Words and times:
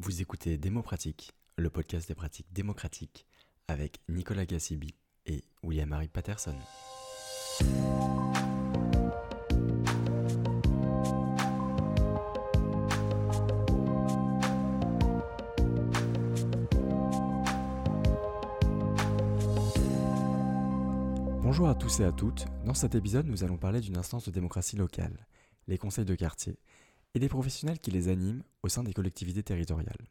Vous 0.00 0.22
écoutez 0.22 0.58
Démo 0.58 0.80
Pratique, 0.80 1.32
le 1.56 1.70
podcast 1.70 2.06
des 2.06 2.14
pratiques 2.14 2.46
démocratiques 2.52 3.26
avec 3.66 3.98
Nicolas 4.08 4.46
Gassibi 4.46 4.94
et 5.26 5.42
William-Marie 5.64 6.06
Patterson. 6.06 6.54
Bonjour 21.42 21.68
à 21.68 21.74
tous 21.74 21.98
et 21.98 22.04
à 22.04 22.12
toutes. 22.12 22.46
Dans 22.64 22.74
cet 22.74 22.94
épisode, 22.94 23.26
nous 23.26 23.42
allons 23.42 23.56
parler 23.56 23.80
d'une 23.80 23.96
instance 23.96 24.26
de 24.26 24.30
démocratie 24.30 24.76
locale, 24.76 25.26
les 25.66 25.76
conseils 25.76 26.04
de 26.04 26.14
quartier, 26.14 26.56
et 27.18 27.20
des 27.20 27.28
professionnels 27.28 27.80
qui 27.80 27.90
les 27.90 28.06
animent 28.06 28.44
au 28.62 28.68
sein 28.68 28.84
des 28.84 28.92
collectivités 28.92 29.42
territoriales. 29.42 30.06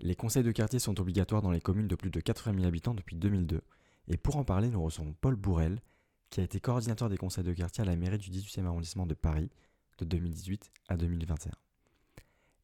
Les 0.00 0.14
conseils 0.14 0.42
de 0.42 0.52
quartier 0.52 0.78
sont 0.78 0.98
obligatoires 0.98 1.42
dans 1.42 1.50
les 1.50 1.60
communes 1.60 1.86
de 1.86 1.96
plus 1.96 2.10
de 2.10 2.18
80 2.18 2.54
000 2.54 2.66
habitants 2.66 2.94
depuis 2.94 3.14
2002, 3.14 3.60
et 4.08 4.16
pour 4.16 4.36
en 4.36 4.44
parler, 4.44 4.70
nous 4.70 4.82
recevons 4.82 5.14
Paul 5.20 5.36
Bourrel, 5.36 5.82
qui 6.30 6.40
a 6.40 6.44
été 6.44 6.60
coordinateur 6.60 7.10
des 7.10 7.18
conseils 7.18 7.44
de 7.44 7.52
quartier 7.52 7.82
à 7.82 7.84
la 7.84 7.94
mairie 7.94 8.16
du 8.16 8.30
18e 8.30 8.64
arrondissement 8.64 9.04
de 9.04 9.12
Paris 9.12 9.50
de 9.98 10.06
2018 10.06 10.72
à 10.88 10.96
2021. 10.96 11.52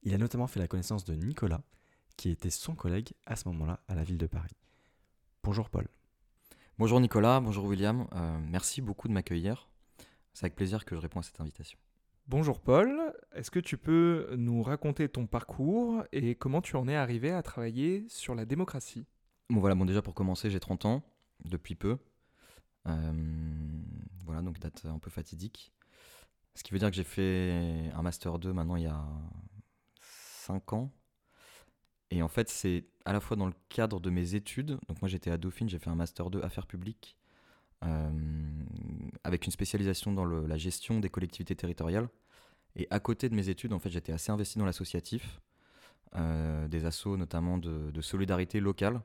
Il 0.04 0.14
a 0.14 0.18
notamment 0.18 0.46
fait 0.46 0.58
la 0.58 0.66
connaissance 0.66 1.04
de 1.04 1.12
Nicolas, 1.12 1.60
qui 2.16 2.30
était 2.30 2.48
son 2.48 2.74
collègue 2.74 3.12
à 3.26 3.36
ce 3.36 3.46
moment-là 3.48 3.80
à 3.88 3.94
la 3.94 4.04
ville 4.04 4.18
de 4.18 4.26
Paris. 4.26 4.56
Bonjour 5.42 5.68
Paul. 5.68 5.86
Bonjour 6.78 6.98
Nicolas, 6.98 7.40
bonjour 7.40 7.66
William, 7.66 8.08
euh, 8.14 8.38
merci 8.48 8.80
beaucoup 8.80 9.06
de 9.06 9.12
m'accueillir. 9.12 9.68
C'est 10.32 10.46
avec 10.46 10.56
plaisir 10.56 10.86
que 10.86 10.96
je 10.96 11.00
réponds 11.02 11.20
à 11.20 11.22
cette 11.22 11.42
invitation. 11.42 11.78
Bonjour 12.30 12.60
Paul, 12.60 13.12
est-ce 13.32 13.50
que 13.50 13.58
tu 13.58 13.76
peux 13.76 14.36
nous 14.38 14.62
raconter 14.62 15.08
ton 15.08 15.26
parcours 15.26 16.04
et 16.12 16.36
comment 16.36 16.62
tu 16.62 16.76
en 16.76 16.86
es 16.86 16.94
arrivé 16.94 17.32
à 17.32 17.42
travailler 17.42 18.06
sur 18.08 18.36
la 18.36 18.44
démocratie? 18.44 19.04
Bon 19.48 19.58
voilà, 19.58 19.74
bon 19.74 19.84
déjà 19.84 20.00
pour 20.00 20.14
commencer, 20.14 20.48
j'ai 20.48 20.60
30 20.60 20.84
ans, 20.84 21.02
depuis 21.44 21.74
peu. 21.74 21.98
Euh, 22.86 23.82
voilà, 24.24 24.42
donc 24.42 24.60
date 24.60 24.84
un 24.84 25.00
peu 25.00 25.10
fatidique. 25.10 25.72
Ce 26.54 26.62
qui 26.62 26.72
veut 26.72 26.78
dire 26.78 26.88
que 26.90 26.94
j'ai 26.94 27.02
fait 27.02 27.90
un 27.96 28.02
Master 28.02 28.38
2 28.38 28.52
maintenant 28.52 28.76
il 28.76 28.84
y 28.84 28.86
a 28.86 29.04
5 30.00 30.72
ans. 30.72 30.92
Et 32.12 32.22
en 32.22 32.28
fait, 32.28 32.48
c'est 32.48 32.86
à 33.06 33.12
la 33.12 33.18
fois 33.18 33.36
dans 33.36 33.46
le 33.46 33.54
cadre 33.70 33.98
de 33.98 34.08
mes 34.08 34.36
études. 34.36 34.78
Donc 34.86 35.02
moi 35.02 35.08
j'étais 35.08 35.32
à 35.32 35.36
Dauphine, 35.36 35.68
j'ai 35.68 35.80
fait 35.80 35.90
un 35.90 35.96
Master 35.96 36.30
2 36.30 36.42
Affaires 36.42 36.68
publiques 36.68 37.16
avec 37.82 39.46
une 39.46 39.52
spécialisation 39.52 40.12
dans 40.12 40.24
la 40.24 40.56
gestion 40.56 41.00
des 41.00 41.08
collectivités 41.08 41.54
territoriales. 41.54 42.08
Et 42.76 42.86
à 42.90 43.00
côté 43.00 43.28
de 43.28 43.34
mes 43.34 43.48
études, 43.48 43.72
en 43.72 43.78
fait, 43.78 43.90
j'étais 43.90 44.12
assez 44.12 44.30
investi 44.30 44.58
dans 44.58 44.64
l'associatif, 44.64 45.40
euh, 46.16 46.68
des 46.68 46.84
assos 46.84 47.16
notamment 47.16 47.58
de, 47.58 48.00
solidarité 48.00 48.60
locale. 48.60 49.00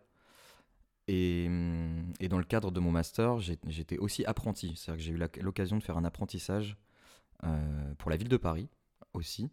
Et, 1.07 1.45
hum, 1.47 2.13
et 2.19 2.27
dans 2.27 2.37
le 2.37 2.43
cadre 2.43 2.71
de 2.71 2.79
mon 2.79 2.91
master, 2.91 3.39
j'étais 3.39 3.97
aussi 3.97 4.25
apprenti. 4.25 4.75
C'est-à-dire 4.75 4.97
que 4.97 5.03
j'ai 5.03 5.11
eu 5.11 5.43
l'occasion 5.43 5.77
de 5.77 5.83
faire 5.83 5.97
un 5.97 6.05
apprentissage 6.05 6.77
euh, 7.43 7.93
pour 7.97 8.09
la 8.09 8.17
ville 8.17 8.29
de 8.29 8.37
Paris 8.37 8.69
aussi, 9.13 9.49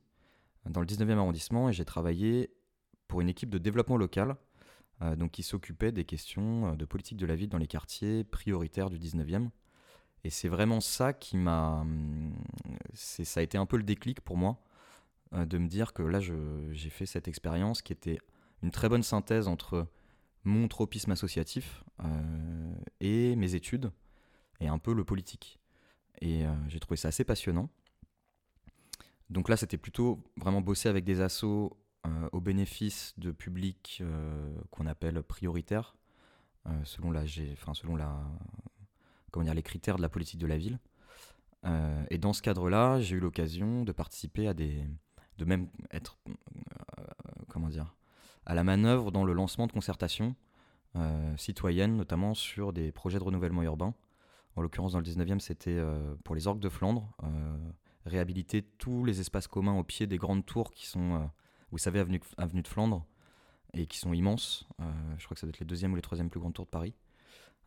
dans 0.68 0.80
le 0.80 0.86
19e 0.86 1.18
arrondissement. 1.18 1.68
Et 1.68 1.72
j'ai 1.72 1.84
travaillé 1.84 2.50
pour 3.08 3.20
une 3.20 3.28
équipe 3.28 3.50
de 3.50 3.58
développement 3.58 3.96
local 3.96 4.30
euh, 4.30 4.36
donc 5.16 5.32
qui 5.32 5.42
s'occupait 5.42 5.92
des 5.92 6.04
questions 6.04 6.72
euh, 6.72 6.76
de 6.76 6.84
politique 6.84 7.18
de 7.18 7.26
la 7.26 7.34
ville 7.34 7.48
dans 7.48 7.58
les 7.58 7.66
quartiers 7.66 8.24
prioritaires 8.24 8.90
du 8.90 8.98
19e. 8.98 9.50
Et 10.24 10.30
c'est 10.30 10.48
vraiment 10.48 10.80
ça 10.80 11.12
qui 11.12 11.36
m'a. 11.36 11.80
hum, 11.80 12.34
Ça 12.94 13.40
a 13.40 13.42
été 13.42 13.58
un 13.58 13.66
peu 13.66 13.76
le 13.76 13.82
déclic 13.82 14.20
pour 14.20 14.36
moi 14.36 14.62
euh, 15.32 15.44
de 15.46 15.58
me 15.58 15.68
dire 15.68 15.92
que 15.92 16.02
là, 16.02 16.20
j'ai 16.20 16.90
fait 16.90 17.06
cette 17.06 17.28
expérience 17.28 17.82
qui 17.82 17.92
était 17.92 18.18
une 18.62 18.70
très 18.70 18.88
bonne 18.88 19.02
synthèse 19.02 19.48
entre 19.48 19.88
mon 20.44 20.68
tropisme 20.68 21.10
associatif 21.12 21.84
euh, 22.04 22.74
et 23.00 23.36
mes 23.36 23.54
études 23.54 23.92
et 24.60 24.68
un 24.68 24.78
peu 24.78 24.92
le 24.92 25.04
politique. 25.04 25.58
Et 26.20 26.46
euh, 26.46 26.52
j'ai 26.68 26.80
trouvé 26.80 26.96
ça 26.96 27.08
assez 27.08 27.24
passionnant. 27.24 27.68
Donc 29.30 29.48
là, 29.48 29.56
c'était 29.56 29.78
plutôt 29.78 30.22
vraiment 30.36 30.60
bosser 30.60 30.88
avec 30.88 31.04
des 31.04 31.20
assos 31.20 31.76
euh, 31.76 31.81
au 32.32 32.40
bénéfice 32.40 33.14
de 33.18 33.30
publics 33.30 33.98
euh, 34.00 34.54
qu'on 34.70 34.86
appelle 34.86 35.22
prioritaires, 35.22 35.96
euh, 36.66 36.70
selon, 36.84 37.10
la, 37.10 37.22
enfin, 37.52 37.74
selon 37.74 37.96
la, 37.96 38.20
comment 39.30 39.44
dire, 39.44 39.54
les 39.54 39.62
critères 39.62 39.96
de 39.96 40.02
la 40.02 40.08
politique 40.08 40.40
de 40.40 40.46
la 40.46 40.56
ville. 40.56 40.78
Euh, 41.64 42.04
et 42.10 42.18
dans 42.18 42.32
ce 42.32 42.42
cadre-là, 42.42 43.00
j'ai 43.00 43.16
eu 43.16 43.20
l'occasion 43.20 43.84
de 43.84 43.92
participer 43.92 44.48
à 44.48 44.54
des. 44.54 44.84
de 45.38 45.44
même 45.44 45.68
être. 45.92 46.18
euh, 46.28 47.04
comment 47.48 47.68
dire 47.68 47.94
à 48.44 48.54
la 48.54 48.64
manœuvre 48.64 49.12
dans 49.12 49.24
le 49.24 49.32
lancement 49.32 49.66
de 49.68 49.72
concertations 49.72 50.34
euh, 50.96 51.36
citoyennes, 51.36 51.96
notamment 51.96 52.34
sur 52.34 52.72
des 52.72 52.90
projets 52.92 53.18
de 53.18 53.24
renouvellement 53.24 53.62
urbain. 53.62 53.94
En 54.56 54.62
l'occurrence, 54.62 54.92
dans 54.92 54.98
le 54.98 55.04
19e, 55.04 55.38
c'était 55.38 55.70
euh, 55.70 56.14
pour 56.24 56.34
les 56.34 56.46
orgues 56.46 56.58
de 56.60 56.68
Flandre, 56.68 57.08
euh, 57.22 57.56
réhabiliter 58.04 58.62
tous 58.62 59.04
les 59.04 59.20
espaces 59.20 59.46
communs 59.46 59.78
au 59.78 59.84
pied 59.84 60.06
des 60.06 60.18
grandes 60.18 60.44
tours 60.44 60.72
qui 60.72 60.86
sont, 60.86 61.14
euh, 61.14 61.24
vous 61.72 61.78
savez, 61.78 61.98
avenue, 61.98 62.62
de 62.62 62.68
Flandre, 62.68 63.04
et 63.72 63.86
qui 63.86 63.98
sont 63.98 64.12
immenses. 64.12 64.68
Euh, 64.80 64.84
je 65.18 65.24
crois 65.24 65.34
que 65.34 65.40
ça 65.40 65.46
doit 65.46 65.52
être 65.52 65.60
les 65.60 65.66
deuxième 65.66 65.92
ou 65.92 65.96
les 65.96 66.02
troisième 66.02 66.28
plus 66.28 66.38
grandes 66.38 66.52
tours 66.52 66.66
de 66.66 66.70
Paris. 66.70 66.94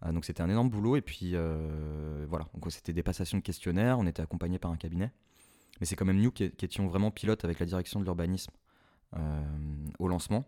Euh, 0.04 0.12
donc 0.12 0.26
c'était 0.26 0.42
un 0.42 0.50
énorme 0.50 0.70
boulot, 0.70 0.96
et 0.96 1.02
puis 1.02 1.32
euh, 1.34 2.26
voilà, 2.30 2.48
c'était 2.70 2.94
des 2.94 3.04
passations 3.04 3.40
de 3.40 3.44
questionnaires, 3.44 3.98
on 3.98 4.06
était 4.06 4.22
accompagné 4.22 4.60
par 4.60 4.72
un 4.72 4.78
cabinet. 4.78 5.12
Mais 5.80 5.88
c'est 5.88 5.96
quand 5.96 6.06
même 6.06 6.22
nous 6.22 6.32
qui, 6.32 6.44
étions 6.44 6.88
vraiment 6.88 7.12
pilotes 7.12 7.44
avec 7.44 7.60
la 7.60 7.66
direction 7.66 8.00
de 8.00 8.06
l'urbanisme 8.06 8.54
au 10.00 10.08
lancement. 10.10 10.46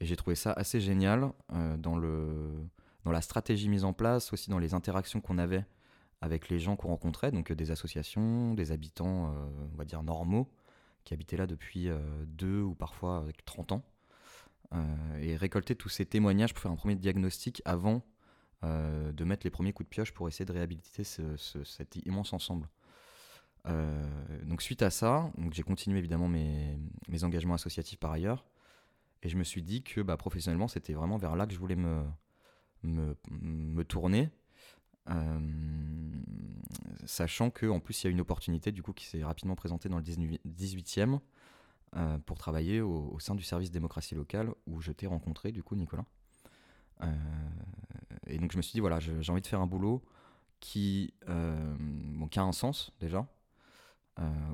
Et 0.00 0.06
j'ai 0.06 0.14
trouvé 0.14 0.36
ça 0.36 0.52
assez 0.52 0.78
génial 0.78 1.32
dans, 1.78 1.96
le, 1.96 2.52
dans 3.04 3.10
la 3.10 3.22
stratégie 3.22 3.68
mise 3.70 3.84
en 3.84 3.94
place, 3.94 4.32
aussi 4.32 4.50
dans 4.50 4.58
les 4.58 4.74
interactions 4.74 5.22
qu'on 5.22 5.38
avait 5.38 5.64
avec 6.20 6.50
les 6.50 6.58
gens 6.58 6.76
qu'on 6.76 6.88
rencontrait, 6.88 7.30
donc 7.30 7.50
des 7.50 7.70
associations, 7.70 8.52
des 8.52 8.72
habitants, 8.72 9.34
on 9.72 9.76
va 9.76 9.84
dire 9.86 10.02
normaux, 10.02 10.50
qui 11.08 11.14
habitaient 11.14 11.38
là 11.38 11.46
depuis 11.46 11.88
euh, 11.88 11.98
deux 12.26 12.60
ou 12.60 12.74
parfois 12.74 13.16
avec 13.16 13.42
30 13.46 13.72
ans. 13.72 13.82
Euh, 14.74 15.18
et 15.22 15.34
récolter 15.36 15.74
tous 15.74 15.88
ces 15.88 16.04
témoignages 16.04 16.52
pour 16.52 16.60
faire 16.62 16.70
un 16.70 16.76
premier 16.76 16.96
diagnostic 16.96 17.62
avant 17.64 18.02
euh, 18.62 19.10
de 19.12 19.24
mettre 19.24 19.46
les 19.46 19.50
premiers 19.50 19.72
coups 19.72 19.88
de 19.88 19.90
pioche 19.90 20.12
pour 20.12 20.28
essayer 20.28 20.44
de 20.44 20.52
réhabiliter 20.52 21.04
ce- 21.04 21.38
ce- 21.38 21.64
cet 21.64 21.96
immense 22.04 22.34
ensemble. 22.34 22.68
Euh, 23.66 24.06
donc 24.44 24.60
suite 24.60 24.82
à 24.82 24.90
ça, 24.90 25.32
j'ai 25.52 25.62
continué 25.62 25.98
évidemment 25.98 26.28
mes, 26.28 26.78
engagements 27.22 27.54
associatifs 27.54 27.98
par 27.98 28.12
ailleurs, 28.12 28.44
et 29.22 29.30
je 29.30 29.38
me 29.38 29.44
suis 29.44 29.62
dit 29.62 29.82
que 29.82 30.02
bah, 30.02 30.18
professionnellement 30.18 30.68
c'était 30.68 30.92
vraiment 30.92 31.16
vers 31.16 31.36
là 31.36 31.46
que 31.46 31.54
je 31.54 31.58
voulais 31.58 31.76
me 32.82 33.82
tourner, 33.84 34.28
euh, 35.10 35.40
sachant 37.06 37.50
qu'en 37.50 37.80
plus 37.80 38.02
il 38.02 38.06
y 38.06 38.08
a 38.08 38.10
une 38.10 38.20
opportunité 38.20 38.72
du 38.72 38.82
coup 38.82 38.92
qui 38.92 39.06
s'est 39.06 39.24
rapidement 39.24 39.56
présentée 39.56 39.88
dans 39.88 39.96
le 39.96 40.02
19 40.02 40.38
18e 40.46 41.18
euh, 41.96 42.18
pour 42.18 42.36
travailler 42.36 42.82
au, 42.82 43.18
sein 43.18 43.34
du 43.34 43.42
service 43.42 43.70
démocratie 43.70 44.14
locale 44.14 44.52
où 44.66 44.80
je 44.80 44.92
t'ai 44.92 45.06
rencontré 45.06 45.52
du 45.52 45.62
coup 45.62 45.74
Nicolas. 45.74 46.04
Euh, 47.02 47.06
et 48.26 48.38
donc 48.38 48.52
je 48.52 48.58
me 48.58 48.62
suis 48.62 48.72
dit 48.72 48.80
voilà 48.80 48.98
j'ai 49.00 49.32
envie 49.32 49.40
de 49.40 49.46
faire 49.46 49.60
un 49.60 49.66
boulot 49.66 50.04
qui, 50.60 51.14
euh, 51.28 51.76
a 52.36 52.40
un 52.40 52.52
sens 52.52 52.92
déjà, 53.00 53.26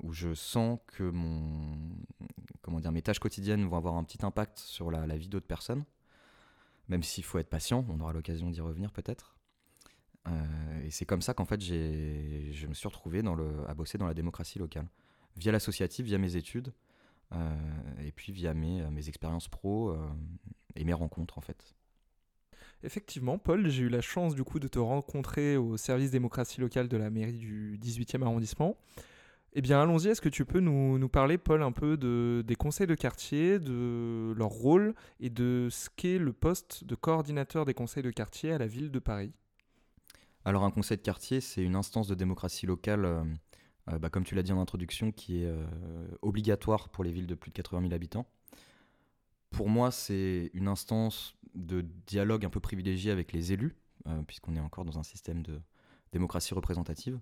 où 0.03 0.13
je 0.13 0.35
sens 0.35 0.79
que 0.87 1.03
mon, 1.03 1.77
comment 2.61 2.79
dire, 2.79 2.93
mes 2.93 3.03
tâches 3.03 3.19
quotidiennes 3.19 3.65
vont 3.65 3.77
avoir 3.77 3.97
un 3.97 4.05
petit 4.05 4.25
impact 4.25 4.59
sur 4.59 4.91
la 4.91 5.17
vie 5.17 5.29
d'autres 5.29 5.47
personnes, 5.47 5.85
même 6.89 7.03
s'il 7.03 7.25
faut 7.25 7.39
être 7.39 7.49
patient, 7.49 7.85
on 7.89 7.99
aura 8.01 8.13
l'occasion 8.13 8.51
d'y 8.51 8.61
revenir 8.61 8.93
peut-être. 8.93 9.34
Euh, 10.29 10.85
et 10.85 10.91
c'est 10.91 11.05
comme 11.05 11.23
ça 11.23 11.35
qu'en 11.35 11.45
fait 11.45 11.61
je 11.61 12.67
me 12.67 12.75
suis 12.75 12.89
retrouvé 12.89 13.23
dans 13.23 13.35
le, 13.35 13.49
à 13.69 13.75
bosser 13.75 13.99
dans 13.99 14.07
la 14.07 14.15
démocratie 14.15 14.59
locale, 14.59 14.87
via 15.37 15.53
l'associatif, 15.53 16.07
via 16.07 16.19
mes 16.19 16.37
études, 16.37 16.73
euh, 17.33 17.57
et 18.05 18.13
puis 18.13 18.33
via 18.33 18.55
mes, 18.55 18.83
mes 18.91 19.09
expériences 19.09 19.49
pro 19.49 19.91
euh, 19.91 19.99
et 20.77 20.85
mes 20.85 20.95
rencontres 20.95 21.39
en 21.39 21.43
fait. 21.43 21.75
Effectivement, 22.83 23.39
Paul, 23.39 23.69
j'ai 23.69 23.85
eu 23.85 23.89
la 23.89 24.03
chance 24.03 24.35
du 24.35 24.45
coup 24.45 24.59
de 24.59 24.69
te 24.69 24.79
rencontrer 24.79 25.57
au 25.57 25.77
service 25.77 26.11
démocratie 26.11 26.61
locale 26.61 26.89
de 26.89 26.97
la 26.97 27.09
mairie 27.09 27.39
du 27.39 27.79
18e 27.83 28.23
arrondissement. 28.23 28.77
Eh 29.57 29.63
bien, 29.63 29.81
allons-y, 29.81 30.09
est-ce 30.09 30.21
que 30.21 30.29
tu 30.29 30.45
peux 30.45 30.59
nous, 30.59 30.99
nous 30.99 31.09
parler, 31.09 31.39
Paul, 31.39 31.63
un 31.63 31.71
peu 31.71 31.97
de, 31.97 32.43
des 32.45 32.57
conseils 32.57 32.89
de 32.89 32.97
quartier, 32.97 33.61
de 33.61 34.35
leur 34.37 34.49
rôle 34.49 34.95
et 35.21 35.31
de 35.31 35.69
ce 35.71 35.89
qu'est 35.95 36.19
le 36.19 36.33
poste 36.33 36.83
de 36.85 36.97
coordinateur 36.97 37.65
des 37.65 37.73
conseils 37.73 38.03
de 38.03 38.11
quartier 38.11 38.53
à 38.53 38.59
la 38.59 38.67
ville 38.67 38.91
de 38.91 38.99
Paris? 38.99 39.33
Alors 40.45 40.65
un 40.65 40.71
conseil 40.71 40.99
de 40.99 41.03
quartier, 41.03 41.41
c'est 41.41 41.63
une 41.63 41.75
instance 41.75 42.07
de 42.07 42.15
démocratie 42.15 42.67
locale, 42.67 43.05
euh, 43.07 43.25
euh, 43.91 43.99
bah, 43.99 44.11
comme 44.11 44.25
tu 44.25 44.35
l'as 44.35 44.43
dit 44.43 44.53
en 44.53 44.61
introduction, 44.61 45.11
qui 45.11 45.43
est 45.43 45.47
euh, 45.47 45.67
obligatoire 46.21 46.91
pour 46.91 47.03
les 47.03 47.13
villes 47.13 47.27
de 47.27 47.35
plus 47.35 47.51
de 47.51 47.55
80 47.55 47.81
000 47.81 47.95
habitants. 47.95 48.27
Pour 49.51 49.71
moi, 49.71 49.91
c'est 49.91 50.51
une 50.53 50.69
instance 50.69 51.35
de 51.55 51.83
dialogue 52.07 52.45
un 52.45 52.51
peu 52.51 52.61
privilégié 52.61 53.11
avec 53.11 53.33
les 53.33 53.53
élus, 53.53 53.77
puisqu'on 54.27 54.57
est 54.57 54.61
encore 54.61 54.85
dans 54.85 54.99
un 54.99 55.05
système 55.05 55.43
de 55.43 55.63
démocratie 56.13 56.55
représentative. 56.55 57.21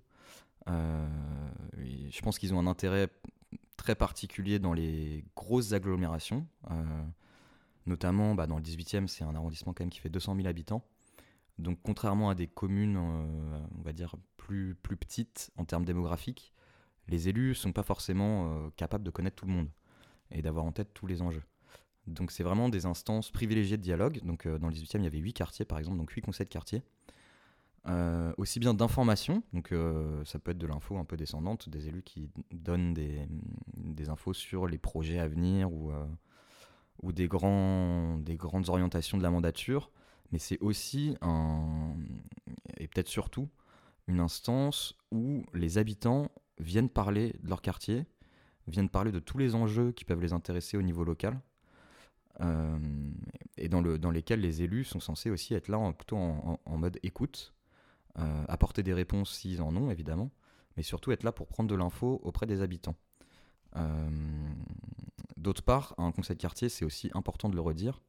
Je 0.67 2.21
pense 2.23 2.39
qu'ils 2.39 2.55
ont 2.55 2.59
un 2.59 2.67
intérêt 2.67 3.11
très 3.77 3.95
particulier 3.95 4.59
dans 4.59 4.73
les 4.73 5.27
grosses 5.37 5.75
agglomérations. 5.75 6.47
Notamment 7.85 8.35
bah, 8.35 8.47
dans 8.47 8.57
le 8.57 8.63
18e, 8.63 9.09
c'est 9.09 9.25
un 9.25 9.35
arrondissement 9.35 9.75
quand 9.75 9.85
même 9.85 9.91
qui 9.91 10.01
fait 10.01 10.09
200 10.09 10.35
000 10.37 10.49
habitants. 10.49 10.83
Donc 11.59 11.79
contrairement 11.83 12.31
à 12.31 12.35
des 12.35 12.47
communes, 12.47 12.97
euh, 12.97 13.59
on 13.79 13.83
va 13.83 13.93
dire, 13.93 14.17
plus, 14.37 14.75
plus 14.75 14.97
petites 14.97 15.51
en 15.57 15.65
termes 15.65 15.85
démographiques, 15.85 16.53
les 17.09 17.29
élus 17.29 17.51
ne 17.51 17.55
sont 17.55 17.73
pas 17.73 17.83
forcément 17.83 18.47
euh, 18.47 18.71
capables 18.77 19.05
de 19.05 19.11
connaître 19.11 19.37
tout 19.37 19.47
le 19.47 19.53
monde 19.53 19.69
et 20.31 20.43
d'avoir 20.43 20.65
en 20.65 20.73
tête 20.73 20.95
tous 20.95 21.07
les 21.07 21.23
enjeux. 21.23 21.43
Donc 22.07 22.33
c'est 22.33 22.43
vraiment 22.43 22.69
des 22.69 22.87
instances 22.87 23.31
privilégiées 23.31 23.77
de 23.77 23.83
dialogue. 23.83 24.21
Donc 24.25 24.49
dans 24.49 24.69
le 24.69 24.75
18e, 24.75 24.99
il 24.99 25.05
y 25.05 25.07
avait 25.07 25.19
8 25.19 25.35
quartiers 25.35 25.65
par 25.65 25.79
exemple, 25.79 25.99
donc 25.99 26.11
8 26.11 26.23
conseils 26.23 26.47
de 26.47 26.53
quartier. 26.53 26.83
Euh, 27.89 28.33
aussi 28.37 28.61
bien 28.61 28.75
d'informations, 28.75 29.43
donc 29.53 29.73
euh, 29.73 30.25
ça 30.25 30.39
peut 30.39 30.53
être 30.53 30.59
de 30.59 30.69
l'info 30.69 30.99
un 30.99 31.05
peu 31.05 31.17
descendante, 31.17 31.69
des 31.69 31.89
élus 31.89 32.05
qui 32.05 32.31
donnent 32.53 32.95
des, 32.95 33.27
des 33.77 34.09
infos 34.09 34.35
sur 34.35 34.69
les 34.69 34.79
projets 34.79 35.19
à 35.19 35.27
venir 35.27 35.73
ou, 35.73 35.91
euh, 35.91 36.07
ou 37.03 37.11
des, 37.11 37.27
grands, 37.27 38.19
des 38.19 38.37
grandes 38.37 38.69
orientations 38.69 39.19
de 39.19 39.25
la 39.25 39.31
mandature, 39.31 39.91
mais 40.33 40.39
c'est 40.39 40.59
aussi 40.61 41.17
et 42.79 42.89
peut-être 42.89 43.09
surtout, 43.09 43.49
une 44.09 44.21
instance 44.21 44.97
où 45.11 45.45
les 45.55 45.79
habitants 45.79 46.29
viennent 46.59 46.89
parler 46.89 47.35
de 47.43 47.49
leur 47.49 47.63
quartier, 47.63 48.07
viennent 48.67 48.89
parler 48.89 49.13
de 49.13 49.21
tous 49.21 49.39
les 49.39 49.55
enjeux 49.55 49.93
qui 49.93 50.05
peuvent 50.05 50.21
les 50.21 50.33
intéresser 50.33 50.77
au 50.77 50.83
niveau 50.83 51.05
local, 51.05 51.41
et 53.59 53.69
dans, 53.69 53.83
le, 53.83 53.99
dans 53.99 54.11
lesquels 54.11 54.41
les 54.41 54.63
élus 54.63 54.85
sont 54.85 55.01
censés 55.01 55.31
aussi 55.31 55.55
être 55.55 55.69
là 55.69 55.93
plutôt 55.93 56.17
en, 56.17 56.59
en 56.65 56.79
mode 56.79 56.99
écoute 57.03 57.55
euh, 58.19 58.45
apporter 58.47 58.83
des 58.83 58.93
réponses 58.93 59.33
s'ils 59.33 59.63
en 59.63 59.75
ont, 59.75 59.91
évidemment, 59.91 60.31
mais 60.77 60.83
surtout 60.83 61.13
être 61.13 61.23
là 61.23 61.33
pour 61.33 61.47
prendre 61.47 61.71
de 61.71 61.75
l'info 61.75 62.21
auprès 62.23 62.45
des 62.45 62.61
habitants. 62.61 62.97
Euh, 63.77 64.11
d'autre 65.39 65.63
part, 65.63 65.95
un 65.97 66.13
conseil 66.13 66.37
de 66.37 66.43
quartier, 66.43 66.69
c'est 66.69 66.85
aussi 66.85 67.11
important 67.15 67.49
de 67.49 67.55
le 67.55 67.63
redire, 67.63 68.03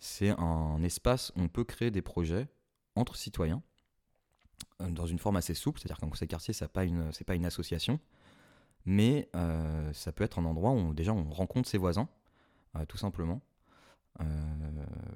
c'est 0.00 0.30
un 0.30 0.82
espace 0.82 1.32
où 1.36 1.42
on 1.42 1.48
peut 1.48 1.64
créer 1.64 1.90
des 1.90 2.02
projets 2.02 2.48
entre 2.96 3.16
citoyens 3.16 3.62
euh, 4.80 4.90
dans 4.90 5.06
une 5.06 5.18
forme 5.18 5.36
assez 5.36 5.54
souple, 5.54 5.78
c'est-à-dire 5.78 5.98
qu'un 5.98 6.08
conseil 6.08 6.28
quartier, 6.28 6.52
ce 6.52 6.64
n'est 6.64 6.68
pas, 6.68 6.84
une, 6.84 7.44
association, 7.46 8.00
mais 8.84 9.28
ça 9.92 10.12
peut 10.12 10.24
être 10.24 10.38
un 10.38 10.44
endroit 10.44 10.72
où 10.72 10.94
déjà 10.94 11.12
on 11.12 11.30
rencontre 11.30 11.68
ses 11.68 11.78
voisins, 11.78 12.08
tout 12.88 12.96
simplement, 12.96 13.40
euh, 14.20 14.24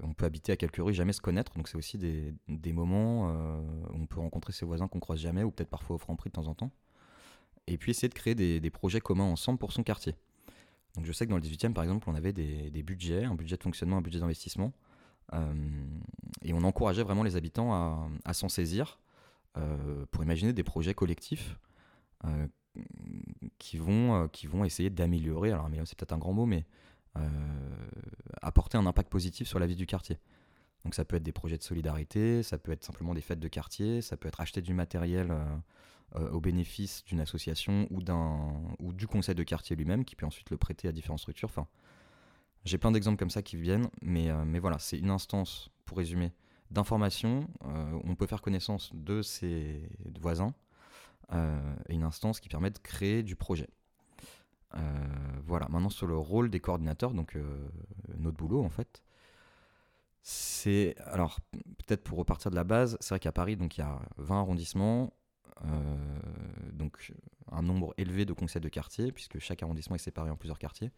on 0.02 0.14
peut 0.14 0.25
habiter 0.25 0.52
à 0.52 0.56
quelques 0.56 0.76
rues, 0.76 0.94
jamais 0.94 1.12
se 1.12 1.20
connaître, 1.20 1.52
donc 1.54 1.69
c'est 1.69 1.76
aussi 1.76 1.98
des, 1.98 2.72
moments 2.72 3.28
euh, 3.28 3.60
où 3.92 4.02
on 4.02 4.06
peut 4.06 4.20
rencontrer 4.20 4.52
ses 4.52 4.64
voisins 4.64 4.88
qu'on 4.88 5.00
croise 5.00 5.19
jamais, 5.19 5.42
ou 5.42 5.50
peut-être 5.50 5.69
parfois 5.69 5.96
au 5.96 5.98
franc 5.98 6.16
prix 6.16 6.31
de 6.31 6.34
temps 6.34 6.46
en 6.46 6.54
temps. 6.54 6.70
Et 7.66 7.78
puis 7.78 7.90
essayer 7.90 8.08
de 8.08 8.14
créer 8.14 8.34
des, 8.34 8.70
projets 8.70 9.00
communs 9.00 9.25
ensemble 9.25 9.58
pour 9.58 9.72
son 9.72 9.82
quartier. 9.82 10.14
Donc 10.96 11.06
je 11.06 11.12
sais 11.12 11.26
que 11.26 11.31
dans 11.31 11.37
le 11.37 11.43
18e, 11.43 11.73
par 11.73 11.82
exemple, 11.82 12.08
on 12.08 12.14
avait 12.14 12.32
des, 12.32 12.82
budgets, 12.82 13.25
un 13.25 13.35
budget 13.35 13.56
de 13.56 13.62
fonctionnement, 13.62 13.99
un 13.99 14.02
budget 14.02 14.20
d'investissement, 14.20 14.73
euh, 15.32 15.55
et 16.43 16.52
on 16.52 16.62
encourageait 16.62 17.02
vraiment 17.02 17.23
les 17.23 17.37
habitants 17.37 18.08
à, 18.25 18.35
s'en 18.35 18.49
saisir 18.49 18.99
pour 20.11 20.25
imaginer 20.25 20.52
des 20.52 20.64
projets 20.64 20.94
collectifs 20.94 21.56
qui, 23.58 23.76
vont, 23.79 24.29
qui 24.29 24.46
vont 24.46 24.64
essayer 24.64 24.91
d'améliorer, 24.91 25.52
alors 25.52 25.69
c'est 25.85 25.96
peut-être 25.96 26.12
un 26.12 26.19
grand 26.19 26.32
mot, 26.32 26.46
mais 26.46 26.64
euh, 27.17 27.20
apporter 28.43 28.76
un 28.76 28.87
impact 28.87 29.08
positif 29.08 29.46
sur 29.46 29.58
la 29.58 29.67
vie 29.67 29.76
du 29.76 29.87
quartier. 29.87 30.19
Donc 30.85 30.94
ça 30.94 31.05
peut 31.05 31.17
être 31.17 31.23
des 31.23 31.32
projets 31.32 31.56
de 31.56 31.62
solidarité, 31.62 32.43
ça 32.43 32.58
peut 32.58 32.73
être 32.73 32.82
simplement 32.82 33.14
des 33.14 33.20
fêtes 33.20 33.38
de 33.38 33.49
quartier, 33.49 34.02
ça 34.02 34.17
peut 34.17 34.29
être 34.29 34.41
acheter 34.41 34.61
du 34.61 34.75
matériel 34.75 35.32
euh, 36.16 36.20
euh, 36.20 36.31
au 36.31 36.40
bénéfice 36.40 37.05
d'une 37.05 37.20
association 37.20 37.87
ou, 37.90 38.00
ou 38.78 38.93
du 38.93 39.06
conseil 39.06 39.34
de 39.34 39.43
quartier 39.43 39.76
lui-même 39.76 40.05
qui 40.05 40.16
peut 40.16 40.26
ensuite 40.26 40.50
le 40.50 40.56
prêter 40.56 40.88
à 40.88 40.93
différentes 40.93 41.20
structures. 41.20 41.49
Enfin, 41.49 41.66
j'ai 42.64 42.78
plein 42.78 42.93
d'exemples 42.93 43.19
comme 43.19 43.31
ça 43.31 43.43
qui 43.43 43.56
viennent, 43.56 43.88
mais, 44.00 44.32
mais 44.46 44.58
voilà, 44.58 44.78
c'est 44.78 44.99
une 44.99 45.11
instance, 45.11 45.70
pour 45.84 45.99
résumer, 45.99 46.32
d'information. 46.70 47.46
on 47.62 48.14
peut 48.14 48.26
faire 48.26 48.40
connaissance 48.40 48.90
de 48.94 49.20
ses 49.20 49.87
voisins 50.19 50.55
et 51.31 51.94
une 51.94 52.05
instance 52.05 52.40
qui 52.40 52.49
permet 52.49 52.70
de 52.70 52.78
créer 52.78 53.22
du 53.22 53.37
projet. 53.37 53.69
Euh, 54.76 54.81
voilà, 55.46 55.69
maintenant 55.69 55.90
sur 55.90 56.06
le 56.06 56.17
rôle 56.17 56.50
des 56.50 56.60
coordinateurs, 56.60 57.12
donc 57.12 57.37
euh, 57.37 57.69
notre 58.17 58.37
boulot 58.37 58.62
en 58.64 58.70
fait. 58.70 59.02
C'est 60.22 60.96
alors 61.05 61.38
peut-être 61.52 62.02
pour 62.02 62.19
repartir 62.19 62.50
de 62.50 62.56
la 62.56 62.64
base, 62.64 62.96
c'est 63.00 63.10
vrai 63.10 63.20
qu'à 63.20 63.32
Paris 63.32 63.56
donc 63.56 63.76
il 63.76 63.81
y 63.81 63.84
a 63.84 64.00
20 64.17 64.40
arrondissements, 64.40 65.05
euh, 65.05 65.24
donc 66.73 67.12
un 67.51 67.62
nombre 67.62 67.95
élevé 67.97 68.25
de 68.25 68.33
conseils 68.33 68.61
de 68.61 68.69
quartier 68.69 69.12
puisque 69.12 69.39
chaque 69.39 69.62
arrondissement 69.62 69.97
est 69.97 70.01
séparé 70.01 70.31
en 70.31 70.37
plusieurs 70.37 70.59
quartiers 70.59 70.91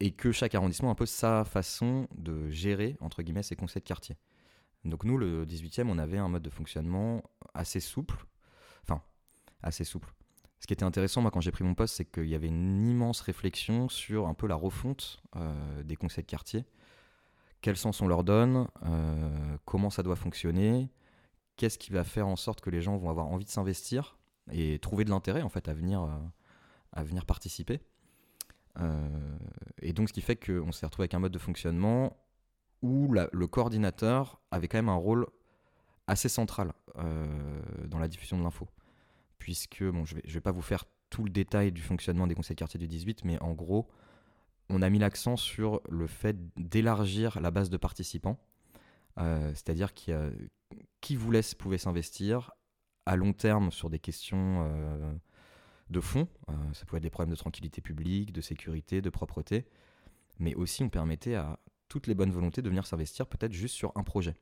et 0.00 0.10
que 0.12 0.32
chaque 0.32 0.54
arrondissement 0.54 0.94
peu 0.94 1.06
sa 1.06 1.44
façon 1.44 2.08
de 2.14 2.48
gérer 2.50 2.96
entre 3.00 3.22
guillemets 3.22 3.42
ses 3.42 3.56
conseils 3.56 3.82
de 3.82 3.88
quartier. 3.88 4.16
Donc 4.84 5.04
nous 5.04 5.18
le 5.18 5.44
18e, 5.44 5.88
on 5.88 5.98
avait 5.98 6.18
un 6.18 6.28
mode 6.28 6.42
de 6.42 6.50
fonctionnement 6.50 7.22
assez 7.54 7.80
souple, 7.80 8.26
enfin 8.82 9.02
assez 9.62 9.84
souple 9.84 10.12
ce 10.60 10.66
qui 10.66 10.72
était 10.72 10.84
intéressant, 10.84 11.22
moi, 11.22 11.30
quand 11.30 11.40
j'ai 11.40 11.52
pris 11.52 11.64
mon 11.64 11.74
poste, 11.74 11.96
c'est 11.96 12.04
qu'il 12.04 12.26
y 12.26 12.34
avait 12.34 12.48
une 12.48 12.86
immense 12.86 13.20
réflexion 13.20 13.88
sur 13.88 14.26
un 14.26 14.34
peu 14.34 14.46
la 14.46 14.56
refonte 14.56 15.22
euh, 15.36 15.82
des 15.84 15.96
conseils 15.96 16.24
de 16.24 16.28
quartier. 16.28 16.64
Quel 17.60 17.76
sens 17.76 18.00
on 18.00 18.08
leur 18.08 18.24
donne 18.24 18.66
euh, 18.84 19.56
Comment 19.64 19.90
ça 19.90 20.02
doit 20.02 20.16
fonctionner 20.16 20.88
Qu'est-ce 21.58 21.76
qui 21.76 21.92
va 21.92 22.04
faire 22.04 22.26
en 22.26 22.36
sorte 22.36 22.62
que 22.62 22.70
les 22.70 22.80
gens 22.80 22.96
vont 22.96 23.10
avoir 23.10 23.26
envie 23.26 23.44
de 23.44 23.50
s'investir 23.50 24.16
et 24.50 24.78
trouver 24.78 25.04
de 25.04 25.10
l'intérêt, 25.10 25.42
en 25.42 25.50
fait, 25.50 25.68
à 25.68 25.74
venir, 25.74 26.02
euh, 26.02 27.20
participer. 27.26 27.80
Et 29.82 29.92
donc, 29.92 30.08
ce 30.08 30.14
qui 30.14 30.22
fait 30.22 30.36
qu'on 30.36 30.72
s'est 30.72 30.86
retrouvé 30.86 31.04
avec 31.04 31.14
un 31.14 31.18
mode 31.18 31.32
de 31.32 31.38
fonctionnement 31.38 32.16
où 32.80 33.12
le 33.12 33.46
coordinateur 33.46 34.40
avait 34.50 34.68
quand 34.68 34.78
même 34.78 34.88
un 34.88 34.94
rôle 34.94 35.26
assez 36.06 36.28
central 36.28 36.72
dans 36.94 37.98
la 37.98 38.08
diffusion 38.08 38.38
de 38.38 38.44
l'info. 38.44 38.68
Puisque, 39.38 39.78
je 39.80 39.84
ne 39.86 40.04
vais, 40.04 40.22
vais 40.24 40.40
pas 40.40 40.52
vous 40.52 40.62
faire 40.62 40.84
tout 41.10 41.24
le 41.24 41.30
détail 41.30 41.72
du 41.72 41.82
fonctionnement 41.82 42.26
des 42.26 42.34
conseils 42.34 42.54
de 42.54 42.58
quartier 42.60 42.78
du 42.78 42.86
18, 42.86 43.24
mais 43.24 43.40
en 43.42 43.52
gros, 43.52 43.88
on 44.68 44.82
a 44.82 44.90
mis 44.90 44.98
l'accent 44.98 45.36
sur 45.36 45.80
le 45.88 46.06
fait 46.06 46.36
d'élargir 46.56 47.40
la 47.40 47.50
base 47.50 47.70
de 47.70 47.76
participants, 47.76 48.38
euh, 49.18 49.50
c'est-à-dire 49.50 49.94
qui, 49.94 50.12
qui 51.00 51.16
voulait 51.16 51.42
pouvait 51.58 51.78
s'investir 51.78 52.52
à 53.06 53.16
long 53.16 53.32
terme 53.32 53.70
sur 53.70 53.90
des 53.90 53.98
questions 53.98 54.66
euh, 54.68 55.12
de 55.90 56.00
fond, 56.00 56.28
euh, 56.50 56.52
ça 56.72 56.84
pouvait 56.84 56.98
être 56.98 57.02
des 57.02 57.10
problèmes 57.10 57.30
de 57.34 57.38
tranquillité 57.38 57.80
publique, 57.80 58.32
de 58.32 58.40
sécurité, 58.40 59.00
de 59.00 59.10
propreté, 59.10 59.66
mais 60.38 60.54
aussi 60.54 60.82
on 60.82 60.88
permettait 60.88 61.34
à 61.34 61.58
toutes 61.88 62.06
les 62.06 62.14
bonnes 62.14 62.30
volontés 62.30 62.60
de 62.60 62.68
venir 62.68 62.86
s'investir 62.86 63.26
peut-être 63.26 63.52
juste 63.52 63.74
sur 63.74 63.92
un 63.94 64.02
projet. 64.02 64.34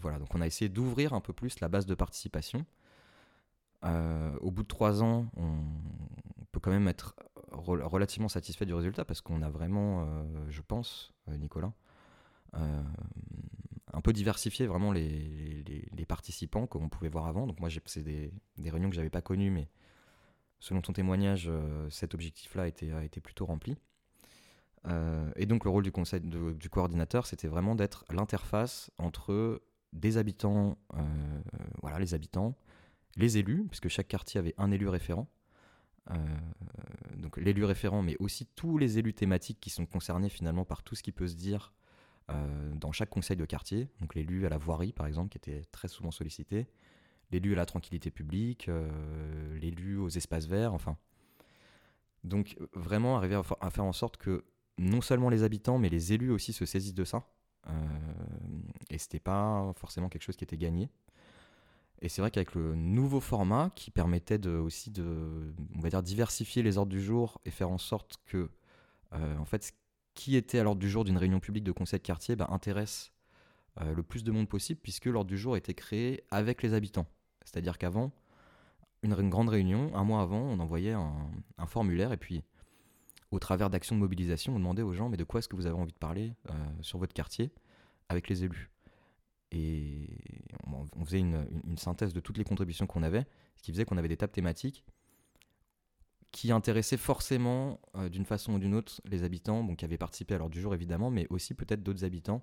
voilà, 0.00 0.18
donc 0.18 0.34
on 0.34 0.40
a 0.40 0.46
essayé 0.46 0.68
d'ouvrir 0.68 1.12
un 1.12 1.20
peu 1.20 1.32
plus 1.32 1.60
la 1.60 1.68
base 1.68 1.86
de 1.86 1.94
participation. 1.94 2.64
Euh, 3.84 4.36
au 4.40 4.50
bout 4.50 4.62
de 4.62 4.68
trois 4.68 5.02
ans, 5.02 5.26
on 5.36 5.56
peut 6.52 6.60
quand 6.60 6.70
même 6.70 6.88
être 6.88 7.16
relativement 7.50 8.28
satisfait 8.28 8.64
du 8.64 8.74
résultat 8.74 9.04
parce 9.04 9.20
qu'on 9.20 9.42
a 9.42 9.50
vraiment, 9.50 10.02
euh, 10.02 10.24
je 10.48 10.62
pense, 10.62 11.12
euh, 11.28 11.36
Nicolas, 11.36 11.72
un 12.54 14.00
peu 14.02 14.12
diversifié 14.12 14.66
vraiment 14.66 14.92
les, 14.92 15.64
les, 15.64 16.06
participants 16.06 16.66
qu'on 16.66 16.88
pouvait 16.88 17.08
voir 17.08 17.26
avant. 17.26 17.46
Donc 17.46 17.60
moi, 17.60 17.68
c'est 17.86 18.02
des, 18.02 18.32
des, 18.58 18.70
réunions 18.70 18.90
que 18.90 18.96
j'avais 18.96 19.10
pas 19.10 19.22
connues, 19.22 19.50
mais 19.50 19.68
selon 20.60 20.80
ton 20.82 20.92
témoignage, 20.92 21.50
cet 21.90 22.14
objectif-là 22.14 22.64
a 22.64 22.66
été, 22.66 23.20
plutôt 23.20 23.46
rempli. 23.46 23.76
et 25.36 25.46
donc 25.46 25.64
le 25.64 25.70
rôle 25.70 25.84
du 25.84 25.92
conseil 25.92 26.20
du 26.20 26.68
coordinateur, 26.68 27.26
c'était 27.26 27.48
vraiment 27.48 27.74
d'être 27.74 28.04
l'interface 28.10 28.90
entre 28.98 29.62
des 29.92 30.18
habitants, 30.18 30.76
voilà, 31.80 31.98
les 31.98 32.12
habitants, 32.14 32.54
les 33.16 33.38
élus, 33.38 33.66
puisque 33.68 33.88
chaque 33.88 34.08
quartier 34.08 34.38
avait 34.38 34.54
un 34.58 34.70
élu 34.70 34.88
référent. 34.88 35.28
Euh, 36.10 36.16
donc 37.16 37.36
l'élu 37.36 37.64
référent, 37.64 38.02
mais 38.02 38.16
aussi 38.18 38.46
tous 38.46 38.78
les 38.78 38.98
élus 38.98 39.14
thématiques 39.14 39.60
qui 39.60 39.70
sont 39.70 39.86
concernés 39.86 40.28
finalement 40.28 40.64
par 40.64 40.82
tout 40.82 40.94
ce 40.94 41.02
qui 41.02 41.12
peut 41.12 41.28
se 41.28 41.36
dire 41.36 41.72
euh, 42.30 42.72
dans 42.74 42.92
chaque 42.92 43.10
conseil 43.10 43.36
de 43.36 43.44
quartier. 43.44 43.88
Donc 44.00 44.14
l'élu 44.14 44.46
à 44.46 44.48
la 44.48 44.58
voirie, 44.58 44.92
par 44.92 45.06
exemple, 45.06 45.30
qui 45.30 45.38
était 45.38 45.62
très 45.72 45.88
souvent 45.88 46.10
sollicité, 46.10 46.66
l'élu 47.30 47.52
à 47.52 47.56
la 47.56 47.66
tranquillité 47.66 48.10
publique, 48.10 48.68
euh, 48.68 49.58
l'élu 49.58 49.96
aux 49.98 50.08
espaces 50.08 50.46
verts, 50.46 50.74
enfin. 50.74 50.96
Donc 52.24 52.56
vraiment 52.72 53.16
arriver 53.16 53.40
à, 53.60 53.70
faire 53.70 53.84
en 53.84 53.92
sorte 53.92 54.16
que 54.16 54.44
non 54.78 55.00
seulement 55.00 55.28
les 55.28 55.42
habitants, 55.42 55.78
mais 55.78 55.88
les 55.88 56.12
élus 56.12 56.30
aussi 56.30 56.52
se 56.52 56.64
saisissent 56.64 56.94
de 56.94 57.04
ça. 57.04 57.26
et 58.90 58.98
c'était 58.98 59.20
pas 59.20 59.72
forcément 59.76 60.08
quelque 60.08 60.22
chose 60.22 60.36
qui 60.36 60.44
était 60.44 60.56
gagné. 60.56 60.88
Et 62.02 62.08
c'est 62.08 62.20
vrai 62.20 62.32
qu'avec 62.32 62.56
le 62.56 62.74
nouveau 62.74 63.20
format 63.20 63.70
qui 63.76 63.92
permettait 63.92 64.44
aussi 64.48 64.90
de, 64.90 65.54
on 65.76 65.80
va 65.80 65.88
dire, 65.88 66.02
diversifier 66.02 66.64
les 66.64 66.76
ordres 66.76 66.90
du 66.90 67.00
jour 67.00 67.40
et 67.44 67.50
faire 67.52 67.70
en 67.70 67.78
sorte 67.78 68.18
que, 68.26 68.50
euh, 69.12 69.38
en 69.38 69.44
fait, 69.44 69.72
qui 70.14 70.36
était 70.36 70.58
à 70.58 70.62
l'ordre 70.62 70.80
du 70.80 70.90
jour 70.90 71.04
d'une 71.04 71.16
réunion 71.16 71.40
publique 71.40 71.64
de 71.64 71.72
conseil 71.72 71.98
de 71.98 72.04
quartier 72.04 72.36
bah, 72.36 72.48
intéresse 72.50 73.12
euh, 73.80 73.94
le 73.94 74.02
plus 74.02 74.24
de 74.24 74.30
monde 74.30 74.48
possible, 74.48 74.80
puisque 74.82 75.06
l'ordre 75.06 75.28
du 75.28 75.38
jour 75.38 75.56
était 75.56 75.74
créé 75.74 76.24
avec 76.30 76.62
les 76.62 76.74
habitants. 76.74 77.06
C'est-à-dire 77.44 77.78
qu'avant, 77.78 78.12
une, 79.02 79.14
grande 79.30 79.48
réunion, 79.48 79.90
un 79.94 80.04
mois 80.04 80.22
avant, 80.22 80.40
on 80.40 80.58
envoyait 80.60 80.92
un, 80.92 81.66
formulaire 81.66 82.12
et 82.12 82.16
puis 82.16 82.42
au 83.30 83.38
travers 83.38 83.70
d'actions 83.70 83.96
de 83.96 84.00
mobilisation, 84.00 84.54
on 84.54 84.58
demandait 84.58 84.82
aux 84.82 84.92
gens 84.92 85.08
mais 85.08 85.16
de 85.16 85.24
quoi 85.24 85.38
est-ce 85.38 85.48
que 85.48 85.56
vous 85.56 85.66
avez 85.66 85.76
envie 85.76 85.92
de 85.92 85.98
parler 85.98 86.34
euh, 86.50 86.52
sur 86.82 86.98
votre 86.98 87.14
quartier 87.14 87.50
avec 88.08 88.28
les 88.28 88.44
élus? 88.44 88.70
Et 89.50 90.08
on, 90.66 91.04
faisait 91.04 91.18
une- 91.20 91.46
une 91.66 91.78
synthèse 91.78 92.12
de 92.12 92.20
toutes 92.20 92.38
les 92.38 92.44
contributions 92.44 92.86
qu'on 92.86 93.02
avait, 93.02 93.26
ce 93.56 93.62
qui 93.62 93.72
faisait 93.72 93.84
qu'on 93.84 93.98
avait 93.98 94.08
des 94.08 94.16
tables 94.16 94.32
thématiques 94.32 94.84
qui 96.32 96.50
intéressaient 96.50 96.96
forcément 96.96 97.78
euh, 97.94 98.08
d'une 98.08 98.24
façon 98.24 98.54
ou 98.54 98.58
d'une 98.58 98.74
autre 98.74 99.00
les 99.04 99.22
habitants, 99.22 99.62
bon, 99.62 99.76
qui 99.76 99.84
avaient 99.84 99.98
participé 99.98 100.34
à 100.34 100.38
l'ordre 100.38 100.52
du 100.54 100.60
jour 100.60 100.74
évidemment, 100.74 101.10
mais 101.10 101.26
aussi 101.30 101.54
peut-être 101.54 101.82
d'autres 101.82 102.04
habitants 102.04 102.42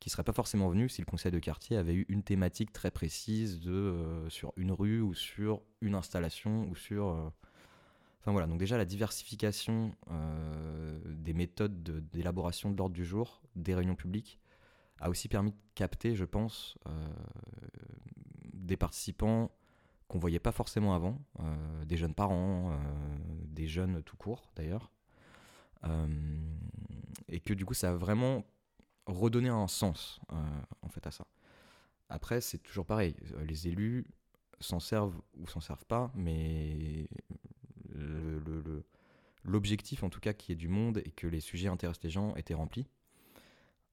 qui 0.00 0.08
ne 0.08 0.12
seraient 0.12 0.24
pas 0.24 0.32
forcément 0.32 0.68
venus 0.68 0.94
si 0.94 1.02
le 1.02 1.06
conseil 1.06 1.30
de 1.32 1.38
quartier 1.38 1.76
avait 1.76 1.94
eu 1.94 2.06
une 2.08 2.22
thématique 2.22 2.72
très 2.72 2.90
précise 2.90 3.60
de, 3.60 3.70
euh, 3.72 4.28
sur 4.30 4.52
une 4.56 4.72
rue 4.72 5.00
ou 5.00 5.12
sur 5.14 5.60
une 5.82 5.94
installation 5.94 6.66
ou 6.68 6.74
sur... 6.74 7.08
euh, 7.08 7.28
Enfin 8.20 8.32
voilà, 8.32 8.46
donc 8.48 8.58
déjà 8.58 8.76
la 8.76 8.84
diversification 8.84 9.94
des 11.06 11.32
méthodes 11.32 11.82
de- 11.82 12.00
d'élaboration 12.00 12.70
de, 12.70 12.76
l'ordre 12.76 12.94
du 12.94 13.04
jour, 13.04 13.40
des 13.56 13.74
réunions 13.74 13.94
publiques, 13.94 14.38
a 15.00 15.08
aussi 15.08 15.28
permis 15.28 15.52
de 15.52 15.56
capter, 15.74 16.14
je 16.14 16.24
pense, 16.24 16.76
des 18.52 18.76
participants 18.76 19.50
qu'on 20.08 20.18
voyait 20.18 20.40
pas 20.40 20.52
forcément 20.52 20.94
avant, 20.94 21.18
euh, 21.40 21.84
des 21.84 21.96
jeunes 21.96 22.14
parents, 22.14 22.72
euh, 22.72 22.76
des 23.46 23.68
jeunes 23.68 24.02
tout 24.02 24.16
court 24.16 24.50
d'ailleurs, 24.56 24.90
Euh, 25.84 26.08
et 27.28 27.38
que 27.38 27.54
du 27.54 27.64
coup 27.64 27.74
ça 27.74 27.90
a 27.90 27.94
vraiment 27.94 28.44
redonné 29.06 29.48
un 29.48 29.68
sens 29.68 30.18
en 30.82 30.88
fait 30.88 31.06
à 31.06 31.12
ça. 31.12 31.24
Après 32.08 32.40
c'est 32.40 32.58
toujours 32.58 32.84
pareil, 32.84 33.14
les 33.46 33.68
élus 33.68 34.04
s'en 34.58 34.80
servent 34.80 35.20
ou 35.36 35.46
s'en 35.46 35.60
servent 35.60 35.86
pas, 35.86 36.10
mais 36.16 37.08
l'objectif 39.44 40.02
en 40.02 40.10
tout 40.10 40.18
cas 40.18 40.32
qui 40.32 40.50
est 40.50 40.56
du 40.56 40.68
monde 40.68 40.98
et 41.04 41.12
que 41.12 41.28
les 41.28 41.40
sujets 41.40 41.68
intéressent 41.68 42.02
les 42.02 42.10
gens 42.10 42.34
était 42.34 42.54
rempli. 42.54 42.88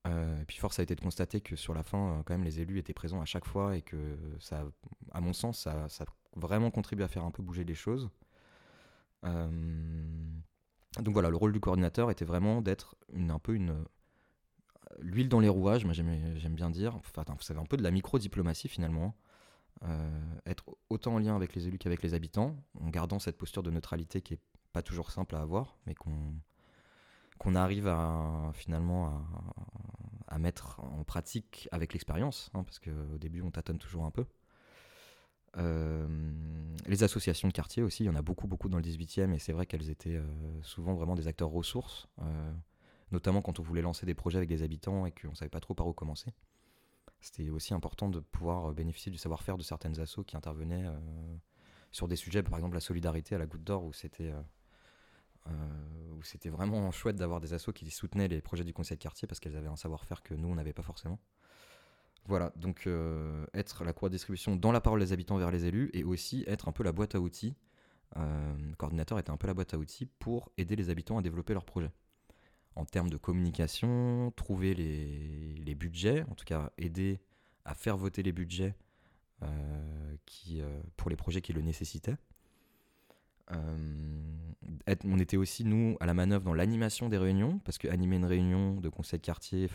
Euh, 0.06 0.40
et 0.40 0.44
puis 0.44 0.58
force 0.58 0.78
a 0.78 0.82
été 0.82 0.94
de 0.94 1.00
constater 1.00 1.40
que 1.40 1.56
sur 1.56 1.74
la 1.74 1.82
fin, 1.82 2.12
euh, 2.12 2.22
quand 2.24 2.34
même, 2.34 2.44
les 2.44 2.60
élus 2.60 2.78
étaient 2.78 2.94
présents 2.94 3.20
à 3.20 3.24
chaque 3.24 3.46
fois 3.46 3.76
et 3.76 3.82
que 3.82 4.16
ça, 4.40 4.64
à 5.12 5.20
mon 5.20 5.32
sens, 5.32 5.60
ça, 5.60 6.04
vraiment 6.36 6.70
contribué 6.70 7.04
à 7.04 7.08
faire 7.08 7.24
un 7.24 7.30
peu 7.30 7.42
bouger 7.42 7.64
les 7.64 7.74
choses. 7.74 8.10
Euh, 9.24 9.48
donc 11.00 11.12
voilà, 11.12 11.30
le 11.30 11.36
rôle 11.36 11.52
du 11.52 11.60
coordinateur 11.60 12.10
était 12.10 12.24
vraiment 12.24 12.62
d'être 12.62 12.96
un 13.16 13.38
peu 13.38 13.54
une 13.54 13.84
l'huile 15.00 15.28
dans 15.28 15.40
les 15.40 15.48
rouages, 15.48 15.84
moi 15.84 15.92
j'aime 15.92 16.54
bien 16.54 16.70
dire. 16.70 16.94
Enfin, 16.96 17.24
c'est 17.40 17.56
un 17.56 17.66
peu 17.66 17.76
de 17.76 17.82
la 17.82 17.90
micro-diplomatie 17.90 18.68
finalement. 18.68 19.14
Être 20.46 20.64
autant 20.88 21.14
en 21.14 21.18
lien 21.18 21.36
avec 21.36 21.54
les 21.54 21.68
élus 21.68 21.76
qu'avec 21.76 22.02
les 22.02 22.14
habitants, 22.14 22.56
en 22.80 22.88
gardant 22.88 23.18
cette 23.18 23.36
posture 23.36 23.62
de 23.62 23.70
neutralité 23.70 24.22
qui 24.22 24.34
est 24.34 24.40
pas 24.72 24.82
toujours 24.82 25.10
simple 25.10 25.34
à 25.36 25.40
avoir, 25.40 25.76
mais 25.86 25.94
qu'on 25.94 26.34
qu'on 27.38 27.54
arrive 27.54 27.92
finalement 28.54 29.24
à, 30.28 30.38
mettre 30.38 30.80
en 30.80 31.02
pratique 31.04 31.68
avec 31.72 31.92
l'expérience, 31.94 32.50
hein, 32.52 32.62
parce 32.62 32.78
qu'au 32.78 33.18
début 33.18 33.40
on 33.40 33.50
tâtonne 33.50 33.78
toujours 33.78 34.04
un 34.04 34.10
peu. 34.10 34.26
Euh, 35.58 36.06
les 36.86 37.02
associations 37.02 37.48
de 37.48 37.52
quartier 37.52 37.82
aussi, 37.82 38.04
il 38.04 38.06
y 38.06 38.10
en 38.10 38.14
a 38.14 38.22
beaucoup, 38.22 38.46
beaucoup 38.46 38.68
dans 38.68 38.76
le 38.76 38.82
18e, 38.82 39.32
et 39.32 39.38
c'est 39.38 39.52
vrai 39.52 39.66
qu'elles 39.66 39.90
étaient 39.90 40.16
euh, 40.16 40.62
souvent 40.62 40.94
vraiment 40.94 41.14
des 41.14 41.28
acteurs 41.28 41.48
ressources, 41.48 42.08
euh, 42.20 42.52
notamment 43.12 43.40
quand 43.40 43.58
on 43.58 43.62
voulait 43.62 43.82
lancer 43.82 44.04
des 44.06 44.14
projets 44.14 44.36
avec 44.38 44.48
des 44.48 44.62
habitants 44.62 45.06
et 45.06 45.12
qu'on 45.12 45.30
ne 45.30 45.34
savait 45.34 45.48
pas 45.48 45.60
trop 45.60 45.74
par 45.74 45.86
où 45.86 45.94
commencer. 45.94 46.32
C'était 47.20 47.48
aussi 47.48 47.72
important 47.72 48.08
de 48.08 48.20
pouvoir 48.20 48.72
bénéficier 48.74 49.10
du 49.10 49.18
savoir-faire 49.18 49.56
de 49.56 49.62
certaines 49.62 49.98
assos 50.00 50.22
qui 50.22 50.36
intervenaient 50.36 50.84
sur 51.90 52.08
des 52.08 52.16
sujets, 52.16 52.42
par 52.42 52.58
exemple 52.58 52.74
la 52.74 52.80
solidarité 52.80 53.34
à 53.34 53.38
la 53.38 53.46
Goutte 53.46 53.64
d'Or, 53.64 53.84
où 53.84 53.92
c'était 53.94 54.32
où 56.16 56.22
c'était 56.22 56.48
vraiment 56.48 56.90
chouette 56.90 57.16
d'avoir 57.16 57.40
des 57.40 57.54
assos 57.54 57.72
qui 57.72 57.90
soutenaient 57.90 58.28
les 58.28 58.40
projets 58.40 58.64
du 58.64 58.72
conseil 58.72 58.96
de 58.96 59.02
quartier 59.02 59.28
parce 59.28 59.40
qu'elles 59.40 59.56
avaient 59.56 59.68
un 59.68 59.76
savoir-faire 59.76 60.22
que 60.22 60.34
nous, 60.34 60.48
on 60.48 60.54
n'avait 60.54 60.72
pas 60.72 60.82
forcément. 60.82 61.18
Voilà, 62.28 62.52
donc 62.56 62.86
euh, 62.86 63.46
être 63.54 63.84
la 63.84 63.92
cour 63.92 64.08
de 64.08 64.14
distribution 64.14 64.56
dans 64.56 64.72
la 64.72 64.80
parole 64.80 64.98
des 64.98 65.12
habitants 65.12 65.36
vers 65.36 65.52
les 65.52 65.66
élus 65.66 65.90
et 65.92 66.02
aussi 66.02 66.42
être 66.48 66.68
un 66.68 66.72
peu 66.72 66.82
la 66.82 66.90
boîte 66.92 67.14
à 67.14 67.20
outils. 67.20 67.54
Euh, 68.16 68.56
le 68.58 68.74
coordinateur 68.74 69.18
était 69.18 69.30
un 69.30 69.36
peu 69.36 69.46
la 69.46 69.54
boîte 69.54 69.74
à 69.74 69.78
outils 69.78 70.06
pour 70.06 70.50
aider 70.56 70.74
les 70.74 70.90
habitants 70.90 71.18
à 71.18 71.22
développer 71.22 71.52
leurs 71.52 71.64
projets. 71.64 71.92
En 72.74 72.84
termes 72.84 73.10
de 73.10 73.16
communication, 73.16 74.32
trouver 74.34 74.74
les, 74.74 75.74
budgets, 75.74 76.24
en 76.28 76.34
tout 76.34 76.44
cas 76.44 76.72
aider 76.78 77.20
à 77.64 77.74
faire 77.74 77.96
voter 77.96 78.22
les 78.22 78.32
budgets 78.32 78.74
euh, 79.42 80.16
euh, 80.50 80.82
pour 80.96 81.10
les 81.10 81.16
projets 81.16 81.40
qui 81.40 81.52
le 81.52 81.62
nécessitaient. 81.62 82.16
Euh, 83.52 83.76
on 85.04 85.18
était 85.18 85.36
aussi, 85.36 85.64
nous, 85.64 85.96
à 86.00 86.06
la 86.06 86.14
manœuvre 86.14 86.44
dans 86.44 86.54
l'animation 86.54 87.08
des 87.08 87.18
réunions, 87.18 87.58
parce 87.64 87.78
que 87.78 87.88
animer 87.88 88.16
une 88.16 88.24
réunion 88.24 88.74
de 88.74 88.88
conseil 88.88 89.18
de 89.18 89.24
quartier, 89.24 89.68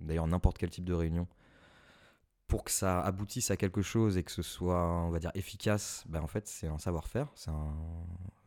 d'ailleurs 0.00 0.26
n'importe 0.26 0.58
quel 0.58 0.70
type 0.70 0.84
de 0.84 0.94
réunion, 0.94 1.26
pour 2.46 2.64
que 2.64 2.70
ça 2.70 3.00
aboutisse 3.00 3.50
à 3.50 3.56
quelque 3.56 3.82
chose 3.82 4.16
et 4.16 4.22
que 4.22 4.32
ce 4.32 4.42
soit, 4.42 5.08
va 5.10 5.18
dire, 5.18 5.30
efficace, 5.34 6.04
ben, 6.08 6.22
en 6.22 6.26
fait, 6.26 6.48
c'est 6.48 6.66
un 6.66 6.78
savoir-faire, 6.78 7.28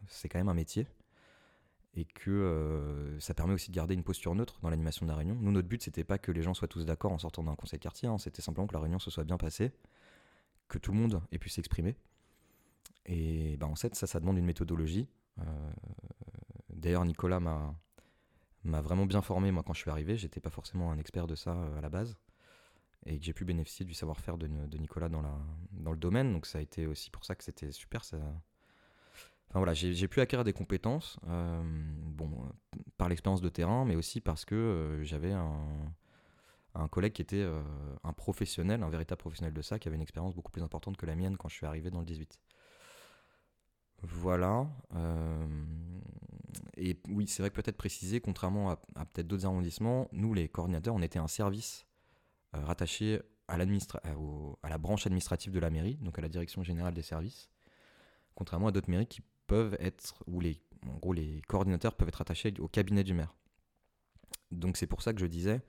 c'est 0.07 0.29
quand 0.29 0.39
même 0.39 0.49
un 0.49 0.53
métier. 0.53 0.87
Et 1.93 2.05
que 2.05 2.31
euh, 2.31 3.19
ça 3.19 3.33
permet 3.33 3.53
aussi 3.53 3.69
de 3.69 3.75
garder 3.75 3.93
une 3.93 4.03
posture 4.03 4.33
neutre 4.33 4.59
dans 4.61 4.69
l'animation 4.69 5.05
de 5.05 5.11
la 5.11 5.17
réunion. 5.17 5.35
Nous, 5.41 5.51
notre 5.51 5.67
but, 5.67 5.83
c'était 5.83 6.05
pas 6.05 6.17
que 6.17 6.31
les 6.31 6.41
gens 6.41 6.53
soient 6.53 6.69
tous 6.69 6.85
d'accord 6.85 7.11
en 7.11 7.17
sortant 7.17 7.43
d'un 7.43 7.55
conseil 7.55 7.79
de 7.79 7.83
quartier, 7.83 8.07
hein, 8.07 8.17
c'était 8.17 8.41
simplement 8.41 8.65
que 8.65 8.73
la 8.73 8.79
réunion 8.79 8.97
se 8.97 9.11
soit 9.11 9.25
bien 9.25 9.37
passée, 9.37 9.73
que 10.69 10.77
tout 10.77 10.93
le 10.93 10.97
monde 10.97 11.21
ait 11.33 11.37
pu 11.37 11.49
s'exprimer. 11.49 11.97
Et 13.05 13.57
ben, 13.57 13.67
en 13.67 13.75
fait, 13.75 13.95
ça, 13.95 14.07
ça 14.07 14.19
demande 14.19 14.37
une 14.37 14.45
méthodologie. 14.45 15.07
Euh, 15.39 15.43
D'ailleurs, 16.69 17.05
Nicolas 17.05 17.39
m'a 17.39 18.81
vraiment 18.81 19.05
bien 19.05 19.21
formé, 19.21 19.51
moi, 19.51 19.63
quand 19.63 19.73
je 19.73 19.81
suis 19.81 19.91
arrivé. 19.91 20.17
J'étais 20.17 20.39
pas 20.39 20.49
forcément 20.49 20.91
un 20.91 20.97
expert 20.97 21.27
de 21.27 21.35
ça 21.35 21.51
euh, 21.51 21.77
à 21.77 21.81
la 21.81 21.89
base. 21.89 22.17
Et 23.05 23.19
j'ai 23.21 23.33
pu 23.33 23.45
bénéficier 23.45 23.85
du 23.85 23.93
savoir-faire 23.93 24.37
de, 24.37 24.47
Nicolas 24.77 25.09
dans, 25.09 25.21
la, 25.21 25.35
dans 25.71 25.91
le 25.91 25.97
domaine. 25.97 26.33
Donc, 26.33 26.45
ça 26.45 26.59
a 26.59 26.61
été 26.61 26.85
aussi 26.85 27.09
pour 27.09 27.25
ça 27.25 27.35
que 27.35 27.43
c'était 27.43 27.71
super. 27.71 28.01
Enfin, 28.01 28.19
voilà, 29.53 29.73
j'ai 29.73 30.07
pu 30.07 30.21
acquérir 30.21 30.43
des 30.43 30.53
compétences, 30.53 31.19
euh, 31.27 31.61
bon, 32.05 32.31
par 32.97 33.09
l'expérience 33.09 33.41
de 33.41 33.49
terrain, 33.49 33.85
mais 33.85 33.95
aussi 33.95 34.21
parce 34.21 34.45
que 34.45 34.99
j'avais 35.01 35.33
un, 35.33 35.67
un 36.75 36.87
collègue 36.87 37.13
qui 37.13 37.23
était 37.23 37.45
un 38.03 38.13
professionnel, 38.13 38.81
un 38.83 38.89
véritable 38.89 39.19
professionnel 39.19 39.53
de 39.53 39.61
ça, 39.61 39.77
qui 39.77 39.87
avait 39.87 39.97
une 39.97 40.03
expérience 40.03 40.35
beaucoup 40.35 40.51
plus 40.51 40.63
importante 40.63 40.95
que 40.95 41.07
la 41.07 41.15
mienne 41.15 41.37
quand 41.37 41.49
je 41.49 41.55
suis 41.55 41.65
arrivé 41.65 41.89
dans 41.89 41.99
le 41.99 42.05
18. 42.05 42.39
Voilà. 44.03 44.67
euh, 44.95 45.45
et 46.77 46.99
oui, 47.09 47.27
c'est 47.27 47.43
vrai 47.43 47.49
que 47.49 47.55
peut-être 47.55 47.77
préciser, 47.77 48.19
contrairement 48.21 48.71
à, 48.71 49.05
peut-être 49.05 49.27
d'autres 49.27 49.45
arrondissements, 49.45 50.07
nous, 50.11 50.33
les 50.33 50.49
coordinateurs, 50.49 50.95
on 50.95 51.01
était 51.01 51.19
un 51.19 51.27
service 51.27 51.85
euh, 52.55 52.63
rattaché 52.63 53.21
à, 53.47 53.57
l'administra- 53.57 54.01
à, 54.63 54.69
la 54.69 54.77
branche 54.77 55.05
administrative 55.05 55.51
de 55.51 55.59
la 55.59 55.69
mairie, 55.69 55.97
donc 55.97 56.17
à 56.17 56.21
la 56.21 56.29
direction 56.29 56.63
générale 56.63 56.93
des 56.93 57.01
services, 57.03 57.49
contrairement 58.35 58.67
à 58.67 58.71
d'autres 58.71 58.89
mairies 58.89 59.07
qui 59.07 59.21
peuvent 59.47 59.75
être, 59.79 60.23
où 60.27 60.39
les, 60.39 60.59
les 61.13 61.41
coordinateurs 61.47 61.95
peuvent 61.95 62.07
être 62.07 62.21
attachés 62.21 62.53
au 62.59 62.67
cabinet 62.67 63.03
du 63.03 63.13
maire. 63.13 63.35
Donc 64.51 64.77
c'est 64.77 64.87
pour 64.87 65.01
ça 65.01 65.13
que 65.13 65.19
je 65.19 65.25
disais 65.27 65.61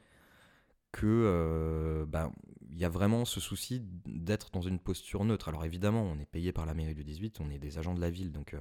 que 0.92 1.06
euh, 1.06 2.06
ben, 2.06 2.32
il 2.70 2.78
y 2.78 2.84
a 2.84 2.88
vraiment 2.88 3.24
ce 3.24 3.40
souci 3.40 3.82
d'être 4.06 4.50
dans 4.50 4.60
une 4.62 4.78
posture 4.78 5.24
neutre. 5.24 5.48
Alors 5.48 5.64
évidemment, 5.64 6.02
on 6.02 6.18
est 6.18 6.26
payé 6.26 6.52
par 6.52 6.66
la 6.66 6.74
mairie 6.74 6.94
du 6.94 7.04
18, 7.04 7.40
on 7.40 7.50
est 7.50 7.58
des 7.58 7.78
agents 7.78 7.94
de 7.94 8.00
la 8.00 8.10
ville, 8.10 8.32
donc 8.32 8.54
euh, 8.54 8.60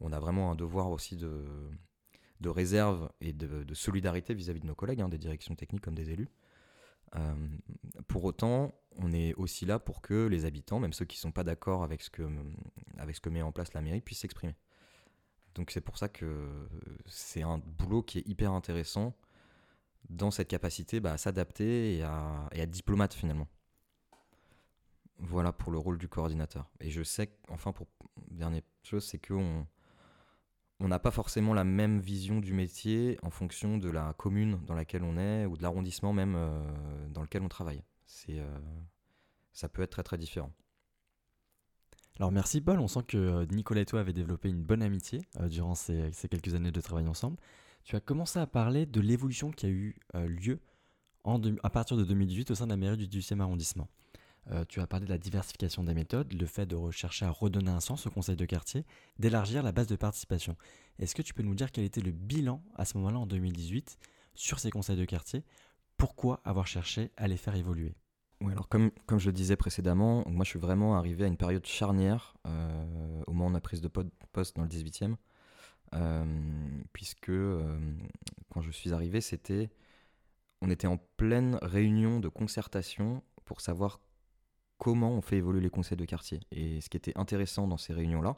on 0.00 0.12
a 0.12 0.18
vraiment 0.18 0.50
un 0.50 0.54
devoir 0.54 0.90
aussi 0.90 1.16
de, 1.16 1.44
de 2.40 2.48
réserve 2.48 3.10
et 3.20 3.32
de, 3.32 3.64
solidarité 3.74 4.34
vis-à-vis 4.34 4.60
de 4.60 4.66
nos 4.66 4.74
collègues, 4.74 5.00
hein, 5.02 5.08
des 5.08 5.18
directions 5.18 5.54
techniques 5.54 5.82
comme 5.82 5.94
des 5.94 6.10
élus. 6.10 6.28
Euh, 7.16 7.34
pour 8.08 8.24
autant, 8.24 8.74
on 8.96 9.12
est 9.12 9.34
aussi 9.34 9.66
là 9.66 9.78
pour 9.78 10.00
que 10.00 10.26
les 10.26 10.44
habitants, 10.44 10.78
même 10.78 10.92
ceux 10.92 11.04
qui 11.04 11.16
ne 11.18 11.22
sont 11.22 11.32
pas 11.32 11.44
d'accord 11.44 11.82
avec, 11.82 12.02
ce 12.02 12.10
que- 12.10 12.28
avec 12.98 13.16
ce 13.16 13.20
que 13.20 13.28
met 13.30 13.42
en 13.42 13.52
place 13.52 13.74
la 13.74 13.80
mairie, 13.80 14.00
puissent 14.00 14.20
s'exprimer. 14.20 14.54
Donc 15.54 15.70
c'est 15.72 15.80
pour 15.80 15.98
ça 15.98 16.08
que 16.08 16.46
c'est 17.06 17.42
un 17.42 17.58
boulot 17.58 18.02
qui 18.02 18.18
est 18.18 18.28
hyper 18.28 18.52
intéressant 18.52 19.14
dans 20.08 20.30
cette 20.30 20.48
capacité 20.48 21.00
bah, 21.00 21.12
à 21.12 21.18
s'adapter 21.18 21.96
et 21.96 22.02
à, 22.02 22.48
être 22.52 22.70
diplomate 22.70 23.14
finalement. 23.14 23.48
Voilà 25.18 25.52
pour 25.52 25.70
le 25.70 25.78
rôle 25.78 25.98
du 25.98 26.08
coordinateur. 26.08 26.70
Et 26.80 26.90
je 26.90 27.02
sais, 27.02 27.36
enfin 27.48 27.72
pour 27.72 27.86
dernière 28.30 28.62
chose, 28.82 29.04
c'est 29.04 29.18
qu'on 29.18 29.66
on 30.80 30.88
n'a 30.88 30.98
pas 30.98 31.10
forcément 31.10 31.52
la 31.52 31.64
même 31.64 32.00
vision 32.00 32.40
du 32.40 32.54
métier 32.54 33.18
en 33.22 33.30
fonction 33.30 33.76
de 33.76 33.90
la 33.90 34.14
commune 34.14 34.58
dans 34.64 34.74
laquelle 34.74 35.02
on 35.02 35.18
est 35.18 35.44
ou 35.44 35.56
de 35.58 35.62
l'arrondissement 35.62 36.14
même 36.14 36.34
euh, 36.36 37.08
dans 37.10 37.20
lequel 37.20 37.42
on 37.42 37.48
travaille. 37.48 37.82
C'est, 38.06 38.40
euh, 38.40 38.58
ça 39.52 39.68
peut 39.68 39.82
être 39.82 39.90
très 39.90 40.02
très 40.02 40.16
différent. 40.16 40.50
Alors 42.16 42.32
merci 42.32 42.62
Paul, 42.62 42.80
on 42.80 42.88
sent 42.88 43.02
que 43.06 43.18
euh, 43.18 43.46
Nicolas 43.50 43.82
et 43.82 43.86
toi 43.86 44.00
avez 44.00 44.14
développé 44.14 44.48
une 44.48 44.62
bonne 44.62 44.82
amitié 44.82 45.20
durant 45.48 45.74
ces 45.74 46.10
quelques 46.30 46.54
années 46.54 46.72
de 46.72 46.80
travail 46.80 47.06
ensemble. 47.06 47.36
Tu 47.84 47.96
as 47.96 48.00
commencé 48.00 48.38
à 48.38 48.46
parler 48.46 48.86
de 48.86 49.00
l'évolution 49.00 49.50
qui 49.50 49.66
a 49.66 49.68
eu 49.68 49.96
euh, 50.14 50.26
lieu 50.26 50.60
à 51.62 51.70
partir 51.70 51.96
de 51.96 52.04
2018 52.04 52.50
au 52.50 52.54
sein 52.54 52.64
de 52.64 52.70
la 52.70 52.76
mairie 52.76 52.96
du 52.96 53.06
18e 53.06 53.40
arrondissement. 53.40 53.88
Euh, 54.50 54.64
tu 54.68 54.80
as 54.80 54.86
parlé 54.86 55.06
de 55.06 55.10
la 55.10 55.18
diversification 55.18 55.84
des 55.84 55.94
méthodes, 55.94 56.32
le 56.32 56.46
fait 56.46 56.66
de 56.66 56.74
rechercher 56.74 57.26
à 57.26 57.30
redonner 57.30 57.70
un 57.70 57.80
sens 57.80 58.06
au 58.06 58.10
conseil 58.10 58.36
de 58.36 58.44
quartier, 58.46 58.84
d'élargir 59.18 59.62
la 59.62 59.72
base 59.72 59.86
de 59.86 59.96
participation. 59.96 60.56
Est-ce 60.98 61.14
que 61.14 61.22
tu 61.22 61.34
peux 61.34 61.42
nous 61.42 61.54
dire 61.54 61.70
quel 61.72 61.84
était 61.84 62.00
le 62.00 62.10
bilan 62.10 62.62
à 62.74 62.84
ce 62.84 62.96
moment-là 62.98 63.18
en 63.18 63.26
2018 63.26 63.98
sur 64.34 64.58
ces 64.58 64.70
conseils 64.70 64.96
de 64.96 65.04
quartier? 65.04 65.44
Pourquoi 65.96 66.40
avoir 66.44 66.66
cherché 66.66 67.10
à 67.16 67.28
les 67.28 67.36
faire 67.36 67.54
évoluer? 67.54 67.94
Oui, 68.40 68.52
alors 68.52 68.68
comme, 68.68 68.90
comme 69.04 69.18
je 69.18 69.26
le 69.26 69.34
disais 69.34 69.56
précédemment, 69.56 70.24
moi 70.26 70.44
je 70.44 70.50
suis 70.50 70.58
vraiment 70.58 70.96
arrivé 70.96 71.24
à 71.24 71.26
une 71.26 71.36
période 71.36 71.66
charnière 71.66 72.34
euh, 72.46 73.22
au 73.26 73.32
moment 73.32 73.50
de 73.50 73.54
la 73.54 73.60
prise 73.60 73.82
de 73.82 73.88
poste 74.32 74.56
dans 74.56 74.62
le 74.62 74.68
18e, 74.68 75.12
euh, 75.12 75.16
puisque 76.92 77.30
euh, 77.30 77.78
quand 78.50 78.62
je 78.62 78.70
suis 78.70 78.92
arrivé, 78.92 79.20
c'était 79.20 79.70
on 80.62 80.70
était 80.70 80.86
en 80.86 80.98
pleine 81.16 81.58
réunion 81.62 82.20
de 82.20 82.28
concertation 82.28 83.22
pour 83.44 83.60
savoir 83.60 84.00
comment 84.78 85.12
on 85.12 85.22
fait 85.22 85.38
évoluer 85.38 85.60
les 85.60 85.70
conseils 85.70 85.96
de 85.96 86.04
quartier. 86.04 86.40
Et 86.50 86.80
ce 86.80 86.88
qui 86.88 86.96
était 86.96 87.16
intéressant 87.16 87.66
dans 87.66 87.76
ces 87.76 87.92
réunions-là, 87.92 88.36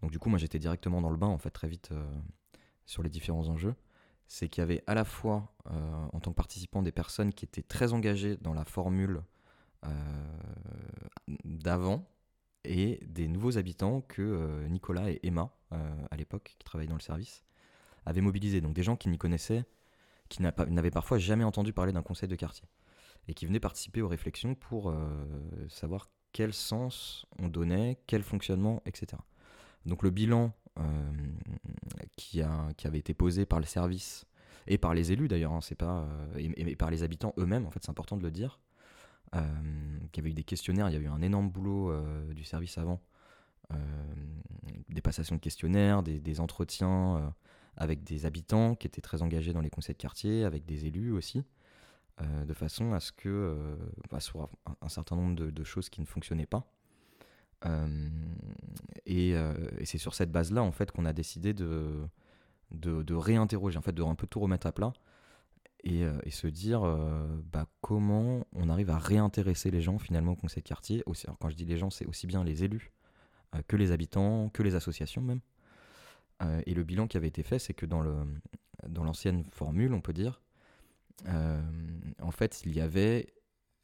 donc 0.00 0.10
du 0.10 0.18
coup 0.18 0.28
moi 0.28 0.38
j'étais 0.38 0.58
directement 0.58 1.00
dans 1.00 1.10
le 1.10 1.16
bain 1.16 1.28
en 1.28 1.38
fait 1.38 1.50
très 1.50 1.68
vite 1.68 1.90
euh, 1.92 2.04
sur 2.86 3.02
les 3.02 3.10
différents 3.10 3.48
enjeux, 3.48 3.74
c'est 4.26 4.48
qu'il 4.48 4.62
y 4.62 4.64
avait 4.64 4.82
à 4.86 4.94
la 4.94 5.04
fois 5.04 5.54
euh, 5.70 6.06
en 6.12 6.20
tant 6.20 6.30
que 6.30 6.36
participant 6.36 6.82
des 6.82 6.92
personnes 6.92 7.32
qui 7.32 7.44
étaient 7.44 7.62
très 7.62 7.92
engagées 7.92 8.36
dans 8.38 8.54
la 8.54 8.64
formule 8.64 9.22
euh, 9.84 9.88
d'avant 11.44 12.08
et 12.64 13.00
des 13.06 13.28
nouveaux 13.28 13.58
habitants 13.58 14.02
que 14.02 14.66
Nicolas 14.68 15.10
et 15.10 15.20
Emma 15.22 15.50
à 15.70 16.16
l'époque 16.16 16.54
qui 16.58 16.64
travaillaient 16.64 16.88
dans 16.88 16.96
le 16.96 17.00
service 17.00 17.44
avaient 18.06 18.20
mobilisés. 18.20 18.60
Donc 18.60 18.74
des 18.74 18.82
gens 18.82 18.96
qui 18.96 19.08
n'y 19.08 19.18
connaissaient, 19.18 19.64
qui 20.28 20.42
n'avaient 20.42 20.90
parfois 20.90 21.18
jamais 21.18 21.44
entendu 21.44 21.72
parler 21.72 21.92
d'un 21.92 22.02
conseil 22.02 22.28
de 22.28 22.36
quartier 22.36 22.68
et 23.28 23.34
qui 23.34 23.46
venaient 23.46 23.60
participer 23.60 24.02
aux 24.02 24.08
réflexions 24.08 24.54
pour 24.54 24.90
euh, 24.90 24.96
savoir 25.68 26.08
quel 26.32 26.52
sens 26.52 27.26
on 27.38 27.48
donnait, 27.48 27.98
quel 28.06 28.22
fonctionnement, 28.22 28.82
etc. 28.86 29.22
Donc 29.86 30.02
le 30.02 30.10
bilan 30.10 30.52
euh, 30.78 31.12
qui, 32.16 32.40
a, 32.42 32.68
qui 32.76 32.86
avait 32.86 32.98
été 32.98 33.14
posé 33.14 33.46
par 33.46 33.60
le 33.60 33.66
service 33.66 34.26
et 34.66 34.78
par 34.78 34.94
les 34.94 35.12
élus 35.12 35.28
d'ailleurs, 35.28 35.52
hein, 35.52 35.60
c'est 35.60 35.74
pas 35.74 36.06
euh, 36.36 36.50
et, 36.56 36.76
par 36.76 36.90
les 36.90 37.02
habitants 37.02 37.34
eux-mêmes, 37.38 37.66
en 37.66 37.70
fait, 37.70 37.80
c'est 37.82 37.90
important 37.90 38.16
de 38.16 38.22
le 38.22 38.30
dire. 38.30 38.60
Euh, 39.34 39.40
qu'il 40.12 40.22
y 40.22 40.26
avait 40.26 40.30
eu 40.30 40.34
des 40.34 40.44
questionnaires, 40.44 40.88
il 40.90 40.94
y 40.94 40.96
a 40.96 41.00
eu 41.00 41.08
un 41.08 41.22
énorme 41.22 41.48
boulot 41.50 41.92
du 42.34 42.44
service 42.44 42.76
avant, 42.78 43.00
des 44.90 45.00
passations 45.00 45.36
de 45.36 45.40
questionnaires, 45.40 46.02
des, 46.02 46.40
entretiens 46.40 47.34
avec 47.78 48.04
des 48.04 48.26
habitants 48.26 48.74
qui 48.74 48.86
étaient 48.86 49.00
très 49.00 49.22
engagés 49.22 49.54
dans 49.54 49.62
les 49.62 49.70
conseils 49.70 49.94
de 49.94 50.00
quartier, 50.00 50.44
avec 50.44 50.66
des 50.66 50.84
élus 50.84 51.12
aussi. 51.12 51.44
Euh, 52.20 52.44
de 52.44 52.52
façon 52.52 52.92
à 52.92 53.00
ce 53.00 53.10
que, 53.10 53.28
euh, 53.28 53.76
bah, 54.10 54.20
sur 54.20 54.48
un, 54.82 54.88
certain 54.88 55.16
nombre 55.16 55.34
de, 55.34 55.64
choses 55.64 55.88
qui 55.88 56.02
ne 56.02 56.06
fonctionnaient 56.06 56.46
pas. 56.46 56.70
Euh, 57.64 58.08
et, 59.06 59.34
c'est 59.84 59.98
sur 59.98 60.14
cette 60.14 60.30
base-là, 60.30 60.62
en 60.62 60.72
fait, 60.72 60.90
qu'on 60.92 61.06
a 61.06 61.14
décidé 61.14 61.54
de, 61.54 62.06
de, 62.70 63.14
réinterroger, 63.14 63.78
en 63.78 63.82
fait, 63.82 63.92
de 63.92 64.02
un 64.02 64.14
peu 64.14 64.26
tout 64.26 64.40
remettre 64.40 64.66
à 64.66 64.72
plat 64.72 64.92
et, 65.84 66.04
se 66.30 66.46
dire 66.46 66.82
bah, 67.52 67.66
comment 67.80 68.46
on 68.52 68.68
arrive 68.68 68.90
à 68.90 68.98
réintéresser 68.98 69.70
les 69.70 69.80
gens 69.80 69.98
finalement 69.98 70.32
au 70.32 70.36
conseil 70.36 70.62
de 70.62 70.68
quartier. 70.68 71.02
Aussi, 71.06 71.26
quand 71.40 71.50
je 71.50 71.56
dis 71.56 71.64
les 71.64 71.76
gens, 71.76 71.90
c'est 71.90 72.06
aussi 72.06 72.26
bien 72.26 72.44
les 72.44 72.64
élus 72.64 72.92
que 73.68 73.76
les 73.76 73.92
habitants, 73.92 74.48
que 74.48 74.62
les 74.62 74.74
associations 74.74 75.22
même. 75.22 75.40
et 76.66 76.74
le 76.74 76.84
bilan 76.84 77.06
qui 77.06 77.16
avait 77.16 77.28
été 77.28 77.42
fait, 77.42 77.58
c'est 77.58 77.74
que 77.74 77.86
dans 77.86 78.02
l'ancienne 79.04 79.44
formule, 79.50 79.92
on 79.92 80.00
peut 80.00 80.12
dire, 80.12 80.40
euh, 81.28 81.60
en 82.20 82.30
fait, 82.30 82.62
il 82.64 82.74
y 82.74 82.80
avait 82.80 83.32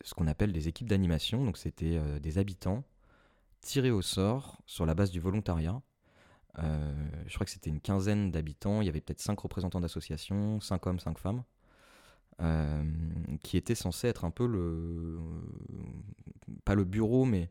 ce 0.04 0.14
qu'on 0.14 0.26
appelle 0.26 0.52
des 0.52 0.68
équipes 0.68 0.88
d'animation. 0.88 1.44
Donc, 1.44 1.56
c'était 1.56 1.96
euh, 1.96 2.18
des 2.18 2.38
habitants 2.38 2.84
tirés 3.60 3.90
au 3.90 4.02
sort 4.02 4.60
sur 4.66 4.86
la 4.86 4.94
base 4.94 5.10
du 5.10 5.20
volontariat. 5.20 5.80
Euh, 6.58 6.94
je 7.26 7.34
crois 7.34 7.44
que 7.44 7.50
c'était 7.50 7.70
une 7.70 7.80
quinzaine 7.80 8.30
d'habitants. 8.30 8.80
Il 8.80 8.86
y 8.86 8.88
avait 8.88 9.00
peut-être 9.00 9.20
cinq 9.20 9.38
représentants 9.40 9.80
d'associations, 9.80 10.60
cinq 10.60 10.86
hommes, 10.86 11.00
cinq 11.00 11.18
femmes, 11.18 11.44
qui 13.42 13.56
étaient 13.56 13.74
censés 13.74 14.08
être 14.08 14.24
un 14.24 14.30
peu 14.30 14.46
le. 14.46 15.18
pas 16.64 16.74
le 16.74 16.84
bureau, 16.84 17.24
mais 17.24 17.50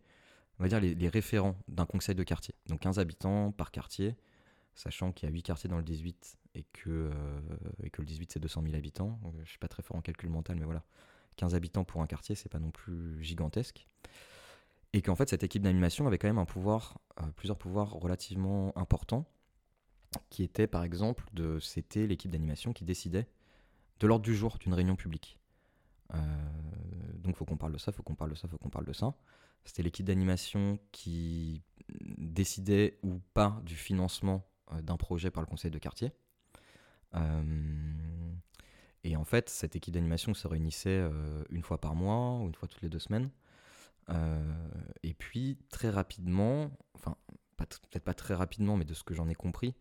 on 0.60 0.64
va 0.64 0.70
dire 0.70 0.80
les, 0.80 1.10
référents 1.10 1.56
d'un 1.68 1.86
conseil 1.86 2.16
de 2.16 2.24
quartier. 2.24 2.56
Donc 2.68 2.80
15 2.82 3.00
habitants 3.00 3.52
par 3.52 3.72
quartier, 3.72 4.16
sachant 4.76 5.12
qu'il 5.12 5.30
y 5.30 5.32
a 5.32 5.34
8 5.34 5.44
quartiers 5.44 5.70
dans 5.70 5.78
le 5.78 5.84
18 5.84 6.38
et 6.56 6.64
que, 6.74 6.90
euh, 6.90 7.12
et 7.84 7.90
que 7.90 8.02
le 8.02 8.08
18 8.08 8.32
c'est 8.34 8.40
200 8.40 8.64
000 8.64 8.76
habitants. 8.76 9.20
Euh, 9.26 9.30
je 9.44 9.50
suis 9.50 9.60
pas 9.60 9.68
très 9.68 9.84
fort 9.84 9.98
en 9.98 10.02
calcul 10.02 10.30
mental, 10.30 10.58
mais 10.58 10.66
voilà. 10.66 10.84
15 11.36 11.54
habitants 11.54 11.84
pour 11.84 12.02
un 12.02 12.08
quartier, 12.08 12.34
c'est 12.34 12.50
pas 12.50 12.60
non 12.60 12.72
plus 12.72 13.24
gigantesque. 13.24 13.88
Et 14.94 15.04
qu'en 15.04 15.16
fait, 15.16 15.30
cette 15.30 15.44
équipe 15.44 15.62
d'animation 15.62 16.08
avait 16.08 16.18
quand 16.18 16.28
même 16.28 16.40
un 16.40 16.46
pouvoir, 16.46 16.98
euh, 17.22 17.26
plusieurs 17.36 17.58
pouvoirs 17.58 17.92
relativement 17.92 18.76
importants, 18.76 19.26
qui 20.32 20.42
étaient 20.42 20.66
par 20.66 20.84
exemple, 20.84 21.26
de, 21.34 21.60
c'était 21.60 22.08
l'équipe 22.08 22.32
d'animation 22.32 22.74
qui 22.74 22.86
décidait 22.86 23.28
de 24.00 24.08
l'ordre 24.08 24.24
du 24.24 24.36
jour 24.36 24.58
d'une 24.60 24.74
réunion 24.74 24.96
publique. 24.96 25.40
Euh, 26.14 26.18
donc 27.16 27.36
faut 27.36 27.46
qu'on 27.46 27.58
parle 27.58 27.74
de 27.74 27.78
ça, 27.78 27.92
faut 27.92 28.04
qu'on 28.04 28.16
parle 28.16 28.32
de 28.32 28.36
ça, 28.36 28.48
faut 28.48 28.58
qu'on 28.58 28.70
parle 28.70 28.86
de 28.86 28.94
ça. 28.94 29.14
C'était 29.64 29.84
l'équipe 29.84 30.06
d'animation 30.06 30.80
qui 30.92 31.64
décidait 32.18 33.00
ou 33.04 33.20
pas 33.34 33.60
du 33.66 33.76
financement 33.76 34.48
d'un 34.82 34.98
projet 34.98 35.32
par 35.32 35.42
le 35.42 35.48
conseil 35.48 35.72
de 35.72 35.80
quartier. 35.80 36.12
Euh, 37.16 38.34
et 39.04 39.16
en 39.16 39.24
fait, 39.24 39.50
cette 39.50 39.76
équipe 39.76 39.94
d'animation 39.94 40.34
se 40.34 40.48
réunissait 40.48 40.90
euh, 40.90 41.44
une 41.50 41.64
fois 41.64 41.80
par 41.80 41.96
mois 41.96 42.40
ou 42.40 42.48
une 42.48 42.56
fois 42.56 42.68
toutes 42.68 42.82
les 42.82 42.90
deux 42.90 43.00
semaines. 43.00 43.30
Euh, 44.10 44.70
et 45.04 45.14
puis, 45.14 45.58
très 45.70 45.90
rapidement, 45.90 46.72
enfin, 46.94 47.16
peut-être 47.58 48.04
pas 48.04 48.14
très 48.14 48.34
rapidement, 48.34 48.78
mais 48.78 48.86
de 48.86 48.94
ce 48.94 49.04
que 49.04 49.14
j'en 49.14 49.30
ai 49.30 49.36
compris, 49.36 49.76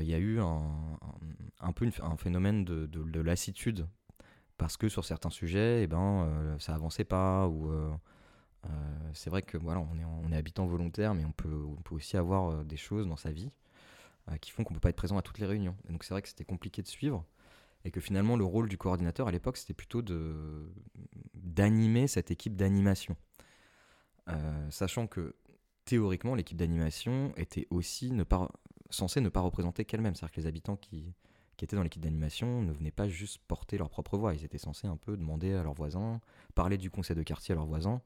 il 0.00 0.08
y 0.08 0.14
a 0.14 0.18
eu 0.18 0.40
un, 0.40 1.72
peu 1.74 1.88
un 2.02 2.16
phénomène 2.16 2.64
de, 2.64 2.86
de, 2.86 3.20
lassitude 3.20 3.86
parce 4.56 4.76
que 4.76 4.88
sur 4.88 5.04
certains 5.04 5.30
sujets, 5.30 5.82
eh 5.82 5.86
ben, 5.86 6.56
ça 6.58 6.74
avançait 6.74 7.04
pas 7.04 7.48
ou 7.48 7.70
c'est 9.12 9.30
vrai 9.30 9.42
que 9.42 9.58
voilà, 9.58 9.80
on 9.80 10.32
est, 10.32 10.36
habitant 10.36 10.66
volontaire, 10.66 11.14
mais 11.14 11.24
on 11.24 11.32
peut, 11.32 11.54
aussi 11.90 12.16
avoir 12.16 12.64
des 12.64 12.76
choses 12.76 13.06
dans 13.06 13.16
sa 13.16 13.30
vie 13.30 13.50
euh, 14.30 14.38
qui 14.38 14.50
font 14.50 14.64
qu'on 14.64 14.72
peut 14.72 14.80
pas 14.80 14.88
être 14.88 14.96
présent 14.96 15.18
à 15.18 15.22
toutes 15.22 15.38
les 15.38 15.44
réunions. 15.44 15.76
donc 15.90 16.02
c'est 16.02 16.14
vrai 16.14 16.22
que 16.22 16.28
c'était 16.28 16.46
compliqué 16.46 16.80
de 16.80 16.86
suivre 16.86 17.26
et 17.84 17.90
que 17.90 18.00
finalement 18.00 18.36
le 18.36 18.44
rôle 18.44 18.70
du 18.70 18.78
coordinateur 18.78 19.28
à 19.28 19.30
l'époque 19.30 19.58
c'était 19.58 19.74
plutôt 19.74 20.00
d'animer 21.34 22.06
cette 22.06 22.30
équipe 22.30 22.56
d'animation. 22.56 23.16
Euh, 24.28 24.70
sachant 24.70 25.06
que 25.06 25.34
théoriquement 25.84 26.34
l'équipe 26.34 26.56
d'animation 26.56 27.34
était 27.36 27.66
aussi 27.68 28.12
ne 28.12 28.24
pas, 28.24 28.50
censée 28.90 29.20
ne 29.20 29.28
pas 29.28 29.40
représenter 29.40 29.84
qu'elle-même. 29.84 30.14
C'est-à-dire 30.14 30.34
que 30.34 30.40
les 30.40 30.46
habitants 30.46 30.76
qui, 30.76 31.14
qui 31.56 31.64
étaient 31.64 31.76
dans 31.76 31.82
l'équipe 31.82 32.02
d'animation 32.02 32.62
ne 32.62 32.72
venaient 32.72 32.90
pas 32.90 33.08
juste 33.08 33.38
porter 33.46 33.78
leur 33.78 33.90
propre 33.90 34.16
voix, 34.16 34.34
ils 34.34 34.44
étaient 34.44 34.58
censés 34.58 34.86
un 34.86 34.96
peu 34.96 35.16
demander 35.16 35.54
à 35.54 35.62
leurs 35.62 35.74
voisins, 35.74 36.20
parler 36.54 36.78
du 36.78 36.90
conseil 36.90 37.16
de 37.16 37.22
quartier 37.22 37.52
à 37.52 37.56
leurs 37.56 37.66
voisins. 37.66 38.00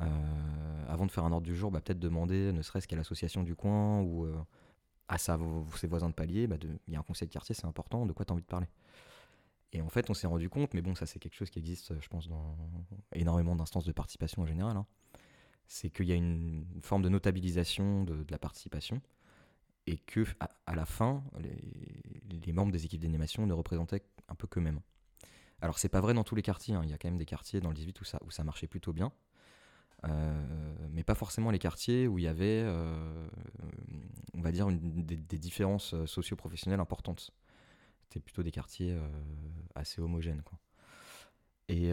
Euh, 0.00 0.84
avant 0.88 1.06
de 1.06 1.10
faire 1.10 1.24
un 1.24 1.32
ordre 1.32 1.46
du 1.46 1.56
jour, 1.56 1.70
bah, 1.70 1.80
peut-être 1.80 1.98
demander 1.98 2.52
ne 2.52 2.62
serait-ce 2.62 2.86
qu'à 2.86 2.96
l'association 2.96 3.42
du 3.42 3.54
coin 3.54 4.00
ou 4.00 4.26
à 5.10 5.18
sa, 5.18 5.38
ses 5.76 5.88
voisins 5.88 6.08
de 6.08 6.14
palier, 6.14 6.46
bah 6.46 6.56
il 6.86 6.94
y 6.94 6.96
a 6.96 7.00
un 7.00 7.02
conseil 7.02 7.26
de 7.26 7.32
quartier, 7.32 7.54
c'est 7.54 7.66
important, 7.66 8.06
de 8.06 8.12
quoi 8.12 8.24
tu 8.24 8.30
as 8.30 8.34
envie 8.34 8.42
de 8.42 8.46
parler? 8.46 8.68
Et 9.72 9.82
en 9.82 9.88
fait, 9.88 10.08
on 10.08 10.14
s'est 10.14 10.28
rendu 10.28 10.48
compte, 10.48 10.72
mais 10.72 10.82
bon, 10.82 10.94
ça 10.94 11.04
c'est 11.04 11.18
quelque 11.18 11.34
chose 11.34 11.50
qui 11.50 11.58
existe, 11.58 12.00
je 12.00 12.08
pense, 12.08 12.28
dans 12.28 12.56
énormément 13.12 13.56
d'instances 13.56 13.84
de 13.84 13.92
participation 13.92 14.42
en 14.42 14.46
général, 14.46 14.76
hein, 14.76 14.86
c'est 15.66 15.90
qu'il 15.90 16.06
y 16.06 16.12
a 16.12 16.16
une 16.16 16.64
forme 16.82 17.02
de 17.02 17.08
notabilisation 17.08 18.04
de, 18.04 18.24
la 18.30 18.38
participation, 18.38 19.00
et 19.90 19.98
que 19.98 20.24
à, 20.66 20.74
la 20.76 20.84
fin, 20.84 21.24
les, 21.40 22.52
membres 22.52 22.70
des 22.70 22.84
équipes 22.84 23.00
d'animation 23.00 23.44
ne 23.46 23.52
représentaient 23.52 24.04
un 24.28 24.36
peu 24.36 24.46
qu'eux-mêmes. 24.46 24.80
Alors 25.60 25.78
c'est 25.78 25.88
pas 25.88 26.00
vrai 26.00 26.14
dans 26.14 26.22
tous 26.22 26.36
les 26.36 26.42
quartiers, 26.42 26.74
hein. 26.74 26.82
il 26.84 26.90
y 26.90 26.92
a 26.92 26.98
quand 26.98 27.08
même 27.08 27.18
des 27.18 27.26
quartiers 27.26 27.60
dans 27.60 27.70
le 27.70 27.74
18 27.74 28.00
où 28.00 28.04
ça, 28.04 28.18
où 28.24 28.30
ça 28.30 28.44
marchait 28.44 28.68
plutôt 28.68 28.92
bien, 28.92 29.12
euh, 30.06 30.74
mais 30.90 31.02
pas 31.02 31.16
forcément 31.16 31.50
les 31.50 31.58
quartiers 31.58 32.06
où 32.06 32.18
il 32.18 32.24
y 32.24 32.28
avait, 32.28 32.62
euh, 32.64 33.28
on 34.34 34.40
va 34.40 34.52
dire, 34.52 34.68
des, 34.70 35.38
différences 35.38 35.92
euh, 35.92 36.06
socio-professionnelles 36.06 36.80
importantes. 36.80 37.32
C'était 38.02 38.20
plutôt 38.20 38.44
des 38.44 38.52
quartiers 38.52 38.96
assez 39.76 40.00
homogènes. 40.00 40.42
Et 41.68 41.92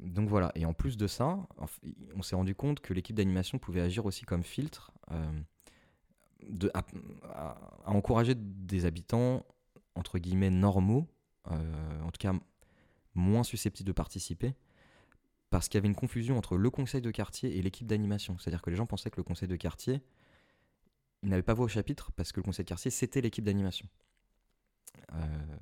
donc 0.00 0.28
voilà. 0.28 0.50
Et 0.56 0.66
en 0.66 0.72
plus 0.72 0.96
de 0.96 1.06
ça, 1.06 1.38
on 2.16 2.22
s'est 2.22 2.34
rendu 2.34 2.56
compte 2.56 2.80
que 2.80 2.92
l'équipe 2.92 3.14
d'animation 3.14 3.60
pouvait 3.60 3.82
agir 3.82 4.04
aussi 4.04 4.24
comme 4.24 4.42
filtre 4.42 4.90
à, 6.74 7.56
encourager 7.86 8.34
des 8.36 8.84
habitants 8.84 9.44
entre 9.94 10.18
guillemets 10.18 10.50
normaux, 10.50 11.08
en 11.46 12.10
tout 12.12 12.18
cas 12.18 12.32
moins 13.14 13.42
susceptibles 13.42 13.86
de 13.86 13.92
participer, 13.92 14.54
parce 15.50 15.68
qu'il 15.68 15.78
y 15.78 15.80
avait 15.80 15.88
une 15.88 15.96
confusion 15.96 16.38
entre 16.38 16.56
le 16.56 16.70
conseil 16.70 17.00
de 17.00 17.10
quartier 17.10 17.56
et 17.56 17.62
l'équipe 17.62 17.86
d'animation. 17.86 18.38
C'est-à-dire 18.38 18.62
que 18.62 18.70
les 18.70 18.76
gens 18.76 18.86
pensaient 18.86 19.10
que 19.10 19.16
le 19.16 19.24
conseil 19.24 19.48
de 19.48 19.56
quartier, 19.56 20.00
n'avait 21.22 21.42
pas 21.42 21.54
voix 21.54 21.66
au 21.66 21.68
chapitre 21.68 22.12
parce 22.12 22.32
que 22.32 22.40
le 22.40 22.44
conseil 22.44 22.64
de 22.64 22.68
quartier, 22.68 22.90
c'était 22.90 23.20
l'équipe 23.20 23.44
d'animation. 23.44 23.86
Euh, 25.12 25.56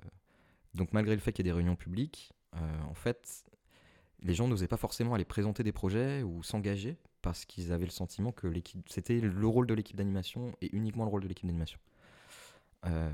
donc 0.75 0.93
malgré 0.93 1.15
le 1.15 1.21
fait 1.21 1.33
qu'il 1.33 1.45
y 1.45 1.49
ait 1.49 1.53
des 1.53 1.57
réunions 1.57 1.77
publiques, 1.77 2.33
euh, 2.55 2.83
en 2.89 2.95
fait, 2.95 3.45
les 4.21 4.35
gens 4.35 4.49
n'osaient 4.49 4.69
pas 4.69 4.77
forcément 4.77 5.15
aller 5.15 5.25
présenter 5.25 5.63
des 5.63 5.73
projets 5.73 6.23
ou 6.23 6.43
s'engager 6.43 6.97
parce 7.23 7.45
qu'ils 7.45 7.73
avaient 7.73 7.85
le 7.85 7.91
sentiment 7.91 8.33
que 8.33 8.47
l'équipe, 8.47 8.89
c'était 8.89 9.21
le 9.21 9.47
rôle 9.47 9.67
de 9.67 9.75
l'équipe 9.75 9.97
d'animation 9.97 10.53
et 10.61 10.75
uniquement 10.75 11.05
le 11.05 11.11
rôle 11.11 11.23
de 11.23 11.29
l'équipe 11.29 11.47
d'animation. 11.47 11.79
Euh, 12.87 13.11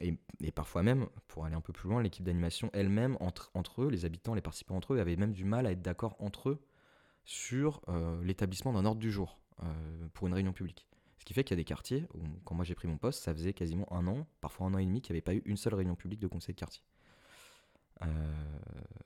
et, 0.00 0.50
parfois 0.50 0.82
même, 0.82 1.06
pour 1.28 1.44
aller 1.44 1.54
un 1.54 1.60
peu 1.60 1.72
plus 1.72 1.88
loin, 1.88 2.02
l'équipe 2.02 2.24
d'animation 2.24 2.70
elle-même, 2.72 3.16
entre, 3.20 3.50
entre 3.54 3.82
eux, 3.82 3.90
les 3.90 4.04
habitants, 4.04 4.34
les 4.34 4.40
participants 4.40 4.76
entre 4.76 4.94
eux, 4.94 5.00
avaient 5.00 5.16
même 5.16 5.32
du 5.32 5.44
mal 5.44 5.66
à 5.66 5.72
être 5.72 5.82
d'accord 5.82 6.16
entre 6.18 6.50
eux 6.50 6.66
sur 7.24 7.80
euh, 7.88 8.22
l'établissement 8.24 8.72
d'un 8.72 8.84
ordre 8.84 9.00
du 9.00 9.10
jour 9.10 9.40
euh, 9.62 10.08
pour 10.12 10.26
une 10.26 10.34
réunion 10.34 10.52
publique. 10.52 10.88
Ce 11.18 11.24
qui 11.24 11.34
fait 11.34 11.44
qu'il 11.44 11.56
y 11.56 11.58
a 11.58 11.62
des 11.62 11.64
quartiers 11.64 12.06
où, 12.14 12.20
quand 12.44 12.54
moi 12.54 12.64
j'ai 12.64 12.74
pris 12.74 12.88
mon 12.88 12.98
poste, 12.98 13.22
ça 13.22 13.32
faisait 13.32 13.52
quasiment 13.52 13.90
un 13.92 14.06
an, 14.06 14.26
parfois 14.40 14.66
un 14.66 14.74
an 14.74 14.78
et 14.78 14.86
demi, 14.86 15.00
qu'il 15.00 15.12
n'y 15.12 15.18
avait 15.18 15.22
pas 15.22 15.34
eu 15.34 15.42
une 15.44 15.56
seule 15.56 15.74
réunion 15.74 15.96
publique 15.96 16.20
de 16.20 16.28
conseil 16.28 16.54
de 16.54 16.60
quartier. 16.60 16.82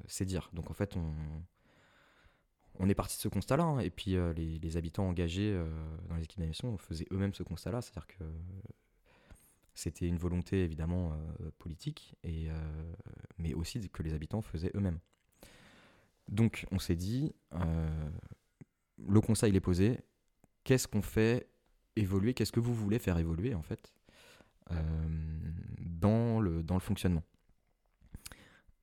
c'est 0.06 0.24
dire. 0.24 0.50
Donc 0.52 0.70
en 0.70 0.74
fait, 0.74 0.96
on, 0.96 1.14
on 2.78 2.88
est 2.88 2.94
parti 2.94 3.16
de 3.16 3.20
ce 3.20 3.28
constat-là. 3.28 3.64
Hein, 3.64 3.78
et 3.80 3.90
puis 3.90 4.12
les, 4.36 4.58
les, 4.58 4.76
habitants 4.76 5.08
engagés 5.08 5.58
dans 6.08 6.16
les 6.16 6.24
équipes 6.24 6.38
d'animation 6.38 6.76
faisaient 6.78 7.06
eux-mêmes 7.10 7.34
ce 7.34 7.42
constat-là. 7.42 7.82
C'est-à-dire 7.82 8.06
que 8.06 8.24
c'était 9.80 10.06
une 10.06 10.18
volonté 10.18 10.62
évidemment 10.62 11.12
euh, 11.12 11.50
politique, 11.58 12.14
et, 12.22 12.50
euh, 12.50 12.92
mais 13.38 13.54
aussi 13.54 13.88
que 13.88 14.02
les 14.02 14.12
habitants 14.12 14.42
faisaient 14.42 14.70
eux-mêmes. 14.74 14.98
Donc 16.28 16.66
on 16.70 16.78
s'est 16.78 16.96
dit, 16.96 17.32
euh, 17.54 18.10
le 18.98 19.20
conseil 19.20 19.56
est 19.56 19.60
posé, 19.60 19.98
qu'est-ce 20.64 20.86
qu'on 20.86 21.02
fait 21.02 21.48
évoluer, 21.96 22.34
qu'est-ce 22.34 22.52
que 22.52 22.60
vous 22.60 22.74
voulez 22.74 22.98
faire 22.98 23.18
évoluer 23.18 23.54
en 23.54 23.62
fait 23.62 23.92
dans, 25.80 26.40
le, 26.40 26.62
dans 26.62 26.74
le 26.74 26.80
fonctionnement? 26.80 27.24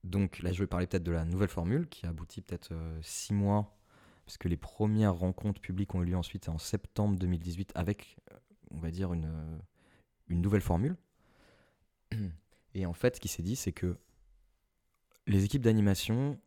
Donc 0.04 0.40
là 0.40 0.52
je 0.52 0.60
vais 0.60 0.68
parler 0.68 0.88
peut-être 0.88 1.04
de 1.04 1.12
la 1.12 1.24
nouvelle 1.24 1.48
formule 1.48 1.88
qui 1.88 2.06
a 2.06 2.10
abouti 2.10 2.42
peut-être 2.42 2.74
six 3.02 3.34
mois, 3.34 3.77
parce 4.28 4.38
que 4.38 4.48
les 4.48 4.58
premières 4.58 5.16
rencontres 5.16 5.60
publiques 5.60 5.96
ont 5.96 6.04
eu 6.04 6.06
lieu 6.06 6.18
ensuite 6.18 6.50
en 6.50 6.60
septembre 6.60 7.18
2018 7.18 7.72
avec, 7.74 8.18
on 8.70 8.78
va 8.78 8.92
dire, 8.92 9.14
une 9.14 9.60
une 10.30 10.42
nouvelle 10.42 10.62
formule. 10.62 10.98
Et 12.74 12.86
en 12.86 12.94
fait, 12.94 13.16
ce 13.16 13.22
qui 13.22 13.28
s'est 13.28 13.44
dit, 13.44 13.56
c'est 13.56 13.72
que 13.72 13.98
les 15.26 15.44
équipes 15.44 15.64
d'animation 15.64 16.40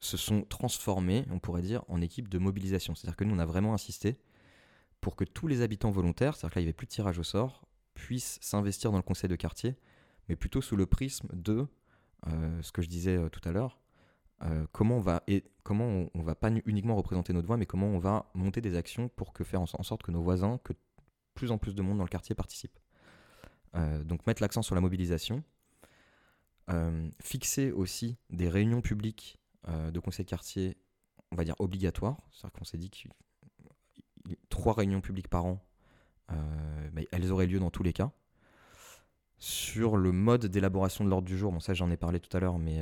se 0.00 0.16
sont 0.16 0.42
transformées, 0.42 1.24
on 1.30 1.38
pourrait 1.38 1.62
dire, 1.62 1.84
en 1.88 2.00
équipes 2.00 2.28
de 2.28 2.38
mobilisation. 2.38 2.94
C'est-à-dire 2.94 3.16
que 3.16 3.24
nous, 3.24 3.34
on 3.34 3.38
a 3.38 3.46
vraiment 3.46 3.74
insisté 3.74 4.18
pour 5.00 5.16
que 5.16 5.24
tous 5.24 5.46
les 5.46 5.62
habitants 5.62 5.90
volontaires, 5.90 6.36
c'est-à-dire 6.36 6.54
qu'il 6.54 6.62
n'y 6.62 6.66
avait 6.66 6.72
plus 6.72 6.86
de 6.86 6.92
tirage 6.92 7.18
au 7.18 7.22
sort, 7.22 7.66
puissent 7.94 8.38
s'investir 8.40 8.90
dans 8.90 8.98
le 8.98 9.02
conseil 9.02 9.28
de 9.28 9.36
quartier, 9.36 9.76
mais 10.28 10.36
plutôt 10.36 10.62
sous 10.62 10.76
le 10.76 10.86
prisme 10.86 11.28
de 11.32 11.66
euh, 12.28 12.62
ce 12.62 12.72
que 12.72 12.82
je 12.82 12.88
disais 12.88 13.16
euh, 13.16 13.28
tout 13.28 13.46
à 13.48 13.52
l'heure, 13.52 13.80
euh, 14.44 14.66
comment 14.72 14.96
on 14.96 15.00
va 15.00 15.22
et 15.26 15.44
comment 15.62 16.08
on, 16.14 16.22
va 16.22 16.34
pas 16.34 16.50
uniquement 16.66 16.96
représenter 16.96 17.32
notre 17.32 17.46
voix, 17.46 17.56
mais 17.56 17.66
comment 17.66 17.86
on 17.86 17.98
va 17.98 18.30
monter 18.34 18.60
des 18.60 18.76
actions 18.76 19.08
pour 19.08 19.32
faire 19.44 19.60
en 19.60 19.66
sorte 19.66 20.02
que 20.02 20.10
nos 20.10 20.22
voisins, 20.22 20.58
que 20.64 20.72
plus 21.34 21.52
en 21.52 21.58
plus 21.58 21.74
de 21.74 21.82
monde 21.82 21.98
dans 21.98 22.04
le 22.04 22.08
quartier 22.08 22.34
participe. 22.34 22.78
Euh, 23.74 24.02
donc 24.02 24.26
mettre 24.26 24.42
l'accent 24.42 24.62
sur 24.62 24.74
la 24.74 24.80
mobilisation, 24.80 25.44
euh, 26.70 27.08
fixer 27.20 27.70
aussi 27.70 28.18
des 28.30 28.48
réunions 28.48 28.80
publiques 28.80 29.38
de 29.92 30.00
conseil 30.00 30.24
de 30.24 30.30
quartier, 30.30 30.76
on 31.30 31.36
va 31.36 31.44
dire 31.44 31.54
obligatoires, 31.60 32.16
c'est-à-dire 32.32 32.52
qu'on 32.58 32.64
s'est 32.64 32.78
dit 32.78 32.90
que 32.90 33.08
trois 34.48 34.72
réunions 34.72 35.00
publiques 35.00 35.28
par 35.28 35.44
an, 35.44 35.64
elles 37.12 37.30
auraient 37.30 37.46
lieu 37.46 37.60
dans 37.60 37.70
tous 37.70 37.84
les 37.84 37.92
cas. 37.92 38.10
Sur 39.44 39.96
le 39.96 40.12
mode 40.12 40.46
d'élaboration 40.46 41.04
de 41.04 41.10
l'ordre 41.10 41.26
du 41.26 41.36
jour, 41.36 41.50
bon 41.50 41.58
ça 41.58 41.74
j'en 41.74 41.90
ai 41.90 41.96
parlé 41.96 42.20
tout 42.20 42.34
à 42.36 42.38
l'heure, 42.38 42.58
mais 42.58 42.80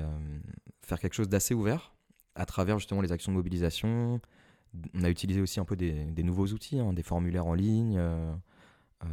faire 0.83 0.99
quelque 0.99 1.15
chose 1.15 1.29
d'assez 1.29 1.55
ouvert 1.55 1.95
à 2.35 2.47
travers 2.47 2.79
justement 2.79 3.01
les 3.01 3.13
actions 3.13 3.33
de 3.33 3.37
mobilisation, 3.37 4.21
on 4.95 5.05
a 5.05 5.11
utilisé 5.11 5.41
aussi 5.41 5.61
un 5.61 5.65
peu 5.65 5.77
des, 5.77 6.23
nouveaux 6.23 6.47
outils, 6.47 6.79
hein, 6.79 6.93
des 6.93 7.03
formulaires 7.03 7.47
en 7.47 7.55
ligne. 7.55 7.97
Euh, 7.99 8.33
euh, 9.05 9.07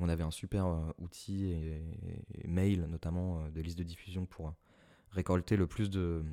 on 0.00 0.08
avait 0.08 0.22
un 0.22 0.30
super 0.30 0.66
euh, 0.66 0.90
outil 0.98 1.54
mail, 2.44 2.86
notamment 2.88 3.48
de 3.48 3.60
liste 3.60 3.78
de 3.78 3.84
diffusion 3.84 4.26
pour 4.26 4.52
récolter 5.10 5.56
le 5.56 5.66
plus 5.66 5.90
de, 5.90 6.24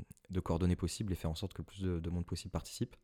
coordonnées 0.44 0.76
possibles 0.76 1.12
et 1.14 1.16
faire 1.16 1.32
en 1.32 1.36
sorte 1.36 1.54
que 1.54 1.62
le 1.62 1.66
plus 1.66 1.82
de, 1.82 2.10
monde 2.10 2.26
possible 2.26 2.52
participe. 2.52 2.96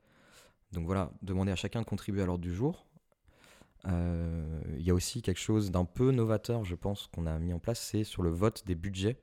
Donc 0.72 0.86
voilà, 0.86 1.12
demander 1.22 1.52
à 1.52 1.56
chacun 1.56 1.82
de 1.82 1.86
contribuer 1.86 2.24
à 2.24 2.26
l'ordre 2.26 2.44
du 2.44 2.54
jour. 2.54 2.86
Il 3.86 4.82
y 4.82 4.90
a 4.90 4.94
aussi 4.94 5.22
quelque 5.22 5.40
chose 5.40 5.72
d'un 5.72 5.86
peu 5.86 6.12
novateur, 6.12 6.64
je 6.66 6.76
pense, 6.76 7.08
qu'on 7.08 7.26
a 7.26 7.38
mis 7.40 7.54
en 7.54 7.60
place, 7.60 7.80
c'est 7.80 8.04
sur 8.04 8.24
le 8.24 8.30
vote 8.30 8.64
des 8.66 8.76
budgets. 8.76 9.18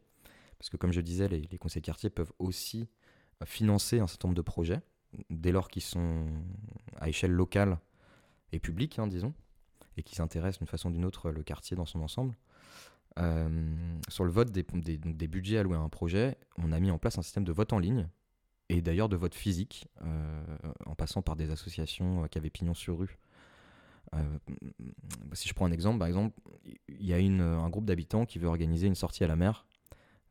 Parce 0.58 0.68
que 0.68 0.76
comme 0.76 0.92
je 0.92 1.00
disais, 1.00 1.28
les, 1.28 1.58
conseils 1.58 1.82
quartiers 1.82 2.10
peuvent 2.10 2.32
aussi 2.38 2.88
financer 3.44 4.00
un 4.00 4.06
certain 4.06 4.28
nombre 4.28 4.36
de 4.36 4.42
projets 4.42 4.80
dès 5.30 5.52
lors 5.52 5.68
qu'ils 5.68 5.82
sont 5.82 6.26
à 6.98 7.08
échelle 7.08 7.32
locale 7.32 7.78
et 8.52 8.58
publique, 8.58 8.98
hein, 8.98 9.06
disons, 9.06 9.34
et 9.96 10.02
qu'ils 10.02 10.20
intéressent 10.20 10.58
d'une 10.58 10.66
façon 10.66 10.90
ou 10.90 10.92
d'une 10.92 11.04
autre 11.04 11.30
le 11.30 11.42
quartier 11.42 11.76
dans 11.76 11.86
son 11.86 12.00
ensemble. 12.00 12.34
Euh, 13.18 13.98
sur 14.08 14.24
le 14.24 14.30
vote 14.30 14.50
des, 14.50 14.62
budgets 14.62 15.58
alloués 15.58 15.76
à 15.76 15.80
un 15.80 15.88
projet, 15.88 16.36
on 16.58 16.72
a 16.72 16.80
mis 16.80 16.90
en 16.90 16.98
place 16.98 17.18
un 17.18 17.22
système 17.22 17.44
de 17.44 17.52
vote 17.52 17.72
en 17.72 17.78
ligne 17.78 18.08
et 18.68 18.82
d'ailleurs 18.82 19.08
de 19.08 19.16
vote 19.16 19.34
physique, 19.34 19.88
euh, 20.02 20.42
en 20.86 20.94
passant 20.94 21.22
par 21.22 21.34
des 21.34 21.50
associations 21.50 22.24
euh, 22.24 22.26
qui 22.28 22.38
avaient 22.38 22.50
pignon 22.50 22.74
sur 22.74 22.98
rue. 22.98 23.18
Si 25.32 25.48
je 25.48 25.54
prends 25.54 25.66
un 25.66 25.72
exemple, 25.72 25.98
par 25.98 26.08
exemple, 26.08 26.38
il 26.88 27.06
y 27.06 27.14
a 27.14 27.16
un 27.16 27.68
groupe 27.70 27.84
d'habitants 27.84 28.26
qui 28.26 28.38
veut 28.38 28.48
organiser 28.48 28.86
une 28.86 28.94
sortie 28.94 29.24
à 29.24 29.26
la 29.26 29.36
mer 29.36 29.66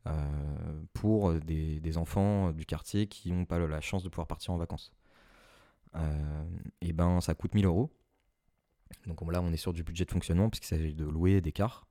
euh, 0.06 0.82
pour 0.94 1.34
des, 1.34 1.96
enfants 1.96 2.52
du 2.52 2.64
quartier 2.64 3.06
qui 3.06 3.32
n'ont 3.32 3.44
pas 3.44 3.58
la 3.58 3.80
chance 3.80 4.02
de 4.02 4.08
pouvoir 4.08 4.26
partir 4.26 4.52
en 4.52 4.56
vacances. 4.56 4.92
Euh, 5.96 6.44
et 6.80 6.92
ben 6.92 7.20
ça 7.20 7.34
coûte 7.34 7.54
1000 7.54 7.66
euros. 7.66 7.90
Donc 9.06 9.20
là 9.30 9.42
on 9.42 9.52
est 9.52 9.56
sur 9.56 9.72
du 9.72 9.82
budget 9.82 10.04
de 10.04 10.10
fonctionnement 10.10 10.48
puisqu'il 10.48 10.68
s'agit 10.68 10.94
de 10.94 11.04
louer 11.04 11.40
des 11.40 11.52
cars. 11.52 11.86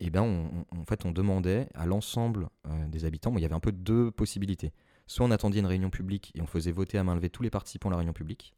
Et 0.00 0.10
ben 0.10 0.22
on, 0.22 0.64
en 0.78 0.84
fait 0.84 1.04
on 1.06 1.12
demandait 1.12 1.68
à 1.74 1.86
l'ensemble 1.86 2.48
euh, 2.66 2.88
des 2.88 3.04
habitants, 3.04 3.34
il 3.36 3.42
y 3.42 3.44
avait 3.44 3.54
un 3.54 3.60
peu 3.60 3.72
deux 3.72 4.10
possibilités. 4.10 4.72
Soit 5.06 5.26
on 5.26 5.30
attendait 5.30 5.58
une 5.58 5.66
réunion 5.66 5.90
publique 5.90 6.32
et 6.34 6.42
on 6.42 6.46
faisait 6.46 6.70
voter 6.70 6.98
à 6.98 7.04
main 7.04 7.14
levée 7.14 7.30
tous 7.30 7.42
les 7.42 7.50
participants 7.50 7.88
à 7.88 7.92
la 7.92 7.96
réunion 7.98 8.12
publique. 8.12 8.54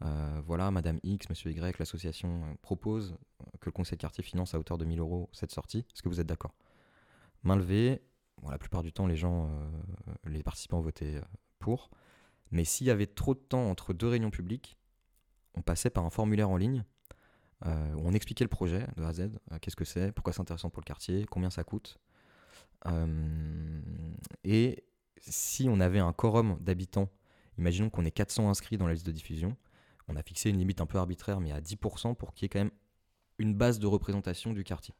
Voilà, 0.00 0.70
Madame 0.70 1.00
X, 1.02 1.28
Monsieur 1.28 1.50
Y, 1.50 1.78
l'association 1.78 2.56
propose 2.62 3.16
que 3.60 3.66
le 3.66 3.72
conseil 3.72 3.96
de 3.96 4.00
quartier 4.00 4.22
finance 4.22 4.54
à 4.54 4.58
hauteur 4.58 4.78
de 4.78 4.84
1000 4.84 5.00
euros 5.00 5.28
cette 5.32 5.50
sortie. 5.50 5.86
Est-ce 5.92 6.02
que 6.02 6.08
vous 6.08 6.20
êtes 6.20 6.26
d'accord? 6.26 6.54
Main 7.42 7.56
levée. 7.56 8.02
La 8.48 8.58
plupart 8.58 8.82
du 8.82 8.92
temps, 8.92 9.06
les 9.06 9.16
gens, 9.16 9.48
euh, 9.48 10.14
les 10.26 10.42
participants 10.42 10.80
votaient 10.80 11.16
euh, 11.16 11.22
pour. 11.58 11.90
Mais 12.50 12.64
s'il 12.64 12.86
y 12.86 12.90
avait 12.90 13.06
trop 13.06 13.34
de 13.34 13.40
temps 13.40 13.68
entre 13.68 13.92
deux 13.92 14.08
réunions 14.08 14.30
publiques, 14.30 14.78
on 15.54 15.62
passait 15.62 15.90
par 15.90 16.04
un 16.04 16.10
formulaire 16.10 16.48
en 16.48 16.56
ligne 16.56 16.84
euh, 17.66 17.94
où 17.94 18.02
on 18.04 18.12
expliquait 18.12 18.44
le 18.44 18.48
projet 18.48 18.86
de 18.96 19.02
A 19.02 19.08
à 19.08 19.12
Z, 19.12 19.30
qu'est-ce 19.60 19.76
que 19.76 19.84
c'est, 19.84 20.12
pourquoi 20.12 20.32
c'est 20.32 20.40
intéressant 20.40 20.70
pour 20.70 20.80
le 20.80 20.84
quartier, 20.84 21.26
combien 21.28 21.50
ça 21.50 21.64
coûte. 21.64 21.98
et 24.44 24.84
si 25.20 25.68
on 25.68 25.80
avait 25.80 25.98
un 25.98 26.12
quorum 26.12 26.58
d'habitants, 26.60 27.10
imaginons 27.58 27.90
qu'on 27.90 28.04
ait 28.04 28.12
400 28.12 28.48
inscrits 28.48 28.78
dans 28.78 28.86
la 28.86 28.94
liste 28.94 29.04
de 29.04 29.10
diffusion, 29.10 29.56
on 30.08 30.16
a 30.16 30.22
fixé 30.22 30.50
une 30.50 30.58
limite 30.58 30.80
un 30.80 30.86
peu 30.86 30.98
arbitraire, 30.98 31.40
mais 31.40 31.52
à 31.52 31.60
10% 31.60 32.14
pour 32.14 32.34
qu'il 32.34 32.44
y 32.44 32.46
ait 32.46 32.48
quand 32.48 32.60
même 32.60 32.70
une 33.38 33.54
base 33.54 33.78
de 33.78 33.86
représentation 33.86 34.52
du 34.52 34.64
quartier. 34.64 34.94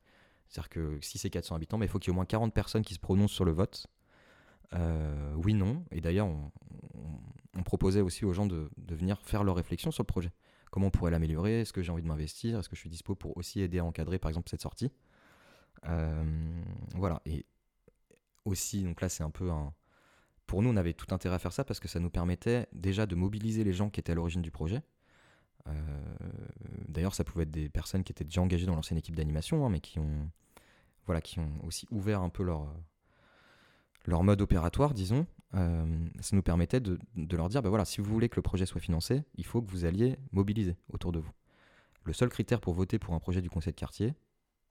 C'est-à-dire 0.49 0.69
que 0.69 0.99
si 1.01 1.19
c'est 1.19 1.31
400 1.31 1.57
habitants, 1.57 1.79
mais 1.79 1.87
il 1.87 1.89
faut 1.89 1.99
qu'il 1.99 2.11
y 2.11 2.11
ait 2.11 2.15
au 2.15 2.17
moins 2.17 2.25
40 2.25 2.55
personnes 2.55 2.83
qui 2.83 2.95
se 2.95 2.99
prononcent 2.99 3.33
sur 3.33 3.45
le 3.45 3.53
vote. 3.53 3.87
Euh, 4.75 5.35
oui, 5.37 5.55
non. 5.55 5.85
Et 5.91 6.01
d'ailleurs, 6.01 6.27
on, 6.27 7.63
proposait 7.65 8.01
aussi 8.01 8.25
aux 8.25 8.33
gens 8.33 8.47
de, 8.47 8.71
venir 8.89 9.21
faire 9.21 9.45
leur 9.45 9.57
réflexion 9.57 9.91
sur 9.91 10.03
le 10.03 10.07
projet. 10.07 10.33
Comment 10.71 10.87
on 10.87 10.91
pourrait 10.91 11.11
l'améliorer? 11.11 11.63
Est-ce 11.63 11.73
que 11.73 11.83
j'ai 11.83 11.93
envie 11.93 12.03
de 12.03 12.07
m'investir? 12.07 12.59
Est-ce 12.59 12.69
que 12.69 12.77
je 12.77 12.81
suis 12.81 12.89
dispo 12.89 13.15
pour 13.15 13.37
aussi 13.37 13.61
aider 13.61 13.79
à 13.79 13.85
encadrer, 13.85 14.19
par 14.19 14.31
exemple, 14.31 14.49
cette 14.49 14.63
sortie? 14.63 14.91
Euh, 15.87 16.25
Voilà. 16.95 17.21
Et 17.27 17.45
aussi, 18.45 18.85
donc 18.85 19.01
là, 19.01 19.09
c'est 19.09 19.25
un 19.25 19.31
peu 19.31 19.51
un. 19.51 19.75
Pour 20.47 20.63
nous, 20.63 20.71
on 20.71 20.77
avait 20.77 20.95
tout 20.95 21.13
intérêt 21.15 21.35
à 21.35 21.39
faire 21.39 21.53
ça 21.53 21.65
parce 21.65 21.81
que 21.81 21.89
ça 21.89 22.01
nous 22.01 22.11
permettait 22.11 22.69
déjà 22.73 23.05
de 23.05 23.15
mobiliser 23.15 23.65
les 23.65 23.75
gens 23.75 23.91
qui 23.91 24.01
étaient 24.01 24.13
à 24.13 24.15
l'origine 24.15 24.41
du 24.41 24.51
projet. 24.51 24.83
Euh, 25.69 25.73
d'ailleurs, 26.89 27.15
ça 27.15 27.25
pouvait 27.25 27.45
être 27.45 27.51
des 27.51 27.69
personnes 27.69 28.05
qui 28.05 28.13
étaient 28.13 28.25
déjà 28.25 28.41
engagées 28.41 28.67
dans 28.67 28.75
l'ancienne 28.75 28.99
équipe 28.99 29.17
d'animation, 29.17 29.65
hein, 29.65 29.71
mais 29.71 29.81
qui 29.81 29.99
ont, 29.99 30.31
voilà, 31.07 31.21
qui 31.21 31.39
ont 31.39 31.53
aussi 31.65 31.87
ouvert 31.91 32.23
un 32.23 32.29
peu 32.29 32.43
leur, 32.43 32.73
leur 34.07 34.25
mode 34.25 34.41
opératoire, 34.41 34.95
disons. 34.95 35.27
Euh, 35.55 36.09
ça 36.21 36.37
nous 36.37 36.43
permettait 36.43 36.81
de, 36.81 36.99
leur 37.33 37.49
dire, 37.49 37.63
bah 37.63 37.69
voilà, 37.69 37.85
si 37.85 38.01
vous 38.01 38.11
voulez 38.11 38.29
que 38.29 38.37
le 38.37 38.43
projet 38.43 38.67
soit 38.67 38.81
financé, 38.81 39.25
il 39.35 39.45
faut 39.45 39.63
que 39.63 39.71
vous 39.71 39.85
alliez 39.85 40.19
mobiliser 40.33 40.77
autour 40.93 41.13
de 41.13 41.19
vous. 41.19 41.33
Le 42.05 42.13
seul 42.13 42.29
critère 42.29 42.61
pour 42.61 42.75
voter 42.75 42.99
pour 42.99 43.15
un 43.15 43.19
projet 43.19 43.43
du 43.43 43.51
conseil 43.51 43.73
de 43.73 43.79
quartier, 43.79 44.15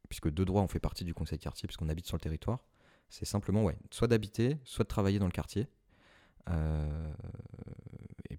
puisque 0.09 0.29
de 0.29 0.43
droit 0.43 0.61
on 0.61 0.67
fait 0.67 0.79
partie 0.79 1.03
du 1.03 1.13
conseil 1.13 1.37
de 1.37 1.43
quartier 1.43 1.67
puisqu'on 1.67 1.89
habite 1.89 2.05
sur 2.05 2.15
le 2.15 2.21
territoire, 2.21 2.63
c'est 3.09 3.25
simplement 3.25 3.69
soit 3.91 4.07
d'habiter, 4.07 4.57
soit 4.63 4.83
de 4.83 4.87
travailler 4.89 5.19
dans 5.19 5.25
le 5.25 5.31
quartier. 5.31 5.67
Euh, 6.49 7.13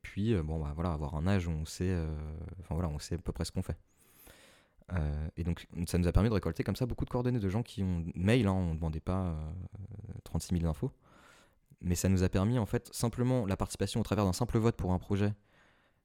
puis, 0.08 0.34
euh, 0.34 0.42
bon, 0.42 0.58
bah, 0.58 0.72
voilà, 0.74 0.92
avoir 0.92 1.14
un 1.16 1.26
âge 1.26 1.46
où 1.46 1.50
on 1.50 1.64
sait, 1.64 1.90
euh, 1.90 2.08
enfin 2.60 2.74
voilà, 2.74 2.88
on 2.88 2.98
sait 2.98 3.16
à 3.16 3.18
peu 3.18 3.32
près 3.32 3.44
ce 3.44 3.52
qu'on 3.52 3.62
fait. 3.62 3.78
et 5.36 5.44
donc, 5.44 5.66
ça 5.86 5.98
nous 5.98 6.08
a 6.08 6.12
permis 6.12 6.30
de 6.30 6.34
récolter 6.34 6.64
comme 6.64 6.76
ça 6.76 6.86
beaucoup 6.86 7.04
de 7.04 7.10
coordonnées 7.10 7.40
de 7.40 7.48
gens 7.50 7.62
qui 7.62 7.82
ont 7.82 8.04
mail, 8.14 8.46
hein, 8.46 8.52
on 8.52 8.70
ne 8.70 8.74
demandait 8.74 9.00
pas 9.00 9.36
36 10.24 10.58
000 10.60 10.70
infos, 10.70 10.90
mais 11.82 11.94
ça 11.94 12.08
nous 12.08 12.22
a 12.22 12.30
permis, 12.30 12.58
en 12.58 12.64
fait, 12.64 12.88
simplement 12.94 13.44
la 13.44 13.56
participation 13.56 14.00
au 14.00 14.02
travers 14.02 14.24
d'un 14.24 14.32
simple 14.32 14.58
vote 14.58 14.76
pour 14.76 14.92
un 14.92 14.98
projet, 14.98 15.34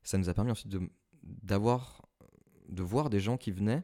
ça 0.03 0.17
nous 0.17 0.27
a 0.27 0.33
permis 0.33 0.51
ensuite 0.51 0.71
de, 0.71 0.81
d'avoir, 1.23 2.01
de 2.67 2.83
voir 2.83 3.09
des 3.09 3.21
gens 3.21 3.37
qui 3.37 3.51
venaient 3.51 3.83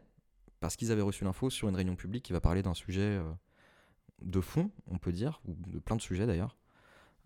parce 0.59 0.75
qu'ils 0.75 0.91
avaient 0.91 1.01
reçu 1.01 1.23
l'info 1.23 1.49
sur 1.49 1.69
une 1.69 1.75
réunion 1.75 1.95
publique 1.95 2.25
qui 2.25 2.33
va 2.33 2.41
parler 2.41 2.61
d'un 2.61 2.73
sujet 2.73 3.01
euh, 3.01 3.31
de 4.21 4.41
fond, 4.41 4.71
on 4.87 4.97
peut 4.97 5.11
dire, 5.11 5.41
ou 5.45 5.55
de 5.67 5.79
plein 5.79 5.95
de 5.95 6.01
sujets 6.01 6.25
d'ailleurs, 6.25 6.57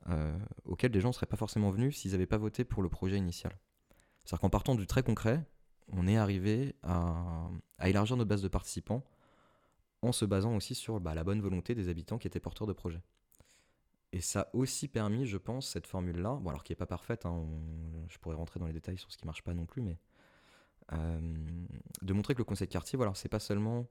euh, 0.09 0.37
auxquels 0.65 0.91
des 0.91 1.01
gens 1.01 1.09
ne 1.09 1.13
seraient 1.13 1.25
pas 1.25 1.37
forcément 1.37 1.69
venus 1.69 1.97
s'ils 1.97 2.11
n'avaient 2.11 2.25
pas 2.25 2.37
voté 2.37 2.63
pour 2.63 2.83
le 2.83 2.89
projet 2.89 3.17
initial. 3.17 3.57
C'est-à-dire 4.23 4.41
qu'en 4.41 4.49
partant 4.49 4.75
du 4.75 4.87
très 4.87 5.03
concret, 5.03 5.43
on 5.91 6.07
est 6.07 6.17
arrivé 6.17 6.75
à, 6.83 7.49
à 7.77 7.89
élargir 7.89 8.17
notre 8.17 8.29
base 8.29 8.41
de 8.41 8.47
participants 8.47 9.03
en 10.01 10.11
se 10.11 10.25
basant 10.25 10.55
aussi 10.55 10.75
sur 10.75 10.99
bah, 10.99 11.13
la 11.13 11.23
bonne 11.23 11.41
volonté 11.41 11.75
des 11.75 11.89
habitants 11.89 12.17
qui 12.17 12.27
étaient 12.27 12.39
porteurs 12.39 12.67
de 12.67 12.73
projets. 12.73 13.01
Et 14.11 14.21
ça 14.21 14.41
a 14.41 14.55
aussi 14.55 14.87
permis, 14.87 15.25
je 15.25 15.37
pense, 15.37 15.67
cette 15.67 15.87
formule-là, 15.87 16.35
bon, 16.41 16.49
alors 16.49 16.63
qui 16.63 16.71
n'est 16.71 16.77
pas 16.77 16.85
parfaite, 16.85 17.25
hein, 17.25 17.45
je 18.09 18.17
pourrais 18.19 18.35
rentrer 18.35 18.59
dans 18.59 18.67
les 18.67 18.73
détails 18.73 18.97
sur 18.97 19.11
ce 19.11 19.17
qui 19.17 19.25
marche 19.25 19.43
pas 19.43 19.53
non 19.53 19.65
plus, 19.65 19.81
mais 19.81 19.97
euh, 20.91 21.35
de 22.01 22.13
montrer 22.13 22.33
que 22.33 22.39
le 22.39 22.43
conseil 22.43 22.67
de 22.67 22.73
quartier, 22.73 22.97
voilà, 22.97 23.13
c'est 23.15 23.29
pas 23.29 23.39
seulement 23.39 23.87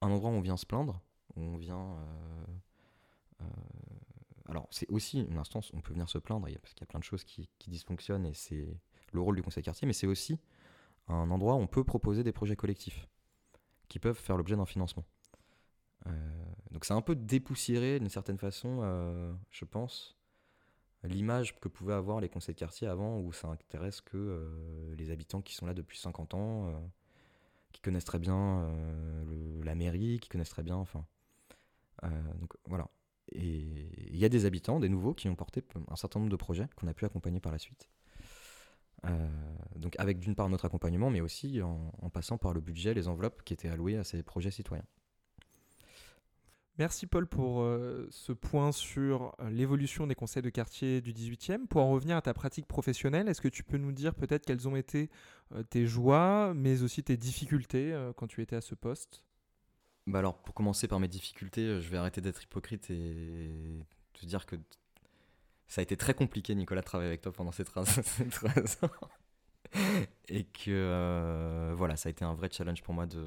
un 0.00 0.10
endroit 0.10 0.30
où 0.30 0.34
on 0.34 0.40
vient 0.40 0.56
se 0.56 0.66
plaindre, 0.66 1.00
où 1.36 1.42
on 1.42 1.56
vient. 1.56 1.78
euh, 1.78 2.44
c'est 4.74 4.90
aussi 4.90 5.20
une 5.20 5.38
instance 5.38 5.70
où 5.70 5.76
on 5.76 5.80
peut 5.80 5.92
venir 5.92 6.08
se 6.08 6.18
plaindre, 6.18 6.48
parce 6.60 6.74
qu'il 6.74 6.80
y 6.80 6.82
a 6.82 6.86
plein 6.86 6.98
de 6.98 7.04
choses 7.04 7.22
qui, 7.22 7.48
dysfonctionnent 7.68 8.26
et 8.26 8.34
c'est 8.34 8.66
le 9.12 9.20
rôle 9.20 9.36
du 9.36 9.42
conseil 9.42 9.62
quartier, 9.62 9.86
mais 9.86 9.92
c'est 9.92 10.08
aussi 10.08 10.40
un 11.06 11.30
endroit 11.30 11.54
où 11.54 11.58
on 11.58 11.68
peut 11.68 11.84
proposer 11.84 12.24
des 12.24 12.32
projets 12.32 12.56
collectifs 12.56 13.06
qui 13.88 14.00
peuvent 14.00 14.18
faire 14.18 14.36
l'objet 14.36 14.56
d'un 14.56 14.66
financement. 14.66 15.04
Euh, 16.06 16.10
donc 16.72 16.84
c'est 16.84 16.92
un 16.92 17.02
peu 17.02 17.14
dépoussiéré 17.14 18.00
d'une 18.00 18.08
certaine 18.08 18.36
façon, 18.36 18.80
euh, 18.82 19.32
je 19.52 19.64
pense, 19.64 20.18
l'image 21.04 21.60
que 21.60 21.68
pouvaient 21.68 21.94
avoir 21.94 22.20
les 22.20 22.28
conseils 22.28 22.56
de 22.56 22.58
quartier 22.58 22.88
avant, 22.88 23.20
où 23.20 23.32
ça 23.32 23.46
intéresse 23.46 24.00
que 24.00 24.16
euh, 24.16 24.94
les 24.96 25.12
habitants 25.12 25.40
qui 25.40 25.54
sont 25.54 25.66
là 25.66 25.74
depuis 25.74 25.98
50 25.98 26.34
ans, 26.34 26.66
euh, 26.66 26.72
qui 27.70 27.80
connaissent 27.80 28.04
très 28.04 28.18
bien 28.18 28.68
la 29.62 29.76
mairie, 29.76 30.18
qui 30.18 30.28
connaissent 30.28 30.50
très 30.50 30.62
bien, 30.64 30.76
enfin. 30.76 31.06
Donc 32.40 32.54
voilà. 32.66 32.88
Et 33.32 33.88
il 34.10 34.16
y 34.16 34.24
a 34.24 34.28
des 34.28 34.46
habitants, 34.46 34.80
des 34.80 34.88
nouveaux, 34.88 35.14
qui 35.14 35.28
ont 35.28 35.34
porté 35.34 35.62
un 35.88 35.96
certain 35.96 36.20
nombre 36.20 36.30
de 36.30 36.36
projets 36.36 36.68
qu'on 36.76 36.86
a 36.86 36.94
pu 36.94 37.04
accompagner 37.04 37.40
par 37.40 37.52
la 37.52 37.58
suite. 37.58 37.88
Euh, 39.06 39.28
donc 39.76 39.94
avec 39.98 40.18
d'une 40.18 40.34
part 40.34 40.48
notre 40.48 40.64
accompagnement, 40.64 41.10
mais 41.10 41.20
aussi 41.20 41.60
en, 41.62 42.10
passant 42.10 42.38
par 42.38 42.52
le 42.52 42.60
budget, 42.60 42.94
les 42.94 43.08
enveloppes 43.08 43.42
qui 43.44 43.52
étaient 43.52 43.68
allouées 43.68 43.96
à 43.96 44.04
ces 44.04 44.22
projets 44.22 44.50
citoyens. 44.50 44.84
Merci 46.76 47.06
Paul 47.06 47.28
pour 47.28 47.60
euh, 47.60 48.08
ce 48.10 48.32
point 48.32 48.72
sur 48.72 49.36
euh, 49.38 49.48
l'évolution 49.48 50.08
des 50.08 50.16
conseils 50.16 50.42
de 50.42 50.50
quartier 50.50 51.00
du 51.00 51.12
18e. 51.12 51.66
Pour 51.68 51.82
en 51.82 51.90
revenir 51.90 52.16
à 52.16 52.22
ta 52.22 52.34
pratique 52.34 52.66
professionnelle, 52.66 53.28
est-ce 53.28 53.40
que 53.40 53.48
tu 53.48 53.62
peux 53.62 53.78
nous 53.78 53.92
dire 53.92 54.14
peut-être 54.14 54.44
quelles 54.44 54.66
ont 54.68 54.74
été 54.74 55.08
tes 55.70 55.86
joies, 55.86 56.52
mais 56.54 56.82
aussi 56.82 57.04
tes 57.04 57.16
difficultés 57.16 57.96
quand 58.16 58.26
tu 58.26 58.42
étais 58.42 58.56
à 58.56 58.60
ce 58.60 58.74
poste? 58.74 59.22
Bah 60.06 60.18
alors, 60.18 60.36
pour 60.42 60.54
commencer 60.54 60.86
par 60.86 61.00
mes 61.00 61.08
difficultés, 61.08 61.62
euh, 61.62 61.80
je 61.80 61.88
vais 61.88 61.96
arrêter 61.96 62.20
d'être 62.20 62.42
hypocrite 62.42 62.90
et 62.90 63.80
te 64.12 64.26
dire 64.26 64.44
que 64.44 64.56
ça 65.66 65.80
a 65.80 65.82
été 65.82 65.96
très 65.96 66.12
compliqué, 66.12 66.54
Nicolas, 66.54 66.82
de 66.82 66.86
travailler 66.86 67.08
avec 67.08 67.22
toi 67.22 67.32
pendant 67.32 67.52
ces 67.52 67.64
13, 67.64 67.86
ces 68.04 68.28
13 68.28 68.78
ans. 68.82 68.90
Et 70.28 70.44
que 70.44 70.70
euh, 70.70 71.74
voilà, 71.76 71.96
ça 71.96 72.08
a 72.08 72.10
été 72.10 72.24
un 72.24 72.34
vrai 72.34 72.50
challenge 72.52 72.82
pour 72.82 72.94
moi 72.94 73.06
de 73.06 73.26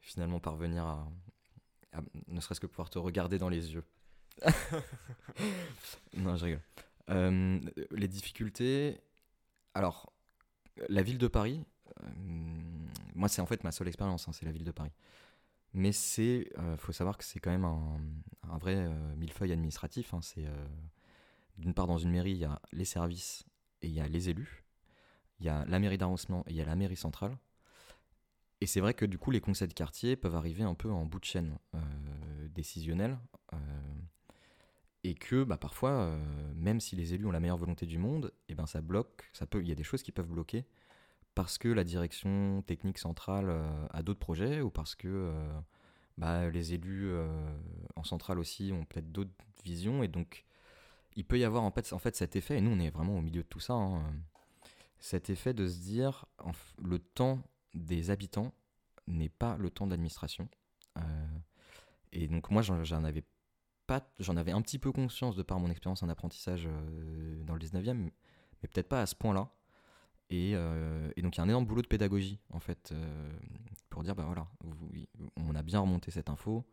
finalement 0.00 0.40
parvenir 0.40 0.84
à, 0.84 1.08
ne 2.28 2.40
serait-ce 2.40 2.60
que 2.60 2.66
pouvoir 2.66 2.90
te 2.90 2.98
regarder 2.98 3.38
dans 3.38 3.48
les 3.48 3.72
yeux. 3.72 3.84
non, 6.16 6.36
je 6.36 6.44
rigole. 6.44 6.62
Euh, 7.10 7.60
les 7.90 8.08
difficultés. 8.08 9.00
Alors, 9.74 10.12
la 10.88 11.02
ville 11.02 11.18
de 11.18 11.28
Paris, 11.28 11.64
moi, 13.14 13.28
c'est 13.28 13.40
en 13.40 13.46
fait 13.46 13.64
ma 13.64 13.72
seule 13.72 13.88
expérience, 13.88 14.28
hein, 14.28 14.32
c'est 14.32 14.44
la 14.44 14.52
ville 14.52 14.64
de 14.64 14.70
Paris. 14.70 14.92
Mais 15.74 15.92
c'est, 15.92 16.50
euh, 16.58 16.76
faut 16.76 16.92
savoir 16.92 17.16
que 17.16 17.24
c'est 17.24 17.40
quand 17.40 17.50
même 17.50 17.64
un, 17.64 18.58
vrai 18.58 18.76
euh, 18.76 19.16
millefeuille 19.16 19.52
administratif. 19.52 20.12
hein. 20.12 20.20
C'est 20.22 20.44
euh, 20.46 20.66
d'une 21.56 21.74
part 21.74 21.86
dans 21.86 21.98
une 21.98 22.10
mairie, 22.10 22.32
il 22.32 22.38
y 22.38 22.44
a 22.44 22.60
les 22.72 22.84
services 22.84 23.44
et 23.80 23.88
il 23.88 23.92
y 23.94 24.00
a 24.00 24.08
les 24.08 24.28
élus. 24.28 24.64
Il 25.40 25.46
y 25.46 25.48
a 25.48 25.64
la 25.66 25.78
mairie 25.78 25.98
d'arrondissement 25.98 26.44
et 26.46 26.50
il 26.50 26.56
y 26.56 26.60
a 26.60 26.64
la 26.64 26.76
mairie 26.76 26.96
centrale. 26.96 27.36
Et 28.60 28.66
c'est 28.66 28.80
vrai 28.80 28.94
que 28.94 29.04
du 29.04 29.18
coup, 29.18 29.30
les 29.30 29.40
conseils 29.40 29.66
de 29.66 29.72
quartier 29.72 30.14
peuvent 30.14 30.36
arriver 30.36 30.62
un 30.62 30.74
peu 30.74 30.90
en 30.90 31.04
bout 31.04 31.18
de 31.18 31.24
chaîne 31.24 31.58
décisionnel. 32.50 33.18
euh, 33.52 33.56
et 35.04 35.14
que 35.14 35.42
bah, 35.42 35.56
parfois, 35.56 36.16
même 36.54 36.78
si 36.78 36.94
les 36.94 37.12
élus 37.12 37.26
ont 37.26 37.32
la 37.32 37.40
meilleure 37.40 37.56
volonté 37.56 37.86
du 37.86 37.98
monde, 37.98 38.32
et 38.48 38.54
ben 38.54 38.66
ça 38.66 38.80
bloque. 38.80 39.28
Ça 39.32 39.46
peut, 39.46 39.60
il 39.60 39.68
y 39.68 39.72
a 39.72 39.74
des 39.74 39.82
choses 39.82 40.04
qui 40.04 40.12
peuvent 40.12 40.28
bloquer 40.28 40.64
parce 41.34 41.58
que 41.58 41.68
la 41.68 41.84
direction 41.84 42.62
technique 42.66 42.98
centrale 42.98 43.48
euh, 43.48 43.86
a 43.90 44.02
d'autres 44.02 44.20
projets 44.20 44.60
ou 44.60 44.70
parce 44.70 44.94
que 44.94 45.08
euh, 45.08 45.60
bah, 46.18 46.50
les 46.50 46.74
élus 46.74 47.10
euh, 47.10 47.26
en 47.96 48.04
centrale 48.04 48.38
aussi 48.38 48.72
ont 48.72 48.84
peut-être 48.84 49.10
d'autres 49.10 49.32
visions 49.64 50.02
et 50.02 50.08
donc 50.08 50.44
il 51.16 51.24
peut 51.24 51.38
y 51.38 51.44
avoir 51.44 51.62
en 51.62 51.70
fait, 51.70 52.16
cet 52.16 52.36
effet, 52.36 52.58
et 52.58 52.60
nous 52.60 52.70
on 52.70 52.78
est 52.78 52.90
vraiment 52.90 53.18
au 53.18 53.20
milieu 53.20 53.42
de 53.42 53.48
tout 53.48 53.60
ça, 53.60 53.74
hein, 53.74 54.02
cet 54.98 55.30
effet 55.30 55.52
de 55.52 55.66
se 55.68 55.78
dire 55.78 56.26
le 56.82 56.98
temps 56.98 57.42
des 57.74 58.10
habitants 58.10 58.54
n'est 59.06 59.28
pas 59.28 59.56
le 59.58 59.68
temps 59.68 59.86
de 59.86 59.90
l'administration. 59.90 60.48
Euh, 60.98 61.26
et 62.12 62.28
donc 62.28 62.50
moi 62.50 62.62
j'en 62.62 63.04
avais 63.04 63.24
j'en 64.20 64.38
avais 64.38 64.52
un 64.52 64.62
petit 64.62 64.78
peu 64.78 64.90
conscience 64.90 65.36
de 65.36 65.42
par 65.42 65.60
mon 65.60 65.68
expérience 65.70 66.02
en 66.02 66.08
apprentissage 66.08 66.66
dans 67.44 67.54
le 67.54 67.60
19e, 67.60 67.92
mais 67.92 68.12
peut-être 68.68 68.88
pas 68.88 69.02
à 69.02 69.06
ce 69.06 69.14
point-là. 69.14 69.50
Et, 70.32 70.52
euh, 70.54 71.12
et 71.14 71.20
donc 71.20 71.36
il 71.36 71.38
y 71.38 71.40
a 71.42 71.44
un 71.44 71.48
énorme 71.48 71.66
boulot 71.66 71.82
de 71.82 71.86
pédagogie 71.86 72.40
en 72.48 72.58
fait 72.58 72.90
euh, 72.92 73.30
pour 73.90 74.02
dire 74.02 74.14
bah 74.14 74.24
voilà, 74.24 74.48
on 75.36 75.54
a 75.54 75.62
bien 75.62 75.78
remonté 75.78 76.10
cette 76.10 76.30
info, 76.30 76.64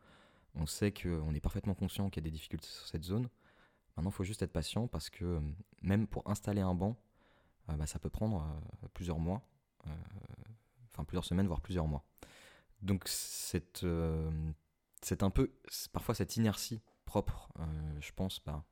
on 0.56 0.65
sait 0.65 0.93
qu'on 0.93 1.34
est 1.34 1.41
parfaitement 1.41 1.74
conscient 1.74 2.10
qu'il 2.10 2.24
y 2.24 2.26
a 2.26 2.30
des 2.30 2.34
difficultés 2.34 2.69
sur 2.69 2.88
cette 2.88 3.04
zone. 3.04 3.28
Maintenant, 3.98 4.12
il 4.12 4.13
faut 4.13 4.24
juste 4.24 4.41
être 4.43 4.54
patient 4.54 4.88
parce 4.88 5.10
que 5.10 5.41
même 5.82 6.08
pour 6.08 6.26
installer 6.30 6.62
un 6.62 6.74
banc, 6.74 6.95
euh, 7.67 7.74
bah, 7.74 7.86
ça 7.86 8.00
peut 8.00 8.10
prendre 8.10 8.62
plusieurs 8.93 9.19
mois, 9.19 9.45
enfin 10.93 11.04
plusieurs 11.04 11.26
semaines, 11.26 11.48
voire 11.48 11.60
plusieurs 11.60 11.86
mois. 11.86 12.06
Donc 12.82 13.10
c'est 13.10 13.74
un 15.22 15.30
peu 15.30 15.52
parfois 15.91 16.15
cette 16.15 16.38
inertie 16.38 16.82
propre, 17.04 17.50
je 18.00 18.12
pense, 18.13 18.39
bah, 18.45 18.63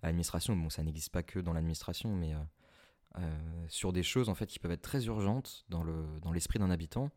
à 0.00 0.06
l'administration. 0.06 0.56
Bon, 0.56 0.70
ça 0.70 0.82
n'existe 0.82 1.12
pas 1.12 1.22
que 1.22 1.40
dans 1.40 1.52
l'administration, 1.52 2.16
mais 2.16 2.32
euh, 3.18 3.66
sur 3.68 3.92
des 3.92 4.02
choses 4.02 4.28
en 4.28 4.34
fait 4.34 4.46
qui 4.46 4.58
peuvent 4.58 4.72
être 4.72 4.82
très 4.82 5.06
urgentes 5.06 5.64
dans 5.68 5.82
le 5.84 6.04
dans 6.20 6.32
l'esprit 6.32 6.58
d'un 6.58 6.70
habitant 6.70 7.10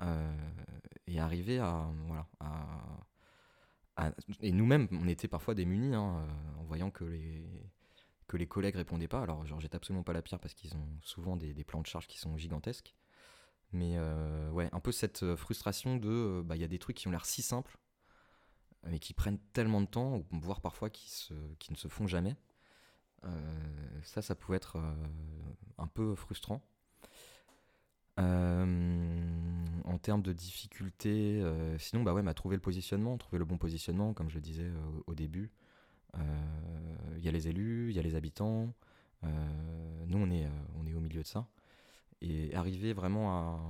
euh, 0.00 0.32
et 1.06 1.20
arriver 1.20 1.58
à 1.58 1.86
voilà 2.06 2.26
et 4.40 4.52
nous-mêmes 4.52 4.88
on 4.92 5.08
était 5.08 5.28
parfois 5.28 5.54
démunis 5.54 5.94
hein, 5.94 6.24
euh, 6.24 6.60
en 6.60 6.64
voyant 6.64 6.90
que 6.90 7.04
les 7.04 7.44
que 8.26 8.36
les 8.36 8.46
collègues 8.46 8.76
répondaient 8.76 9.08
pas. 9.08 9.22
Alors 9.22 9.44
genre 9.44 9.60
jette 9.60 9.74
absolument 9.74 10.04
pas 10.04 10.12
la 10.12 10.22
pierre 10.22 10.40
parce 10.40 10.54
qu'ils 10.54 10.74
ont 10.76 10.88
souvent 11.02 11.36
des, 11.36 11.52
plans 11.64 11.80
de 11.80 11.86
charge 11.86 12.06
qui 12.06 12.18
sont 12.18 12.36
gigantesques. 12.36 12.94
Mais 13.72 13.96
euh, 13.98 14.50
ouais 14.50 14.68
un 14.72 14.80
peu 14.80 14.92
cette 14.92 15.34
frustration 15.34 15.96
de 15.96 16.42
bah 16.44 16.56
il 16.56 16.62
y 16.62 16.64
a 16.64 16.68
des 16.68 16.78
trucs 16.78 16.96
qui 16.96 17.08
ont 17.08 17.10
l'air 17.10 17.26
si 17.26 17.42
simples 17.42 17.76
mais 18.86 18.98
qui 18.98 19.12
prennent 19.12 19.38
tellement 19.52 19.80
de 19.80 19.86
temps 19.86 20.22
voire 20.30 20.60
parfois 20.60 20.90
qui 20.90 21.10
se 21.10 21.34
qui 21.58 21.72
ne 21.72 21.76
se 21.76 21.88
font 21.88 22.06
jamais 22.06 22.36
ça, 24.02 24.22
ça 24.22 24.34
pouvait 24.34 24.56
être 24.56 24.76
euh, 24.76 24.94
un 25.78 25.86
peu 25.86 26.14
frustrant. 26.14 26.62
Euh, 28.18 29.64
en 29.84 29.98
termes 29.98 30.22
de 30.22 30.32
difficulté, 30.32 31.40
euh, 31.42 31.78
sinon, 31.78 32.02
bah 32.02 32.12
ouais, 32.12 32.22
m'a 32.22 32.34
trouvé 32.34 32.56
le 32.56 32.60
positionnement, 32.62 33.16
trouver 33.16 33.38
le 33.38 33.44
bon 33.44 33.56
positionnement, 33.56 34.12
comme 34.12 34.28
je 34.28 34.34
le 34.34 34.40
disais 34.42 34.64
euh, 34.64 35.02
au 35.06 35.14
début. 35.14 35.50
Euh, 36.16 36.20
Il 37.18 37.24
y 37.24 37.28
a 37.28 37.32
les 37.32 37.48
élus, 37.48 37.90
il 37.90 37.96
y 37.96 38.00
a 38.00 38.02
les 38.02 38.14
habitants. 38.16 38.74
Euh, 39.24 40.04
nous, 40.06 40.18
on 40.18 40.30
est, 40.30 40.46
euh, 40.46 40.50
on 40.78 40.86
est 40.86 40.94
au 40.94 41.00
milieu 41.00 41.22
de 41.22 41.28
ça. 41.28 41.48
Et 42.22 42.54
arriver 42.54 42.92
vraiment 42.94 43.30
à, 43.32 43.60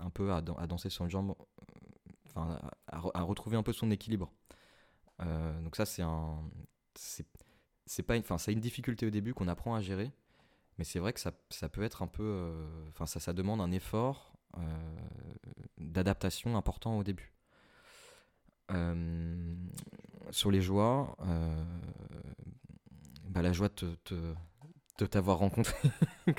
un 0.00 0.10
peu 0.10 0.32
à, 0.32 0.42
dan- 0.42 0.56
à 0.58 0.66
danser 0.66 0.90
sur 0.90 1.04
une 1.04 1.10
jambe, 1.10 1.30
euh, 1.30 2.12
enfin, 2.28 2.60
à, 2.88 2.96
à 2.96 3.00
re- 3.00 3.10
à 3.14 3.22
retrouver 3.22 3.56
un 3.56 3.62
peu 3.62 3.72
son 3.72 3.90
équilibre. 3.90 4.30
Euh, 5.22 5.60
donc 5.62 5.76
ça, 5.76 5.86
c'est 5.86 6.02
un, 6.02 6.40
c'est 6.94 7.26
c'est 7.86 8.02
pas 8.02 8.18
enfin 8.18 8.36
une 8.50 8.60
difficulté 8.60 9.06
au 9.06 9.10
début 9.10 9.34
qu'on 9.34 9.48
apprend 9.48 9.74
à 9.74 9.80
gérer 9.80 10.12
mais 10.78 10.84
c'est 10.84 10.98
vrai 10.98 11.12
que 11.12 11.20
ça, 11.20 11.32
ça 11.50 11.68
peut 11.68 11.82
être 11.82 12.02
un 12.02 12.06
peu 12.06 12.22
euh, 12.22 12.88
enfin 12.88 13.06
ça 13.06 13.20
ça 13.20 13.32
demande 13.32 13.60
un 13.60 13.70
effort 13.72 14.32
euh, 14.58 14.60
d'adaptation 15.78 16.56
important 16.56 16.98
au 16.98 17.02
début. 17.02 17.32
Euh, 18.72 19.54
sur 20.30 20.50
les 20.50 20.60
joies 20.60 21.16
bah, 23.28 23.42
la 23.42 23.52
joie 23.52 23.68
de 23.78 25.06
t'avoir 25.06 25.38
rencontré. 25.38 25.76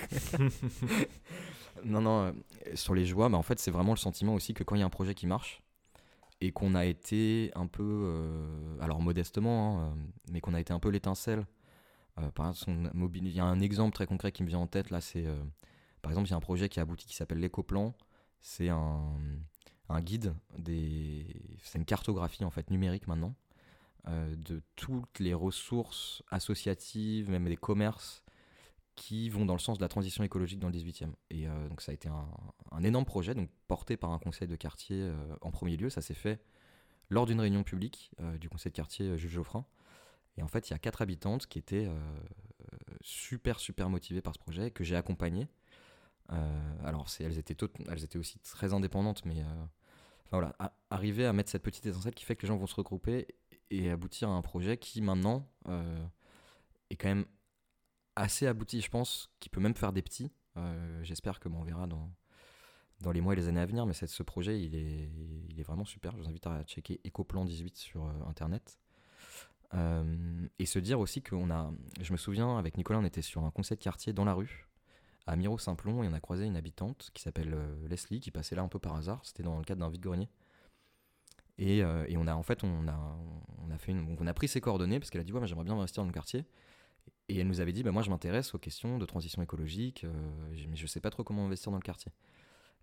Non 1.85 2.01
non 2.01 2.33
sur 2.73 2.95
les 2.95 3.05
joies 3.05 3.29
bah, 3.29 3.37
en 3.37 3.43
fait 3.43 3.59
c'est 3.59 3.69
vraiment 3.69 3.91
le 3.93 3.99
sentiment 3.99 4.33
aussi 4.33 4.55
que 4.55 4.63
quand 4.63 4.73
il 4.73 4.79
y 4.79 4.81
a 4.81 4.85
un 4.85 4.89
projet 4.89 5.13
qui 5.13 5.27
marche 5.27 5.61
et 6.41 6.51
qu'on 6.51 6.75
a 6.75 6.85
été 6.85 7.51
un 7.55 7.67
peu, 7.67 7.83
euh, 7.83 8.79
alors 8.79 9.01
modestement, 9.01 9.81
hein, 9.81 9.97
mais 10.31 10.41
qu'on 10.41 10.53
a 10.53 10.59
été 10.59 10.73
un 10.73 10.79
peu 10.79 10.89
l'étincelle. 10.89 11.45
exemple, 12.17 13.17
il 13.17 13.29
y 13.29 13.39
a 13.39 13.45
un 13.45 13.59
exemple 13.59 13.93
très 13.93 14.07
concret 14.07 14.31
qui 14.31 14.43
me 14.43 14.47
vient 14.47 14.59
en 14.59 14.67
tête 14.67 14.89
là, 14.89 15.01
c'est 15.01 15.25
par 16.01 16.11
exemple, 16.11 16.29
il 16.29 16.31
y 16.31 16.33
a 16.33 16.37
un 16.37 16.41
projet 16.41 16.69
qui 16.69 16.79
a 16.79 16.83
abouti 16.83 17.05
qui 17.05 17.15
s'appelle 17.15 17.39
l'écoplan. 17.39 17.93
C'est 18.39 18.69
un, 18.69 19.19
guide, 19.99 20.33
c'est 20.65 21.77
une 21.77 21.85
cartographie 21.85 22.45
en 22.45 22.49
fait 22.49 22.69
numérique 22.69 23.07
maintenant 23.07 23.35
euh, 24.07 24.35
de 24.37 24.61
toutes 24.75 25.19
les 25.19 25.33
ressources 25.33 26.23
associatives, 26.29 27.29
même 27.29 27.45
des 27.45 27.57
commerces 27.57 28.23
qui 28.97 29.29
vont 29.29 29.45
dans 29.45 29.53
le 29.53 29.59
sens 29.59 29.77
de 29.77 29.83
la 29.83 29.87
transition 29.87 30.25
écologique 30.25 30.59
dans 30.59 30.67
le 30.67 30.73
18e. 30.73 31.11
Et 31.29 31.47
euh, 31.47 31.69
donc 31.69 31.81
ça 31.81 31.91
a 31.91 31.95
été 31.95 32.09
un, 32.09 32.83
énorme 32.83 33.05
projet, 33.05 33.33
donc 33.33 33.49
porté 33.67 33.95
par 33.95 34.11
un 34.11 34.19
conseil 34.19 34.47
de 34.49 34.55
quartier 34.57 34.97
euh, 34.99 35.15
en 35.41 35.51
premier 35.51 35.77
lieu. 35.77 35.89
Ça 35.89 36.01
s'est 36.01 36.13
fait 36.13 36.41
lors 37.09 37.25
d'une 37.25 37.39
réunion 37.39 37.63
publique 37.63 38.11
du 38.37 38.49
conseil 38.49 38.69
de 38.73 38.75
quartier 38.75 39.17
Jules 39.17 39.29
Geoffrin. 39.29 39.65
Et 40.35 40.43
en 40.43 40.49
fait, 40.49 40.69
il 40.69 40.73
y 40.73 40.75
a 40.75 40.79
quatre 40.79 41.01
habitantes 41.01 41.47
qui 41.47 41.57
étaient 41.57 41.89
super, 42.99 43.61
super 43.61 43.89
motivées 43.89 44.21
par 44.21 44.33
ce 44.33 44.39
projet, 44.39 44.71
que 44.71 44.83
j'ai 44.83 44.97
accompagné. 44.97 45.47
alors, 46.83 47.07
elles 47.21 47.37
étaient, 47.37 47.55
elles 47.89 48.03
étaient 48.03 48.17
aussi 48.17 48.39
très 48.39 48.73
indépendantes, 48.73 49.23
mais 49.23 49.41
voilà, 50.31 50.53
arriver 50.89 51.25
à 51.25 51.31
mettre 51.31 51.49
cette 51.49 51.63
petite 51.63 51.85
essentielle 51.85 52.13
qui 52.13 52.25
fait 52.25 52.35
que 52.35 52.41
les 52.41 52.49
gens 52.49 52.57
vont 52.57 52.67
se 52.67 52.75
regrouper 52.75 53.25
et 53.69 53.89
aboutir 53.89 54.29
à 54.29 54.33
un 54.33 54.41
projet 54.41 54.77
qui 54.77 55.01
maintenant 55.01 55.47
euh, 55.67 56.05
est 56.89 56.95
quand 56.95 57.07
même 57.07 57.25
assez 58.17 58.47
abouti, 58.47 58.81
je 58.81 58.89
pense, 58.89 59.29
qui 59.39 59.49
peut 59.49 59.61
même 59.61 59.75
faire 59.75 59.93
des 59.93 60.01
petits. 60.01 60.31
Euh, 60.57 61.03
j'espère 61.03 61.39
que 61.39 61.49
on 61.49 61.63
verra 61.63 61.87
dans, 61.87 62.11
dans 63.01 63.11
les 63.11 63.21
mois 63.21 63.33
et 63.33 63.35
les 63.35 63.47
années 63.47 63.61
à 63.61 63.65
venir, 63.65 63.85
mais 63.85 63.93
ce 63.93 64.23
projet, 64.23 64.61
il 64.61 64.75
est, 64.75 65.09
il 65.49 65.59
est 65.59 65.63
vraiment 65.63 65.85
super. 65.85 66.11
Je 66.17 66.23
vous 66.23 66.27
invite 66.29 66.47
à 66.47 66.63
checker 66.63 66.99
Ecoplan 67.05 67.45
18 67.45 67.77
sur 67.77 68.05
euh, 68.05 68.11
Internet. 68.27 68.79
et 70.59 70.65
se 70.65 70.79
dire 70.79 70.99
aussi 70.99 71.21
qu'on 71.21 71.51
a, 71.51 71.71
je 72.01 72.11
me 72.11 72.17
souviens, 72.17 72.57
avec 72.57 72.77
Nicolas, 72.77 72.99
on 72.99 73.05
était 73.05 73.21
sur 73.21 73.43
un 73.43 73.51
conseil 73.51 73.77
de 73.77 73.83
quartier 73.83 74.13
dans 74.13 74.25
la 74.25 74.33
rue, 74.33 74.67
à 75.27 75.35
Miro-Simplon 75.35 76.03
et 76.03 76.07
on 76.07 76.13
a 76.13 76.19
croisé 76.19 76.45
une 76.45 76.55
habitante 76.55 77.11
qui 77.13 77.21
s'appelle 77.21 77.53
euh, 77.53 77.87
Leslie 77.87 78.21
qui 78.21 78.31
passait 78.31 78.55
là 78.55 78.63
un 78.63 78.69
peu 78.69 78.79
par 78.79 78.95
hasard. 78.95 79.19
C'était 79.23 79.43
dans 79.43 79.57
le 79.57 79.63
cadre 79.63 79.81
d'un 79.81 79.89
vide-grenier. 79.89 80.29
Et, 81.59 81.83
euh, 81.83 82.05
et, 82.07 82.17
on 82.17 82.27
a 82.27 82.35
en 82.35 82.43
fait 82.43 82.63
on 82.63 82.87
a, 82.87 83.17
on 83.57 83.71
a, 83.71 83.77
fait 83.77 83.93
on 83.93 84.27
a 84.27 84.33
pris 84.33 84.47
ses 84.47 84.61
coordonnées 84.61 84.99
parce 84.99 85.09
qu'elle 85.09 85.21
a 85.21 85.23
dit 85.23 85.33
ouais, 85.33 85.45
j'aimerais 85.47 85.65
bien 85.65 85.75
investir 85.75 86.01
dans 86.03 86.07
le 86.07 86.13
quartier. 86.13 86.45
Et 87.29 87.39
elle 87.39 87.47
nous 87.47 87.59
avait 87.59 87.73
dit 87.73 87.83
bah, 87.83 87.91
moi 87.91 88.01
je 88.03 88.09
m'intéresse 88.09 88.53
aux 88.53 88.59
questions 88.59 88.97
de 88.97 89.05
transition 89.05 89.41
écologique, 89.41 90.03
euh, 90.03 90.65
mais 90.69 90.75
je 90.75 90.87
sais 90.87 90.99
pas 90.99 91.09
trop 91.09 91.23
comment 91.23 91.45
investir 91.45 91.71
dans 91.71 91.77
le 91.77 91.83
quartier. 91.83 92.11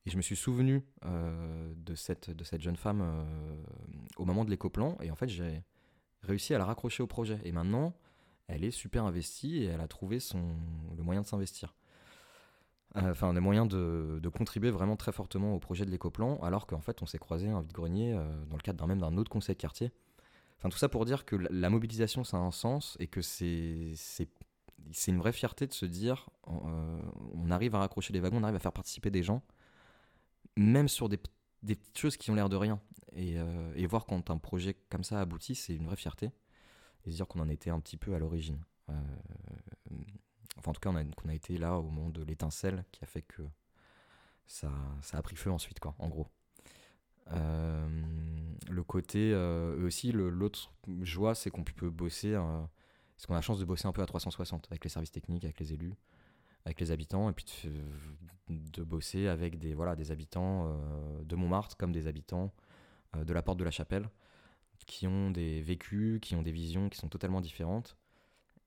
Et 0.06 0.10
je 0.10 0.16
me 0.18 0.22
suis 0.22 0.37
souvenu 0.37 0.84
de, 1.02 1.94
cette, 1.94 2.28
de 2.28 2.44
cette 2.44 2.60
jeune 2.60 2.76
femme 2.76 3.26
au 4.18 4.26
moment 4.26 4.44
de 4.44 4.50
l'écoplan 4.50 4.98
et 5.00 5.10
en 5.10 5.14
fait 5.14 5.28
j'ai 5.28 5.64
réussi 6.20 6.52
à 6.52 6.58
la 6.58 6.66
raccrocher 6.66 7.02
au 7.02 7.06
projet. 7.06 7.40
Et 7.44 7.52
maintenant 7.52 7.94
elle 8.46 8.64
est 8.64 8.70
super 8.70 9.04
investie 9.04 9.62
et 9.62 9.64
elle 9.64 9.80
a 9.80 9.88
trouvé 9.88 10.20
son, 10.20 10.56
le 10.96 11.02
moyen 11.02 11.22
de 11.22 11.26
s'investir. 11.26 11.74
Euh, 12.96 13.10
enfin 13.10 13.34
des 13.34 13.40
moyens 13.40 13.66
de, 13.66 14.20
contribuer 14.28 14.70
vraiment 14.70 14.96
très 14.96 15.12
fortement 15.12 15.54
au 15.54 15.58
projet 15.58 15.84
de 15.84 15.90
l'écoplan, 15.90 16.38
alors 16.42 16.66
qu'en 16.66 16.80
fait 16.80 17.02
on 17.02 17.06
s'est 17.06 17.18
croisé 17.18 17.48
un 17.48 17.60
vide-grenier 17.60 18.14
euh, 18.14 18.44
dans 18.46 18.56
le 18.56 18.62
cadre 18.62 18.87
même 18.87 19.00
d'un 19.00 19.16
autre 19.16 19.30
conseil 19.30 19.54
de 19.54 19.60
quartier. 19.60 19.92
Tout 20.70 20.79
ça 20.79 20.88
pour 20.88 21.05
dire 21.05 21.24
que 21.24 21.37
la, 21.37 21.70
mobilisation 21.70 22.24
ça 22.24 22.38
a 22.38 22.40
un 22.40 22.50
sens 22.50 22.96
et 22.98 23.07
que 23.07 23.20
c'est 23.20 23.94
une 25.07 25.18
vraie 25.18 25.33
fierté 25.33 25.66
de 25.66 25.72
se 25.72 25.87
dire 25.87 26.31
euh, 26.48 27.00
on 27.35 27.50
arrive 27.50 27.74
à 27.74 27.79
raccrocher 27.79 28.12
les 28.12 28.20
wagons, 28.20 28.38
on 28.38 28.42
arrive 28.42 28.57
à 28.57 28.61
faire 28.61 28.72
participer 28.72 29.11
des 29.11 29.22
gens, 29.22 29.42
même 30.57 30.88
sur 30.88 31.09
des, 31.09 31.18
des 31.62 31.74
petites 31.74 31.98
choses 31.98 32.16
qui 32.16 32.31
ont 32.31 32.35
l'air 32.35 32.48
de 32.48 32.57
rien. 32.57 32.81
Et, 33.16 33.37
et, 33.77 33.87
voir 33.87 34.07
quand 34.07 34.31
un 34.31 34.38
projet 34.38 34.74
comme 34.90 35.05
ça 35.05 35.20
aboutit, 35.20 35.55
c'est 35.55 35.77
une 35.77 35.87
vraie 35.87 35.94
fierté. 35.94 36.33
Et 37.07 37.11
se 37.11 37.16
dire 37.16 37.29
qu'on 37.29 37.38
en 37.38 37.48
était 37.48 37.70
un 37.70 37.79
petit 37.79 37.96
peu 37.96 38.12
à 38.14 38.18
l'origine. 38.18 38.59
Enfin, 40.59 40.70
en 40.70 40.72
tout 40.72 40.81
cas, 40.81 40.90
on 40.90 40.96
a, 40.96 41.31
a 41.31 41.35
été 41.35 41.59
là 41.59 41.79
au 41.79 41.83
moment 41.83 42.11
de 42.11 42.22
l'étincelle 42.22 42.85
qui 42.90 43.05
a 43.05 43.07
fait 43.07 43.22
que 43.22 43.42
ça, 44.46 44.70
ça 45.03 45.18
a 45.18 45.22
pris 45.22 45.37
feu 45.37 45.50
ensuite, 45.50 45.81
quoi, 45.81 45.94
en 45.98 46.09
gros. 46.09 46.29
Euh, 47.33 47.88
le 48.68 48.83
côté 48.83 49.33
euh, 49.33 49.87
aussi, 49.87 50.12
l'autre 50.12 50.72
joie, 51.03 51.35
c'est 51.35 51.50
qu'on 51.50 51.64
peut 51.64 51.90
bosser, 51.90 52.35
euh, 52.35 52.62
c'est 53.16 53.27
qu'on 53.27 53.35
a 53.35 53.38
la 53.38 53.42
chance 53.42 53.59
de 53.59 53.64
bosser 53.64 53.87
un 53.87 53.92
peu 53.92 54.03
à 54.03 54.07
360 54.07 54.66
avec 54.70 54.85
les 54.85 54.90
services 54.90 55.12
techniques, 55.12 55.44
avec 55.44 55.61
les 55.61 55.72
élus, 55.72 55.94
avec 56.64 56.81
les 56.81 56.90
habitants, 56.90 57.31
et 57.31 57.33
puis 57.33 57.46
de, 58.48 58.83
bosser 58.83 59.29
avec 59.29 59.59
des, 59.59 59.74
voilà, 59.74 59.96
des 59.96 60.11
habitants 60.11 60.77
de 61.22 61.37
Montmartre 61.37 61.77
comme 61.77 61.92
des 61.92 62.07
habitants 62.07 62.53
de 63.16 63.33
la 63.33 63.42
Porte 63.42 63.59
de 63.59 63.64
la 63.64 63.70
Chapelle, 63.70 64.09
qui 64.87 65.07
ont 65.07 65.31
des 65.31 65.62
vécus, 65.62 66.20
qui 66.20 66.35
ont 66.35 66.42
des 66.42 66.53
visions 66.53 66.88
qui 66.88 66.98
sont 66.98 67.09
totalement 67.09 67.40
différentes. 67.40 67.96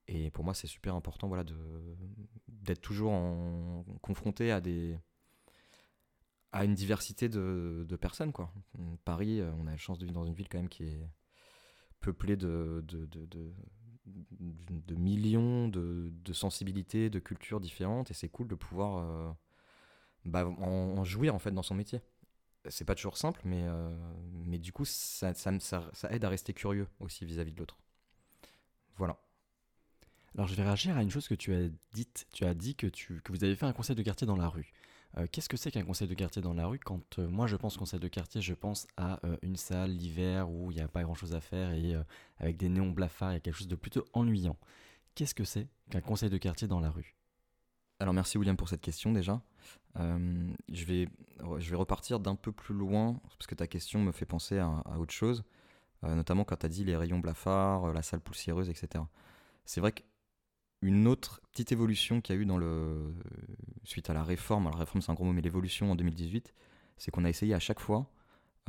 Et 0.08 0.32
pour 0.32 0.44
moi, 0.44 0.54
c'est 0.54 0.68
super 0.68 0.96
important 0.96 1.28
voilà, 1.28 1.44
d'être 2.48 2.82
toujours 2.82 3.12
confronté 4.02 4.52
à, 4.52 4.62
des, 4.62 4.98
à 6.58 6.66
une 6.66 6.74
diversité 6.74 7.30
de, 7.30 7.98
personnes. 8.02 8.32
Quoi. 8.32 8.52
Paris, 9.06 9.40
euh, 9.40 9.52
on 9.60 9.68
a 9.68 9.72
la 9.72 9.78
chance 9.78 10.00
de 10.00 10.06
vivre 10.06 10.20
dans 10.20 10.26
une 10.26 10.34
ville 10.34 10.50
quand 10.50 10.58
même 10.58 10.70
qui 10.70 10.84
est 10.84 11.10
peuplée 12.00 12.36
de, 12.36 12.84
millions 14.98 15.68
de, 15.68 16.34
sensibilités, 16.34 17.10
de 17.10 17.20
cultures 17.20 17.60
différentes. 17.60 18.10
Et 18.12 18.14
c'est 18.14 18.30
cool 18.30 18.48
de 18.48 18.56
pouvoir 18.56 18.98
euh, 18.98 19.32
bah, 20.26 20.48
en, 20.48 21.04
jouir 21.04 21.36
en 21.36 21.40
fait 21.40 21.52
dans 21.52 21.64
son 21.64 21.76
métier. 21.76 22.02
C'est 22.70 22.86
pas 22.86 22.96
toujours 22.96 23.18
simple, 23.18 23.40
mais, 23.46 23.64
euh, 23.64 23.96
du 24.58 24.74
coup, 24.74 24.84
ça, 24.84 25.32
aide 26.10 26.26
à 26.26 26.30
rester 26.30 26.54
curieux 26.54 26.88
aussi 27.00 27.24
vis-à-vis 27.24 27.52
-vis 27.52 27.54
de 27.54 27.60
l'autre. 27.60 27.78
Voilà. 28.98 29.18
Alors 30.36 30.48
je 30.48 30.56
vais 30.56 30.64
réagir 30.64 30.98
à 30.98 31.04
une 31.04 31.10
chose 31.10 31.28
que 31.28 31.36
tu 31.36 31.54
as 31.54 31.70
dite. 31.94 32.28
Tu 32.34 32.46
as 32.46 32.54
dit 32.54 32.76
que, 32.76 32.88
que 32.88 33.32
vous 33.32 33.44
avez 33.44 33.56
fait 33.56 33.66
un 33.66 33.74
conseil 33.74 33.96
de 33.96 34.04
quartier 34.04 34.28
dans 34.28 34.36
la 34.36 34.50
rue. 34.50 34.74
Euh, 35.18 35.26
qu'est-ce 35.32 35.50
que 35.50 35.58
c'est 35.58 35.72
qu'un 35.72 35.84
conseil 35.84 36.08
de 36.08 36.14
quartier 36.14 36.42
dans 36.42 36.54
la 36.54 36.68
rue 36.68 36.80
Quand 36.80 37.20
euh, 37.20 37.28
moi 37.28 37.48
je 37.48 37.56
pense 37.56 37.78
conseil 37.78 38.00
de 38.00 38.08
quartier, 38.08 38.42
je 38.42 38.54
pense 38.54 38.88
à 38.98 39.20
euh, 39.26 39.38
une 39.42 39.56
salle 39.56 39.92
l'hiver 39.92 40.50
où 40.50 40.72
il 40.72 40.76
n'y 40.76 40.82
a 40.82 40.88
pas 40.88 41.04
grand-chose 41.04 41.34
à 41.34 41.42
faire 41.42 41.72
et 41.72 41.96
avec 42.40 42.58
des 42.58 42.70
néons 42.70 42.92
blafards, 42.92 43.32
il 43.32 43.36
y 43.36 43.38
a 43.38 43.40
quelque 43.40 43.56
chose 43.56 43.68
de 43.68 43.76
plutôt 43.76 44.06
ennuyant. 44.14 44.58
Qu'est-ce 45.16 45.34
que 45.34 45.44
c'est 45.44 45.68
qu'un 45.90 46.02
conseil 46.02 46.30
de 46.30 46.38
quartier 46.38 46.68
dans 46.68 46.80
la 46.80 46.92
rue? 46.92 47.16
Alors 48.00 48.14
merci 48.14 48.38
William 48.38 48.56
pour 48.56 48.70
cette 48.70 48.82
question 48.82 49.12
déjà. 49.12 49.42
je, 49.96 50.86
vais, 50.86 51.10
je 51.58 51.70
vais 51.72 51.76
repartir 51.76 52.20
d'un 52.20 52.36
peu 52.36 52.52
plus 52.52 52.76
loin 52.76 53.20
parce 53.24 53.48
que 53.48 53.56
ta 53.56 53.66
question 53.66 54.00
me 54.00 54.12
fait 54.12 54.28
penser 54.28 54.60
à, 54.60 54.68
à 54.86 55.00
autre 55.00 55.14
chose, 55.14 55.44
notamment 56.04 56.44
quand 56.44 56.58
tu 56.58 56.66
as 56.68 56.70
dit 56.70 56.84
les 56.84 56.96
rayons 56.96 57.18
blafards, 57.18 57.92
la 57.92 58.04
salle 58.04 58.20
poussiéreuse, 58.22 58.70
etc. 58.70 59.04
C'est 59.66 59.82
vrai 59.82 59.94
que 59.94 60.04
une 60.82 61.08
autre 61.08 61.42
petite 61.52 61.72
évolution 61.72 62.22
qu'il 62.22 62.36
y 62.36 62.40
a 62.40 62.42
eu 62.42 62.46
le 62.46 63.14
suite 63.84 64.10
à 64.10 64.14
la 64.14 64.24
réforme, 64.24 64.68
alors 64.68 64.78
la 64.78 64.86
réforme 64.86 65.02
c'est 65.02 65.12
un 65.12 65.16
gros 65.16 65.26
mot, 65.26 65.34
mais 65.34 65.42
l'évolution 65.42 65.92
en 65.92 65.96
2018, 65.96 66.54
c'est 66.98 67.12
qu'on 67.12 67.26
a 67.26 67.30
essayé 67.30 67.54
à 67.54 67.60
chaque 67.60 67.80
fois, 67.80 68.10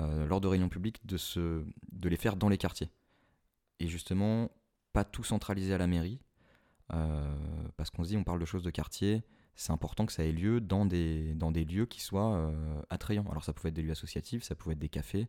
euh, 0.01 0.27
lors 0.27 0.41
de 0.41 0.49
réunions 0.49 0.69
publiques, 0.69 1.05
de, 1.05 2.09
les 2.09 2.17
faire 2.17 2.37
dans 2.37 2.49
les 2.49 2.59
quartiers. 2.59 2.91
Et 3.81 3.89
justement, 3.89 4.51
pas 4.93 5.05
tout 5.05 5.25
centraliser 5.25 5.75
à 5.75 5.79
la 5.79 5.87
mairie, 5.87 6.21
euh, 6.95 7.35
parce 7.77 7.91
qu'on 7.91 8.05
se 8.05 8.09
dit, 8.09 8.17
on 8.17 8.25
parle 8.25 8.41
de 8.41 8.47
choses 8.47 8.63
de 8.63 8.71
quartier, 8.71 9.23
c'est 9.55 9.73
important 9.73 10.07
que 10.07 10.13
ça 10.13 10.25
ait 10.25 10.33
lieu 10.33 10.61
dans 10.61 10.87
des, 10.87 11.35
lieux 11.69 11.87
qui 11.87 12.01
soient 12.01 12.35
euh, 12.35 12.81
attrayants. 12.91 13.27
Alors 13.31 13.45
ça 13.45 13.53
pouvait 13.53 13.71
être 13.71 13.75
des 13.75 13.83
lieux 13.83 13.91
associatifs, 13.91 14.45
ça 14.45 14.55
pouvait 14.55 14.75
être 14.75 14.79
des 14.79 14.89
cafés. 14.89 15.29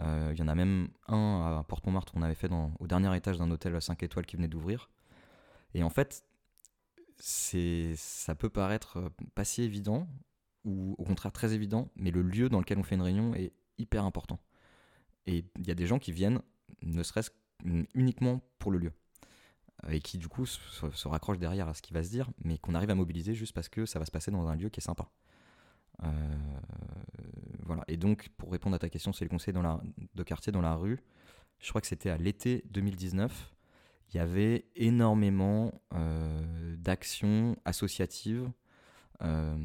Il 0.00 0.38
y 0.38 0.42
en 0.42 0.46
a 0.46 0.54
même 0.54 0.90
un 1.08 1.58
à 1.58 1.64
Porte-Montmartre 1.64 2.12
qu'on 2.12 2.22
avait 2.22 2.36
fait 2.36 2.48
au 2.78 2.86
dernier 2.86 3.16
étage 3.16 3.38
d'un 3.38 3.50
hôtel 3.50 3.82
5 3.82 4.00
étoiles 4.04 4.26
qui 4.26 4.36
venait 4.36 4.46
d'ouvrir 4.46 4.88
et 5.74 5.82
en 5.82 5.90
fait, 5.90 6.24
ça 7.20 8.34
peut 8.34 8.50
paraître 8.50 8.98
euh, 8.98 9.08
pas 9.34 9.44
si 9.44 9.62
évident, 9.62 10.08
ou 10.64 10.94
au 10.98 11.04
contraire 11.04 11.32
très 11.32 11.54
évident, 11.54 11.90
mais 11.96 12.10
le 12.10 12.22
lieu 12.22 12.48
dans 12.48 12.58
lequel 12.58 12.78
on 12.78 12.82
fait 12.82 12.94
une 12.94 13.02
réunion 13.02 13.34
est 13.34 13.52
hyper 13.78 14.04
important. 14.04 14.38
Et 15.26 15.44
il 15.58 15.66
y 15.66 15.70
a 15.70 15.74
des 15.74 15.86
gens 15.86 15.98
qui 15.98 16.12
viennent, 16.12 16.40
ne 16.82 17.02
serait-ce 17.02 17.30
uniquement 17.94 18.40
pour 18.58 18.70
le 18.70 18.78
lieu, 18.78 18.92
euh, 19.84 19.90
et 19.90 20.00
qui 20.00 20.18
du 20.18 20.28
coup 20.28 20.46
se, 20.46 21.08
raccrochent 21.08 21.38
derrière 21.38 21.68
à 21.68 21.74
ce 21.74 21.82
qui 21.82 21.92
va 21.92 22.02
se 22.02 22.10
dire, 22.10 22.30
mais 22.44 22.58
qu'on 22.58 22.74
arrive 22.74 22.90
à 22.90 22.94
mobiliser 22.94 23.34
juste 23.34 23.54
parce 23.54 23.68
que 23.68 23.86
ça 23.86 23.98
va 23.98 24.04
se 24.04 24.10
passer 24.10 24.30
dans 24.30 24.46
un 24.46 24.56
lieu 24.56 24.68
qui 24.68 24.80
est 24.80 24.82
sympa. 24.82 25.10
Euh, 26.04 26.10
voilà. 27.64 27.84
Et 27.88 27.96
donc, 27.96 28.28
pour 28.36 28.52
répondre 28.52 28.76
à 28.76 28.78
ta 28.78 28.88
question, 28.88 29.12
c'est 29.12 29.24
le 29.24 29.30
conseil 29.30 29.52
dans 29.52 29.62
la, 29.62 29.80
de 30.14 30.22
quartier 30.22 30.52
dans 30.52 30.62
la 30.62 30.74
rue. 30.74 31.00
Je 31.58 31.68
crois 31.70 31.80
que 31.80 31.88
c'était 31.88 32.10
à 32.10 32.16
l'été 32.16 32.62
2019 32.70 33.52
il 34.12 34.16
y 34.16 34.20
avait 34.20 34.64
énormément 34.74 35.72
euh, 35.94 36.76
d'actions 36.76 37.56
associatives 37.64 38.50
euh, 39.22 39.56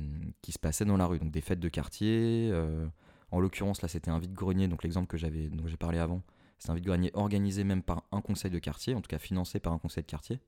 qui 0.41 0.51
se 0.51 0.59
passaient 0.59 0.85
dans 0.85 0.97
la 0.97 1.05
rue. 1.05 1.19
Donc 1.19 1.31
des 1.31 1.41
fêtes 1.41 1.59
de 1.59 1.69
quartier. 1.69 2.49
Euh, 2.51 2.87
en 3.31 3.39
l'occurrence, 3.39 3.81
là, 3.81 3.87
c'était 3.87 4.11
un 4.11 4.19
vide-grenier. 4.19 4.67
Donc 4.67 4.83
l'exemple 4.83 5.07
que 5.07 5.17
j'avais, 5.17 5.47
dont 5.49 5.67
j'ai 5.67 5.77
parlé 5.77 5.97
avant, 5.97 6.21
c'est 6.59 6.69
un 6.69 6.75
vide-grenier 6.75 7.11
organisé 7.13 7.63
même 7.63 7.83
par 7.83 8.03
un 8.11 8.21
conseil 8.21 8.51
de 8.51 8.59
quartier, 8.59 8.95
en 8.95 9.01
tout 9.01 9.07
cas 9.07 9.17
financé 9.17 9.59
par 9.59 9.73
un 9.73 9.79
conseil 9.79 10.03
de 10.03 10.09
quartier. 10.09 10.39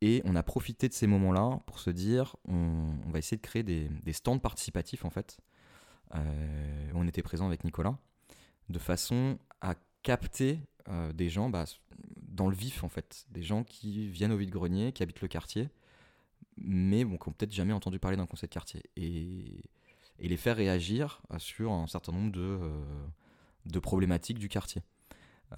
Et 0.00 0.22
on 0.24 0.36
a 0.36 0.42
profité 0.42 0.88
de 0.88 0.94
ces 0.94 1.06
moments-là 1.06 1.60
pour 1.66 1.80
se 1.80 1.90
dire, 1.90 2.36
on, 2.46 2.92
va 3.10 3.18
essayer 3.18 3.36
de 3.38 3.42
créer 3.42 3.62
des, 3.62 4.12
stands 4.12 4.38
participatifs 4.38 5.06
en 5.06 5.10
fait. 5.10 5.38
on 6.12 7.08
était 7.08 7.22
présent 7.22 7.46
avec 7.46 7.64
Nicolas. 7.64 7.96
de 8.68 8.78
façon 8.78 9.38
à 9.62 9.74
capter 10.02 10.60
des 11.14 11.30
gens 11.30 11.48
bah, 11.48 11.64
dans 12.36 12.48
le 12.48 12.54
vif 12.54 12.84
en 12.84 12.88
fait, 12.88 13.26
des 13.30 13.42
gens 13.42 13.64
qui 13.64 14.08
viennent 14.08 14.32
au 14.32 14.36
vide-grenier, 14.36 14.92
qui 14.92 15.02
habitent 15.02 15.20
le 15.20 15.28
quartier, 15.28 15.68
mais 16.56 17.04
qui 17.04 17.06
n'ont 17.06 17.18
peut-être 17.18 17.52
jamais 17.52 17.72
entendu 17.72 17.98
parler 17.98 18.16
d'un 18.16 18.26
conseil 18.26 18.48
de 18.48 18.54
quartier. 18.54 18.82
Et, 18.96 19.62
les 20.18 20.38
faire 20.38 20.56
réagir 20.56 21.20
sur 21.36 21.72
un 21.72 21.86
certain 21.86 22.10
nombre 22.10 22.32
de, 22.32 22.58
de 23.66 23.78
problématiques 23.78 24.38
du 24.38 24.48
quartier. 24.48 24.82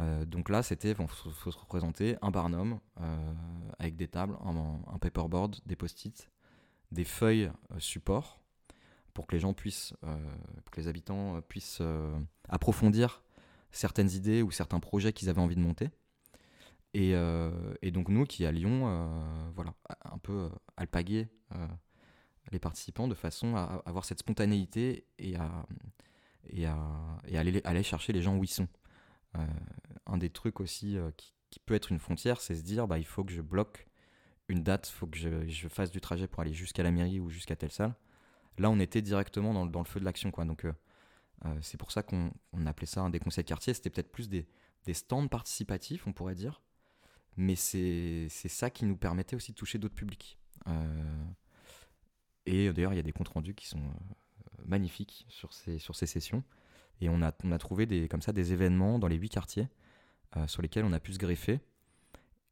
Euh, 0.01 0.25
donc 0.25 0.49
là, 0.49 0.63
c'était, 0.63 0.91
il 0.91 1.07
faut, 1.07 1.31
se 1.51 1.59
représenter 1.59 2.17
un 2.23 2.31
barnum 2.31 2.79
euh, 3.01 3.35
avec 3.79 3.97
des 3.97 4.09
tables, 4.09 4.37
un, 4.45 4.99
paperboard, 4.99 5.57
des 5.67 5.77
post-it, 5.77 6.31
des 6.93 7.05
feuilles 7.05 7.51
euh, 7.73 7.79
support 7.79 8.41
pour 9.15 9.27
que 9.27 9.35
les 9.35 9.41
gens 9.41 9.53
puissent, 9.53 9.95
pour 10.01 10.71
que 10.71 10.81
les 10.81 10.87
habitants 10.87 11.41
puissent 11.49 11.83
approfondir 12.49 13.25
certaines 13.73 14.11
idées 14.13 14.43
ou 14.43 14.53
certains 14.53 14.79
projets 14.79 15.13
qu'ils 15.13 15.29
avaient 15.29 15.41
envie 15.41 15.57
de 15.57 15.61
monter. 15.61 15.91
Et, 17.01 17.15
et, 17.83 17.91
donc 17.93 18.09
nous 18.09 18.25
qui 18.25 18.45
allions, 18.45 18.81
voilà, 19.55 19.73
un 20.05 20.19
peu 20.19 20.51
alpaguer 20.77 21.29
les 22.53 22.59
participants 22.59 23.09
de 23.09 23.15
façon 23.15 23.57
à, 23.57 23.83
avoir 23.87 24.05
cette 24.05 24.21
spontanéité 24.21 25.07
et 25.19 25.37
à, 25.37 25.65
aller, 27.33 27.83
chercher 27.83 28.13
les 28.13 28.23
gens 28.23 28.37
où 28.37 28.45
ils 28.45 28.49
sont. 28.49 28.69
Euh, 29.37 29.47
un 30.07 30.17
des 30.17 30.31
trucs 30.31 30.61
aussi 30.61 30.97
euh, 30.97 31.11
qui, 31.17 31.35
peut 31.67 31.75
être 31.75 31.93
une 31.93 31.99
frontière, 31.99 32.41
c'est 32.41 32.55
se 32.55 32.63
dire 32.63 32.87
bah, 32.87 32.99
il 32.99 33.05
faut 33.05 33.25
que 33.25 33.33
je 33.33 33.43
bloque 33.43 33.89
une 34.49 34.63
date, 34.63 34.89
il 34.89 34.93
faut 34.93 35.07
que 35.07 35.19
je, 35.19 35.69
fasse 35.69 35.91
du 35.91 36.01
trajet 36.01 36.27
pour 36.27 36.41
aller 36.41 36.55
jusqu'à 36.55 36.83
la 36.83 36.91
mairie 36.91 37.21
ou 37.21 37.29
jusqu'à 37.29 37.57
telle 37.57 37.73
salle. 37.73 37.95
Là, 38.59 38.71
on 38.71 38.79
était 38.81 39.03
directement 39.03 39.53
dans, 39.67 39.81
le 39.81 39.87
feu 39.87 40.01
de 40.01 40.05
l'action. 40.05 40.31
Donc, 40.31 40.65
euh, 40.65 40.73
c'est 41.61 41.77
pour 41.77 41.93
ça 41.93 42.03
qu'on 42.03 42.33
appelait 42.67 42.87
ça 42.87 43.03
un 43.03 43.11
des 43.11 43.19
conseils 43.19 43.45
de 43.45 43.49
quartier. 43.49 43.75
C'était 43.75 43.91
peut-être 43.91 44.11
plus 44.11 44.29
des, 44.29 44.47
stands 44.93 45.29
participatifs, 45.29 46.07
on 46.07 46.13
pourrait 46.13 46.35
dire. 46.35 46.63
Mais 47.39 47.55
c'est 47.55 48.29
ça 48.29 48.69
qui 48.69 48.85
nous 48.85 48.97
permettait 48.97 49.37
aussi 49.37 49.53
de 49.53 49.57
toucher 49.57 49.79
d'autres 49.79 49.95
publics. 49.95 50.39
et 52.45 52.73
d'ailleurs, 52.73 52.93
il 52.93 52.97
y 52.97 53.01
a 53.01 53.03
des 53.03 53.13
comptes 53.13 53.29
rendus 53.29 53.55
qui 53.55 53.67
sont 53.67 53.81
magnifiques 54.67 55.25
sur 55.29 55.53
ces, 55.53 55.79
sur 55.79 55.97
ces 55.97 56.07
sessions. 56.07 56.43
Et 57.01 57.09
on 57.09 57.23
a, 57.23 57.33
on 57.45 57.53
a 57.53 57.59
trouvé 57.59 57.87
des, 57.87 58.09
comme 58.09 58.23
ça 58.23 58.33
des 58.33 58.53
événements 58.53 58.99
dans 58.99 59.09
les 59.09 59.17
huit 59.17 59.29
quartiers 59.31 59.69
euh, 60.37 60.47
sur 60.47 60.63
lesquels 60.63 60.85
on 60.85 60.93
a 60.93 61.01
pu 61.01 61.13
se 61.13 61.19
greffer 61.19 61.61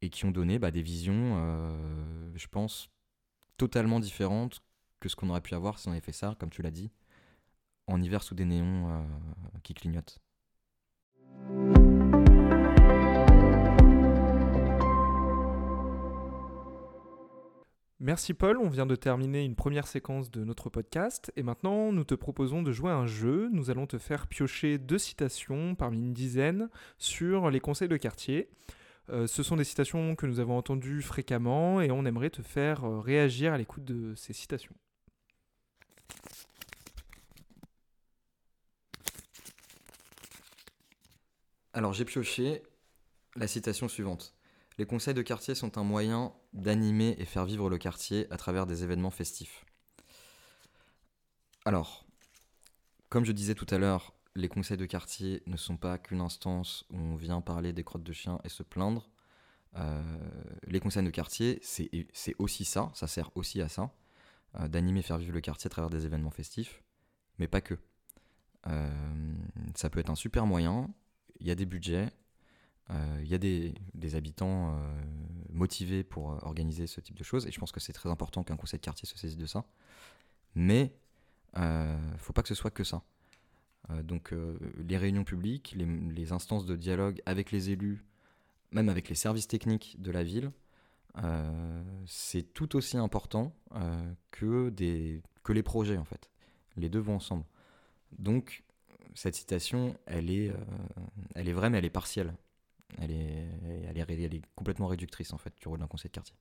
et 0.03 0.09
qui 0.09 0.25
ont 0.25 0.31
donné 0.31 0.59
bah, 0.59 0.71
des 0.71 0.83
visions, 0.83 1.35
euh, 1.37 2.31
je 2.35 2.47
pense, 2.47 2.91
totalement 3.57 4.01
différentes 4.01 4.63
que 5.01 5.09
ce 5.09 5.17
qu'on 5.17 5.31
aurait 5.31 5.41
pu 5.41 5.55
avoir 5.55 5.79
si 5.79 5.89
on 5.89 5.93
avait 5.93 6.01
fait 6.01 6.13
ça, 6.13 6.37
comme 6.39 6.51
tu 6.51 6.63
l'as 6.63 6.71
dit, 6.71 6.91
en 7.87 8.01
hiver 8.01 8.23
sous 8.23 8.35
des 8.35 8.45
néons 8.45 8.89
euh, 8.89 9.03
qui 9.63 9.75
clignotent. 9.75 10.21
Merci 17.99 18.35
Paul, 18.35 18.59
on 18.59 18.69
vient 18.69 18.85
de 18.85 18.95
terminer 18.95 19.43
une 19.43 19.55
première 19.57 19.87
séquence 19.87 20.31
de 20.31 20.45
notre 20.45 20.69
podcast 20.69 21.33
et 21.35 21.43
maintenant 21.43 21.93
nous 21.93 22.05
te 22.05 22.15
proposons 22.15 22.63
de 22.63 22.71
jouer 22.71 22.91
à 22.91 22.97
un 22.97 23.07
jeu. 23.07 23.49
Nous 23.53 23.71
allons 23.71 23.87
te 23.87 23.97
faire 23.97 24.27
piocher 24.27 24.77
deux 24.77 24.99
citations 24.99 25.75
parmi 25.75 26.01
une 26.01 26.13
dizaine 26.13 26.69
sur 26.99 27.49
les 27.51 27.59
conseils 27.59 27.89
de 27.89 27.97
quartier. 27.97 28.51
Euh, 29.09 29.27
ce 29.27 29.43
sont 29.43 29.57
des 29.57 29.65
citations 29.65 30.15
que 30.15 30.27
nous 30.27 30.41
avons 30.41 30.59
entendues 30.59 31.01
fréquemment 31.01 31.81
et 31.81 31.91
on 31.91 32.05
aimerait 32.05 32.29
te 32.29 32.43
faire 32.43 32.85
euh, 32.85 33.01
réagir 33.01 33.55
à 33.55 33.57
l'écoute 33.57 33.85
de 33.85 34.15
ces 34.15 34.35
citations. 34.35 34.75
Alors 41.73 41.95
j'ai 41.95 42.05
pioché 42.05 42.63
la 43.37 43.47
citation 43.47 43.89
suivante. 43.89 44.37
Les 44.79 44.85
conseils 44.87 45.15
de 45.15 45.23
quartier 45.23 45.55
sont 45.55 45.79
un 45.79 45.85
moyen 45.85 46.35
d'animer 46.53 47.17
et 47.19 47.25
faire 47.25 47.47
vivre 47.47 47.71
le 47.71 47.79
quartier 47.79 48.31
à 48.31 48.37
travers 48.37 48.67
des 48.67 48.85
événements 48.85 49.11
festifs. 49.11 49.65
Alors, 51.65 52.07
comme 53.09 53.25
je 53.25 53.33
disais 53.33 53.55
tout 53.55 53.67
à 53.71 53.79
l'heure, 53.79 54.13
les 54.35 54.49
conseils 54.49 54.77
de 54.77 54.85
quartier 54.85 55.43
ne 55.47 55.57
sont 55.57 55.79
pas 55.79 55.97
qu'une 55.97 56.21
instance 56.21 56.85
où 56.91 56.99
on 56.99 57.17
vient 57.17 57.41
parler 57.41 57.73
des 57.73 57.85
crottes 57.85 58.03
de 58.03 58.13
chiens 58.13 58.39
et 58.45 58.51
se 58.51 58.63
plaindre. 58.63 59.09
Euh, 59.77 60.03
les 60.67 60.79
conseils 60.79 61.05
de 61.05 61.11
quartier, 61.11 61.59
c'est 61.63 62.35
aussi 62.39 62.65
ça, 62.65 62.91
ça 62.95 63.07
sert 63.07 63.31
aussi 63.35 63.63
à 63.63 63.69
ça, 63.69 63.91
euh, 64.61 64.69
d'animer 64.69 65.01
et 65.01 65.03
faire 65.03 65.19
vivre 65.19 65.33
le 65.33 65.41
quartier 65.41 65.69
à 65.69 65.71
travers 65.71 65.91
des 65.91 66.05
événements 66.05 66.31
festifs, 66.31 66.83
mais 67.39 67.49
pas 67.49 67.61
que. 67.61 67.79
Euh, 68.67 69.35
ça 69.75 69.91
peut 69.91 70.01
être 70.01 70.11
un 70.11 70.15
super 70.15 70.47
moyen, 70.47 70.91
il 71.41 71.47
y 71.47 71.51
a 71.51 71.55
des 71.55 71.67
budgets, 71.67 72.11
il 72.91 73.29
y 73.29 73.35
a 73.35 73.39
des, 73.39 74.15
habitants 74.15 74.71
euh, 74.71 74.79
motivés 75.51 76.05
pour 76.05 76.33
euh, 76.33 76.39
organiser 76.43 76.87
ce 76.87 77.01
type 77.01 77.17
de 77.17 77.25
choses, 77.25 77.47
et 77.47 77.51
je 77.51 77.59
pense 77.59 77.73
que 77.73 77.81
c'est 77.81 77.93
très 77.93 78.09
important 78.09 78.45
qu'un 78.45 78.57
conseil 78.57 78.79
de 78.79 78.85
quartier 78.85 79.09
se 79.09 79.19
saisisse 79.19 79.37
de 79.37 79.47
ça. 79.47 79.65
Mais 80.55 80.95
il 81.57 81.63
ne 81.63 82.19
faut 82.19 82.33
pas 82.33 82.43
que 82.43 82.49
ce 82.49 82.55
soit 82.55 82.71
que 82.71 82.85
ça. 82.85 83.03
donc 84.03 84.35
les 84.79 84.97
réunions 84.99 85.25
publiques, 85.25 85.75
les, 85.77 86.33
instances 86.33 86.67
de 86.67 86.77
dialogue 86.77 87.23
avec 87.27 87.51
les 87.51 87.71
élus, 87.71 88.05
même 88.73 88.89
avec 88.89 89.09
les 89.09 89.15
services 89.15 89.49
techniques 89.49 89.97
de 90.01 90.11
la 90.11 90.23
ville, 90.23 90.51
c'est 92.07 92.43
tout 92.55 92.77
aussi 92.77 92.97
important 92.97 93.55
que, 94.31 94.73
les 94.79 95.63
projets 95.63 95.97
en 95.97 96.05
fait. 96.05 96.31
Les 96.77 96.89
deux 96.89 97.01
vont 97.01 97.17
ensemble. 97.17 97.45
Donc 98.19 98.65
cette 99.15 99.35
citation, 99.35 99.97
elle 100.07 100.31
est 100.31 100.53
vraie 101.53 101.71
mais 101.71 101.79
elle 101.79 101.85
est 101.87 101.91
partielle. 101.91 102.35
Elle 102.99 103.11
est, 103.11 104.43
complètement 104.55 104.87
réductrice 104.87 105.33
en 105.33 105.39
fait 105.39 105.55
du 105.61 105.69
rôle 105.69 105.81
d'un 105.81 105.87
conseil 105.87 106.11
de 106.11 106.15
quartier. 106.15 106.37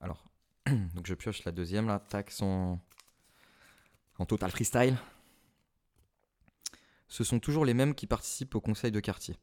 Alors, 0.00 0.24
donc 0.66 1.06
je 1.06 1.14
pioche 1.14 1.44
la 1.44 1.52
deuxième 1.52 1.86
là, 1.86 1.98
tac, 1.98 2.32
en, 2.40 2.78
en 4.18 4.26
total 4.26 4.50
freestyle. 4.50 4.96
Ce 7.08 7.24
sont 7.24 7.40
toujours 7.40 7.64
les 7.64 7.74
mêmes 7.74 7.94
qui 7.94 8.06
participent 8.06 8.54
au 8.54 8.60
conseil 8.60 8.92
de 8.92 9.00
quartier. 9.00 9.36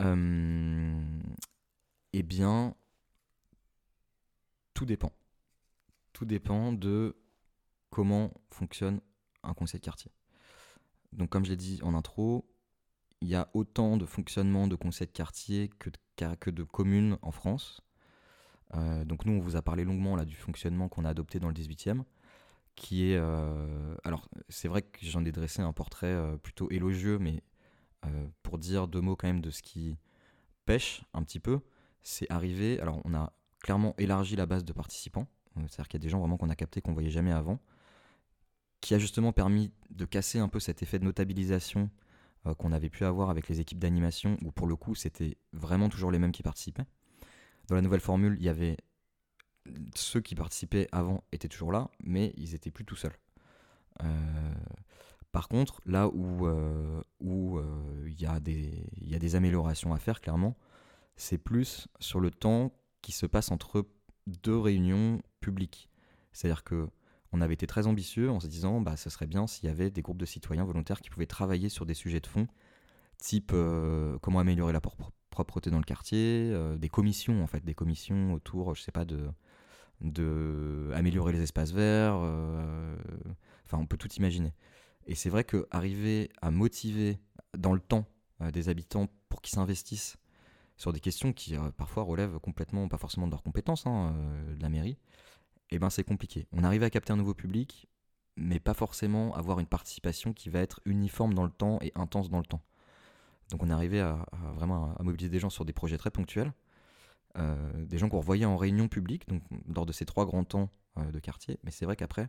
Euh, 0.00 1.20
eh 2.12 2.22
bien, 2.22 2.74
tout 4.74 4.86
dépend. 4.86 5.12
Tout 6.12 6.24
dépend 6.24 6.72
de 6.72 7.16
comment 7.90 8.32
fonctionne 8.50 9.00
un 9.42 9.54
conseil 9.54 9.80
de 9.80 9.84
quartier. 9.84 10.10
Donc 11.12 11.30
comme 11.30 11.44
je 11.44 11.50
l'ai 11.50 11.56
dit 11.56 11.80
en 11.82 11.94
intro, 11.94 12.46
il 13.22 13.28
y 13.28 13.34
a 13.34 13.48
autant 13.54 13.96
de 13.96 14.04
fonctionnement 14.04 14.66
de 14.66 14.74
conseils 14.74 15.06
de 15.06 15.12
quartier 15.12 15.68
que 15.68 16.50
de, 16.50 16.62
communes 16.64 17.18
en 17.22 17.30
France. 17.30 17.80
Euh, 18.74 19.04
donc 19.04 19.24
nous, 19.26 19.32
on 19.32 19.40
vous 19.40 19.56
a 19.56 19.62
parlé 19.62 19.84
longuement 19.84 20.16
là, 20.16 20.24
du 20.24 20.34
fonctionnement 20.34 20.88
qu'on 20.88 21.04
a 21.04 21.10
adopté 21.10 21.38
dans 21.38 21.48
le 21.48 21.54
18e, 21.54 22.02
qui 22.74 23.10
est... 23.10 23.16
Euh, 23.16 23.94
alors 24.04 24.28
c'est 24.48 24.68
vrai 24.68 24.82
que 24.82 24.98
j'en 25.02 25.24
ai 25.24 25.32
dressé 25.32 25.62
un 25.62 25.72
portrait 25.72 26.06
euh, 26.06 26.36
plutôt 26.36 26.70
élogieux, 26.70 27.18
mais 27.18 27.42
pour 28.42 28.58
dire 28.58 28.88
deux 28.88 29.00
mots 29.00 29.14
quand 29.14 29.28
même 29.28 29.40
de 29.40 29.50
ce 29.50 29.62
qui 29.62 29.96
pêche 30.64 31.04
un 31.14 31.22
petit 31.22 31.38
peu, 31.38 31.60
c'est 32.02 32.28
arrivé... 32.30 32.80
Alors 32.80 33.00
on 33.04 33.14
a 33.14 33.32
clairement 33.60 33.94
élargi 33.98 34.34
la 34.34 34.46
base 34.46 34.64
de 34.64 34.72
participants, 34.72 35.28
c'est-à-dire 35.54 35.86
qu'il 35.86 36.00
y 36.00 36.02
a 36.02 36.04
des 36.04 36.08
gens 36.08 36.18
vraiment 36.18 36.36
qu'on 36.36 36.50
a 36.50 36.56
capté 36.56 36.80
qu'on 36.80 36.92
voyait 36.92 37.10
jamais 37.10 37.30
avant 37.30 37.60
qui 38.82 38.94
a 38.94 38.98
justement 38.98 39.32
permis 39.32 39.72
de 39.90 40.04
casser 40.04 40.38
un 40.40 40.48
peu 40.48 40.60
cet 40.60 40.82
effet 40.82 40.98
de 40.98 41.04
notabilisation 41.04 41.88
euh, 42.46 42.54
qu'on 42.54 42.72
avait 42.72 42.90
pu 42.90 43.04
avoir 43.04 43.30
avec 43.30 43.48
les 43.48 43.60
équipes 43.60 43.78
d'animation, 43.78 44.36
où 44.42 44.50
pour 44.50 44.66
le 44.66 44.76
coup 44.76 44.94
c'était 44.94 45.38
vraiment 45.54 45.88
toujours 45.88 46.10
les 46.10 46.18
mêmes 46.18 46.32
qui 46.32 46.42
participaient. 46.42 46.84
Dans 47.68 47.76
la 47.76 47.80
nouvelle 47.80 48.00
formule, 48.00 48.36
il 48.38 48.44
y 48.44 48.48
avait 48.50 48.76
ceux 49.94 50.20
qui 50.20 50.34
participaient 50.34 50.88
avant 50.90 51.22
étaient 51.30 51.48
toujours 51.48 51.70
là, 51.70 51.90
mais 52.02 52.34
ils 52.36 52.54
étaient 52.54 52.72
plus 52.72 52.84
tout 52.84 52.96
seuls. 52.96 53.16
Euh, 54.02 54.54
par 55.30 55.48
contre, 55.48 55.80
là 55.86 56.08
où 56.08 56.48
euh, 56.48 57.00
où 57.20 57.60
il 58.04 58.20
y, 58.20 58.24
y, 58.24 59.14
a 59.14 59.18
des 59.18 59.34
améliorations 59.36 59.94
à 59.94 59.98
faire, 59.98 60.20
clairement, 60.20 60.56
c'est 61.14 61.38
plus 61.38 61.86
sur 62.00 62.18
le 62.18 62.32
temps 62.32 62.72
qui 63.00 63.12
se 63.12 63.26
passe 63.26 63.52
entre 63.52 63.86
deux 64.26 64.58
réunions 64.58 65.22
publiques. 65.40 65.88
C'est-à-dire 66.32 66.64
que 66.64 66.88
on 67.32 67.40
avait 67.40 67.54
été 67.54 67.66
très 67.66 67.86
ambitieux 67.86 68.30
en 68.30 68.40
se 68.40 68.46
disant 68.46 68.80
bah 68.80 68.96
ce 68.96 69.10
serait 69.10 69.26
bien 69.26 69.46
s'il 69.46 69.66
y 69.66 69.72
avait 69.72 69.90
des 69.90 70.02
groupes 70.02 70.18
de 70.18 70.26
citoyens 70.26 70.64
volontaires 70.64 71.00
qui 71.00 71.10
pouvaient 71.10 71.26
travailler 71.26 71.68
sur 71.68 71.86
des 71.86 71.94
sujets 71.94 72.20
de 72.20 72.26
fond, 72.26 72.46
type 73.18 73.52
euh, 73.54 74.18
comment 74.20 74.40
améliorer 74.40 74.72
la 74.72 74.80
propreté 75.30 75.70
dans 75.70 75.78
le 75.78 75.84
quartier, 75.84 76.50
euh, 76.52 76.76
des 76.76 76.88
commissions 76.88 77.42
en 77.42 77.46
fait, 77.46 77.64
des 77.64 77.74
commissions 77.74 78.34
autour, 78.34 78.74
je 78.74 78.82
sais 78.82 78.92
pas 78.92 79.04
de 79.04 79.30
améliorer 80.94 81.32
les 81.32 81.42
espaces 81.42 81.70
verts, 81.70 82.18
euh, 82.22 82.96
enfin 83.64 83.78
on 83.78 83.86
peut 83.86 83.96
tout 83.96 84.12
imaginer. 84.14 84.52
Et 85.06 85.14
c'est 85.14 85.30
vrai 85.30 85.44
que 85.44 85.66
arriver 85.70 86.28
à 86.42 86.50
motiver 86.50 87.18
dans 87.56 87.72
le 87.72 87.80
temps 87.80 88.04
des 88.52 88.68
habitants 88.68 89.08
pour 89.28 89.40
qu'ils 89.40 89.54
s'investissent 89.54 90.16
sur 90.76 90.92
des 90.92 90.98
questions 90.98 91.32
qui 91.32 91.54
parfois 91.76 92.02
relèvent 92.02 92.40
complètement, 92.40 92.88
pas 92.88 92.98
forcément 92.98 93.26
de 93.26 93.30
leurs 93.32 93.42
compétences, 93.42 93.86
hein, 93.86 94.12
de 94.56 94.62
la 94.62 94.68
mairie, 94.68 94.98
eh 95.72 95.78
ben 95.78 95.90
c'est 95.90 96.04
compliqué. 96.04 96.46
On 96.52 96.64
arrive 96.64 96.82
à 96.82 96.90
capter 96.90 97.12
un 97.12 97.16
nouveau 97.16 97.34
public, 97.34 97.88
mais 98.36 98.60
pas 98.60 98.74
forcément 98.74 99.34
avoir 99.34 99.58
une 99.58 99.66
participation 99.66 100.32
qui 100.32 100.48
va 100.48 100.60
être 100.60 100.80
uniforme 100.84 101.34
dans 101.34 101.44
le 101.44 101.50
temps 101.50 101.78
et 101.80 101.92
intense 101.94 102.30
dans 102.30 102.38
le 102.38 102.44
temps. 102.44 102.62
Donc 103.50 103.62
on 103.62 103.70
arrivé 103.70 104.00
à, 104.00 104.26
vraiment 104.54 104.94
à 104.96 105.02
mobiliser 105.02 105.30
des 105.30 105.38
gens 105.38 105.50
sur 105.50 105.64
des 105.64 105.72
projets 105.72 105.98
très 105.98 106.10
ponctuels, 106.10 106.52
euh, 107.38 107.84
des 107.84 107.98
gens 107.98 108.08
qu'on 108.08 108.18
revoyait 108.18 108.44
en 108.44 108.56
réunion 108.56 108.88
publique, 108.88 109.28
donc 109.28 109.42
lors 109.74 109.86
de 109.86 109.92
ces 109.92 110.06
trois 110.06 110.26
grands 110.26 110.44
temps 110.44 110.70
euh, 110.98 111.10
de 111.10 111.18
quartier. 111.18 111.58
Mais 111.64 111.70
c'est 111.70 111.84
vrai 111.84 111.96
qu'après, 111.96 112.28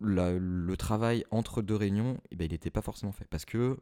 le 0.00 0.74
travail 0.76 1.24
entre 1.30 1.62
deux 1.62 1.76
réunions, 1.76 2.18
eh 2.30 2.36
ben, 2.36 2.44
il 2.44 2.52
n'était 2.52 2.70
pas 2.70 2.82
forcément 2.82 3.12
fait. 3.12 3.26
Parce 3.26 3.44
que 3.44 3.78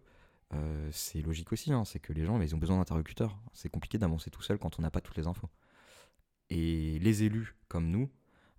euh, 0.54 0.88
c'est 0.92 1.22
logique 1.22 1.52
aussi, 1.52 1.72
hein, 1.72 1.84
c'est 1.84 1.98
que 1.98 2.12
les 2.12 2.24
gens 2.24 2.40
ils 2.40 2.54
ont 2.54 2.58
besoin 2.58 2.78
d'interlocuteurs. 2.78 3.38
C'est 3.52 3.70
compliqué 3.70 3.98
d'avancer 3.98 4.30
tout 4.30 4.42
seul 4.42 4.58
quand 4.58 4.78
on 4.78 4.82
n'a 4.82 4.90
pas 4.90 5.00
toutes 5.00 5.16
les 5.16 5.26
infos. 5.26 5.48
Et 6.50 6.98
les 6.98 7.22
élus 7.22 7.54
comme 7.68 7.88
nous, 7.88 8.10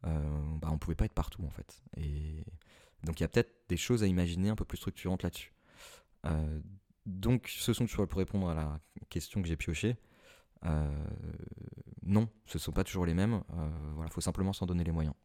bah, 0.04 0.70
on 0.72 0.78
pouvait 0.78 0.96
pas 0.96 1.06
être 1.06 1.14
partout 1.14 1.44
en 1.44 1.50
fait. 1.50 1.82
Et 1.98 2.46
donc 3.04 3.20
il 3.20 3.24
y 3.24 3.26
a 3.26 3.28
peut-être 3.28 3.52
des 3.70 3.78
choses 3.78 4.04
à 4.04 4.08
imaginer 4.08 4.50
un 4.50 4.56
peu 4.56 4.66
plus 4.66 4.78
structurantes 4.78 5.24
là-dessus. 5.24 5.54
Donc, 7.06 7.48
ce 7.50 7.74
sont 7.74 7.86
toujours 7.86 8.08
pour 8.08 8.20
répondre 8.20 8.50
à 8.50 8.54
la 8.54 8.80
question 9.10 9.42
que 9.42 9.48
j'ai 9.48 9.58
piochée. 9.58 9.98
Euh, 10.66 11.06
non, 12.04 12.30
ce 12.46 12.58
ne 12.58 12.62
sont 12.62 12.72
pas 12.72 12.84
toujours 12.84 13.06
les 13.06 13.14
mêmes. 13.14 13.44
Il 13.50 13.56
euh, 13.60 13.70
voilà, 13.96 14.10
faut 14.10 14.22
simplement 14.22 14.54
s'en 14.54 14.66
donner 14.66 14.84
les 14.84 14.92
moyens 14.92 15.16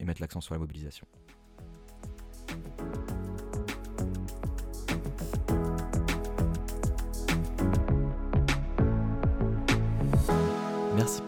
et 0.00 0.04
mettre 0.04 0.20
l'accent 0.20 0.40
sur 0.40 0.54
la 0.54 0.60
mobilisation. 0.60 1.06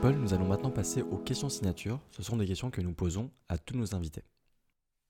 Paul, 0.00 0.14
nous 0.14 0.32
allons 0.32 0.48
maintenant 0.48 0.70
passer 0.70 1.02
aux 1.02 1.18
questions 1.18 1.50
signatures. 1.50 2.00
Ce 2.10 2.22
sont 2.22 2.38
des 2.38 2.46
questions 2.46 2.70
que 2.70 2.80
nous 2.80 2.94
posons 2.94 3.30
à 3.50 3.58
tous 3.58 3.76
nos 3.76 3.94
invités. 3.94 4.22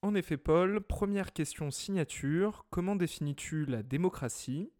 En 0.02 0.16
effet, 0.16 0.36
Paul, 0.36 0.80
première 0.80 1.32
question 1.32 1.70
signature. 1.70 2.66
Comment 2.70 2.96
définis-tu 2.96 3.66
la 3.66 3.84
démocratie? 3.84 4.72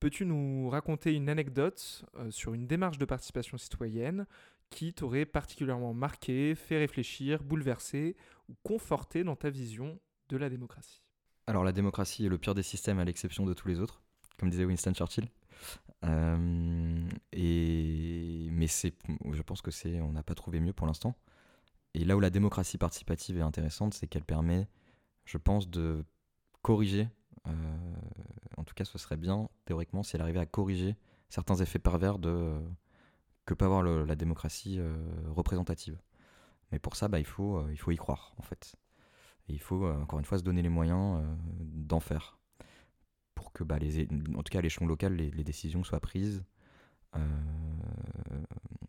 Peux-tu 0.00 0.24
nous 0.24 0.70
raconter 0.70 1.12
une 1.12 1.28
anecdote 1.28 2.06
euh, 2.16 2.30
sur 2.30 2.54
une 2.54 2.66
démarche 2.66 2.96
de 2.96 3.04
participation 3.04 3.58
citoyenne 3.58 4.26
qui 4.70 4.94
t'aurait 4.94 5.26
particulièrement 5.26 5.92
marqué, 5.92 6.54
fait 6.54 6.78
réfléchir, 6.78 7.42
bouleversé 7.42 8.16
ou 8.48 8.54
conforté 8.62 9.24
dans 9.24 9.36
ta 9.36 9.50
vision 9.50 10.00
de 10.30 10.38
la 10.38 10.48
démocratie? 10.48 11.02
Alors 11.46 11.64
la 11.64 11.72
démocratie 11.72 12.24
est 12.24 12.30
le 12.30 12.38
pire 12.38 12.54
des 12.54 12.62
systèmes 12.62 12.98
à 12.98 13.04
l'exception 13.04 13.44
de 13.44 13.52
tous 13.52 13.68
les 13.68 13.78
autres, 13.78 14.00
comme 14.38 14.48
disait 14.48 14.64
Winston 14.64 14.94
Churchill. 14.94 15.28
Euh, 16.04 17.08
et 17.32 18.48
mais 18.50 18.66
je 18.66 19.42
pense 19.42 19.62
que 19.62 19.70
c'est, 19.70 20.00
on 20.00 20.12
n'a 20.12 20.22
pas 20.22 20.34
trouvé 20.34 20.60
mieux 20.60 20.72
pour 20.72 20.86
l'instant. 20.86 21.14
Et 21.94 22.04
là 22.04 22.16
où 22.16 22.20
la 22.20 22.30
démocratie 22.30 22.78
participative 22.78 23.38
est 23.38 23.42
intéressante, 23.42 23.94
c'est 23.94 24.06
qu'elle 24.06 24.24
permet, 24.24 24.68
je 25.24 25.38
pense, 25.38 25.68
de 25.68 26.04
corriger, 26.62 27.08
euh, 27.46 27.52
en 28.56 28.64
tout 28.64 28.74
cas 28.74 28.84
ce 28.84 28.98
serait 28.98 29.16
bien 29.16 29.48
théoriquement 29.64 30.02
si 30.02 30.16
elle 30.16 30.22
arrivait 30.22 30.40
à 30.40 30.46
corriger 30.46 30.96
certains 31.28 31.56
effets 31.56 31.78
pervers 31.78 32.18
de, 32.18 32.58
que 33.46 33.54
peut 33.54 33.64
avoir 33.64 33.82
la 33.82 34.16
démocratie 34.16 34.78
euh, 34.78 34.96
représentative. 35.28 35.98
Mais 36.72 36.78
pour 36.78 36.96
ça, 36.96 37.08
bah, 37.08 37.18
il, 37.20 37.26
faut, 37.26 37.68
il 37.70 37.78
faut 37.78 37.92
y 37.92 37.96
croire, 37.96 38.34
en 38.38 38.42
fait. 38.42 38.74
Et 39.48 39.52
il 39.52 39.60
faut, 39.60 39.86
encore 39.86 40.18
une 40.18 40.24
fois, 40.24 40.38
se 40.38 40.42
donner 40.42 40.62
les 40.62 40.68
moyens 40.68 41.22
d'en 41.60 42.00
faire. 42.00 42.38
Que, 43.54 43.64
bah, 43.64 43.78
les, 43.78 44.02
en 44.36 44.42
tout 44.42 44.50
cas 44.50 44.58
à 44.58 44.62
l'échelon 44.62 44.86
local, 44.86 45.14
les, 45.14 45.44
décisions 45.44 45.84
soient 45.84 46.00
prises 46.00 46.42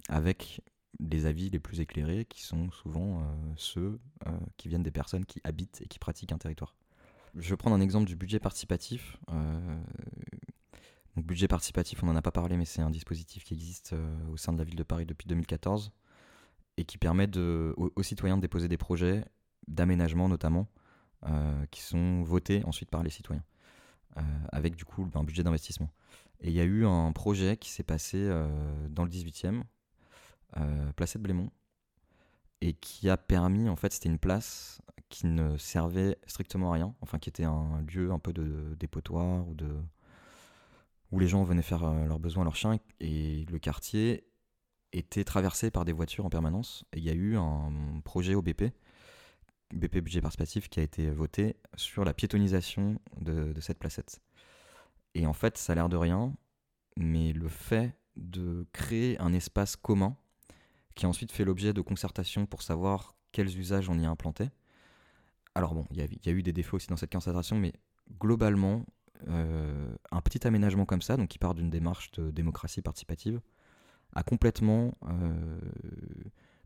avec 0.09 0.61
les 0.99 1.25
avis 1.25 1.49
les 1.49 1.59
plus 1.59 1.79
éclairés 1.79 2.25
qui 2.25 2.43
sont 2.43 2.71
souvent 2.71 3.19
euh, 3.19 3.23
ceux 3.55 3.99
euh, 4.27 4.31
qui 4.57 4.67
viennent 4.67 4.83
des 4.83 4.91
personnes 4.91 5.25
qui 5.25 5.41
habitent 5.43 5.81
et 5.81 5.87
qui 5.87 5.99
pratiquent 5.99 6.31
un 6.31 6.37
territoire. 6.37 6.75
Je 7.35 7.49
vais 7.49 7.57
prendre 7.57 7.75
un 7.75 7.81
exemple 7.81 8.05
du 8.05 8.15
budget 8.15 8.39
participatif. 8.39 9.17
Euh, 9.29 9.81
donc, 11.15 11.25
budget 11.25 11.47
participatif, 11.47 12.01
on 12.03 12.07
n'en 12.07 12.15
a 12.15 12.21
pas 12.21 12.31
parlé, 12.31 12.55
mais 12.55 12.65
c'est 12.65 12.81
un 12.81 12.89
dispositif 12.89 13.43
qui 13.43 13.53
existe 13.53 13.95
au 14.31 14.37
sein 14.37 14.53
de 14.53 14.57
la 14.57 14.63
ville 14.63 14.75
de 14.75 14.83
Paris 14.83 15.05
depuis 15.05 15.27
2014 15.27 15.91
et 16.77 16.85
qui 16.85 16.97
permet 16.97 17.27
de, 17.27 17.73
aux, 17.77 18.03
citoyens 18.03 18.37
de 18.37 18.41
déposer 18.41 18.67
des 18.67 18.77
projets 18.77 19.23
d'aménagement 19.67 20.27
notamment 20.27 20.67
qui 21.71 21.81
sont 21.81 22.21
votés 22.21 22.63
ensuite 22.65 22.91
par 22.91 23.01
les 23.01 23.09
citoyens 23.09 23.43
avec 24.51 24.75
du 24.75 24.85
coup 24.85 25.09
un 25.13 25.23
budget 25.23 25.43
d'investissement. 25.43 25.89
Et 26.41 26.49
il 26.49 26.53
y 26.53 26.61
a 26.61 26.63
eu 26.63 26.85
un 26.85 27.11
projet 27.11 27.57
qui 27.57 27.69
s'est 27.69 27.83
passé 27.83 28.29
dans 28.89 29.03
le 29.03 29.09
18e 29.09 29.63
euh, 30.57 30.93
placé 30.93 31.19
de 31.19 31.23
Blémont, 31.23 31.49
et 32.61 32.73
qui 32.73 33.09
a 33.09 33.17
permis, 33.17 33.67
en 33.67 33.75
fait, 33.75 33.91
c'était 33.91 34.07
une 34.07 34.19
place 34.19 34.81
qui 35.09 35.27
ne 35.27 35.57
servait 35.57 36.17
strictement 36.27 36.71
à 36.71 36.75
rien, 36.75 36.95
enfin 37.01 37.19
qui 37.19 37.27
était 37.27 37.43
un 37.43 37.81
lieu 37.81 38.11
un 38.11 38.19
peu 38.19 38.31
de 38.31 38.73
dépotoir 38.79 39.45
ou 39.49 39.53
de 39.53 39.69
où 41.11 41.19
les 41.19 41.27
gens 41.27 41.43
venaient 41.43 41.61
faire 41.61 41.83
euh, 41.83 42.05
leurs 42.05 42.19
besoins, 42.19 42.45
leurs 42.45 42.55
chiens, 42.55 42.79
et 43.01 43.45
le 43.49 43.59
quartier 43.59 44.25
était 44.93 45.25
traversé 45.25 45.71
par 45.71 45.83
des 45.83 45.91
voitures 45.91 46.25
en 46.25 46.29
permanence. 46.29 46.85
Et 46.93 46.99
il 46.99 47.03
y 47.03 47.09
a 47.09 47.13
eu 47.13 47.35
un 47.35 47.99
projet 48.05 48.33
au 48.33 48.41
BP, 49.73 49.97
budget 49.97 50.21
participatif, 50.21 50.69
qui 50.69 50.79
a 50.79 50.83
été 50.83 51.09
voté 51.09 51.55
sur 51.75 52.05
la 52.05 52.13
piétonisation 52.13 52.99
de, 53.19 53.53
de 53.53 53.61
cette 53.61 53.79
placette. 53.79 54.21
Et 55.15 55.25
en 55.25 55.33
fait, 55.33 55.57
ça 55.57 55.73
a 55.73 55.75
l'air 55.75 55.89
de 55.89 55.97
rien, 55.97 56.33
mais 56.97 57.33
le 57.33 57.47
fait 57.47 57.95
de 58.15 58.67
créer 58.71 59.19
un 59.19 59.33
espace 59.33 59.75
commun 59.75 60.15
qui 60.95 61.05
a 61.05 61.09
ensuite 61.09 61.31
fait 61.31 61.43
l'objet 61.43 61.73
de 61.73 61.81
concertations 61.81 62.45
pour 62.45 62.61
savoir 62.61 63.15
quels 63.31 63.57
usages 63.57 63.89
on 63.89 63.99
y 63.99 64.05
a 64.05 64.09
implanté. 64.09 64.49
Alors 65.55 65.73
bon, 65.73 65.85
il 65.91 65.97
y, 65.97 66.29
a 66.29 66.31
eu 66.31 66.43
des 66.43 66.53
défauts 66.53 66.77
aussi 66.77 66.87
dans 66.87 66.97
cette 66.97 67.11
concertation, 67.11 67.57
mais 67.57 67.73
globalement, 68.19 68.85
euh, 69.27 69.93
un 70.11 70.21
petit 70.21 70.45
aménagement 70.47 70.85
comme 70.85 71.01
ça, 71.01 71.17
donc 71.17 71.29
qui 71.29 71.37
part 71.37 71.53
d'une 71.53 71.69
démarche 71.69 72.11
de 72.11 72.31
démocratie 72.31 72.81
participative, 72.81 73.41
a 74.13 74.23
complètement 74.23 74.97
euh, 75.07 75.59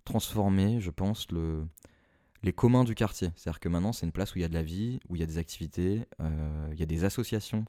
transformé, 0.05 0.79
je 0.79 0.91
pense, 0.91 1.31
le, 1.31 1.67
les 2.43 2.53
communs 2.53 2.83
du 2.83 2.95
quartier. 2.95 3.31
C'est-à-dire 3.35 3.59
que 3.59 3.69
maintenant, 3.69 3.93
c'est 3.93 4.05
une 4.05 4.11
place 4.11 4.33
où 4.35 4.37
il 4.37 4.41
y 4.41 4.45
a 4.45 4.49
de 4.49 4.53
la 4.53 4.63
vie, 4.63 4.99
où 5.09 5.15
il 5.15 5.19
y 5.19 5.23
a 5.23 5.27
des 5.27 5.37
activités, 5.37 6.05
euh, 6.21 6.69
il 6.71 6.79
y 6.79 6.83
a 6.83 6.85
des 6.85 7.03
associations 7.03 7.65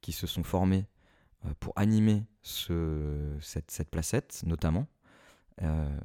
qui 0.00 0.12
se 0.12 0.26
sont 0.26 0.42
formées 0.42 0.86
pour 1.60 1.72
animer 1.76 2.24
ce, 2.42 3.36
cette, 3.40 3.70
cette 3.70 3.90
placette, 3.90 4.42
notamment. 4.46 4.86
Euh, 5.62 5.98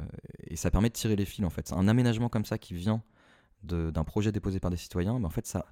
et 0.46 0.56
ça 0.56 0.72
permet 0.72 0.90
de 0.90 0.94
tirer 0.94 1.16
les 1.16 1.26
fils 1.26 1.46
en 1.46 1.50
fait. 1.50 1.72
Un 1.74 1.88
aménagement 1.88 2.30
comme 2.30 2.46
ça 2.46 2.58
qui 2.58 2.74
vient 2.74 3.04
d'un 3.64 4.04
projet 4.04 4.32
déposé 4.32 4.60
par 4.60 4.72
des 4.72 4.78
citoyens, 4.78 5.20
ben, 5.20 5.26
en 5.26 5.30
fait 5.30 5.46
ça, 5.46 5.66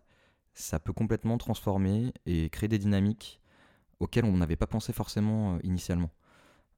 ça 0.53 0.79
peut 0.79 0.93
complètement 0.93 1.37
transformer 1.37 2.13
et 2.25 2.49
créer 2.49 2.67
des 2.67 2.77
dynamiques 2.77 3.41
auxquelles 3.99 4.25
on 4.25 4.37
n'avait 4.37 4.55
pas 4.55 4.67
pensé 4.67 4.93
forcément 4.93 5.55
euh, 5.55 5.59
initialement. 5.63 6.11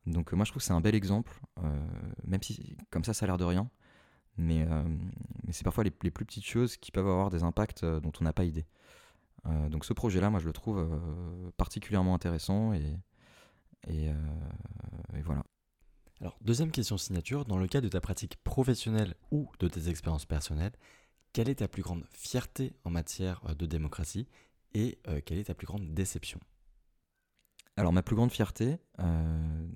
Donc 0.05 0.31
euh, 0.31 0.35
moi 0.35 0.45
je 0.45 0.51
trouve 0.51 0.61
que 0.61 0.65
c'est 0.65 0.73
un 0.73 0.81
bel 0.81 0.95
exemple, 0.95 1.39
même 2.23 2.41
si 2.41 2.77
comme 2.89 3.03
ça 3.03 3.13
ça 3.13 3.25
a 3.25 3.27
l'air 3.27 3.37
de 3.37 3.43
rien, 3.43 3.69
mais, 4.37 4.65
mais 5.45 5.53
c'est 5.53 5.63
parfois 5.63 5.83
les, 5.83 5.91
les, 6.03 6.11
plus 6.11 6.25
petites 6.25 6.45
choses 6.45 6.77
qui 6.77 6.91
peuvent 6.91 7.07
avoir 7.07 7.29
des 7.29 7.43
impacts 7.43 7.85
dont 7.85 8.11
on 8.19 8.23
n'a 8.23 8.33
pas 8.33 8.43
idée. 8.43 8.65
donc 9.69 9.85
ce 9.85 9.93
projet-là, 9.93 10.29
moi 10.29 10.39
je 10.39 10.47
le 10.47 10.53
trouve 10.53 10.87
particulièrement 11.57 12.15
intéressant 12.15 12.73
et, 12.73 12.97
et, 13.87 14.07
et 14.07 15.21
voilà. 15.23 15.43
Alors, 16.21 16.37
deuxième 16.41 16.69
question 16.69 16.97
signature, 16.97 17.45
dans 17.45 17.57
le 17.57 17.67
cas 17.67 17.81
de 17.81 17.87
ta 17.87 17.99
pratique 17.99 18.37
professionnelle 18.43 19.15
ou 19.31 19.49
de 19.59 19.67
tes 19.67 19.89
expériences 19.89 20.25
personnelles, 20.25 20.73
quelle 21.33 21.49
est 21.49 21.55
ta 21.55 21.67
plus 21.67 21.81
grande 21.81 22.05
fierté 22.11 22.73
en 22.83 22.91
matière 22.91 23.41
euh, 23.49 23.55
de 23.55 23.65
démocratie 23.65 24.27
et 24.73 24.99
euh, 25.07 25.19
quelle 25.25 25.39
est 25.39 25.45
ta 25.45 25.55
plus 25.55 25.65
grande 25.65 25.93
déception? 25.93 26.39
Alors, 27.75 27.91
ma 27.91 28.03
plus 28.03 28.15
grande 28.15 28.31
fierté 28.31 28.77
euh, 28.99 29.67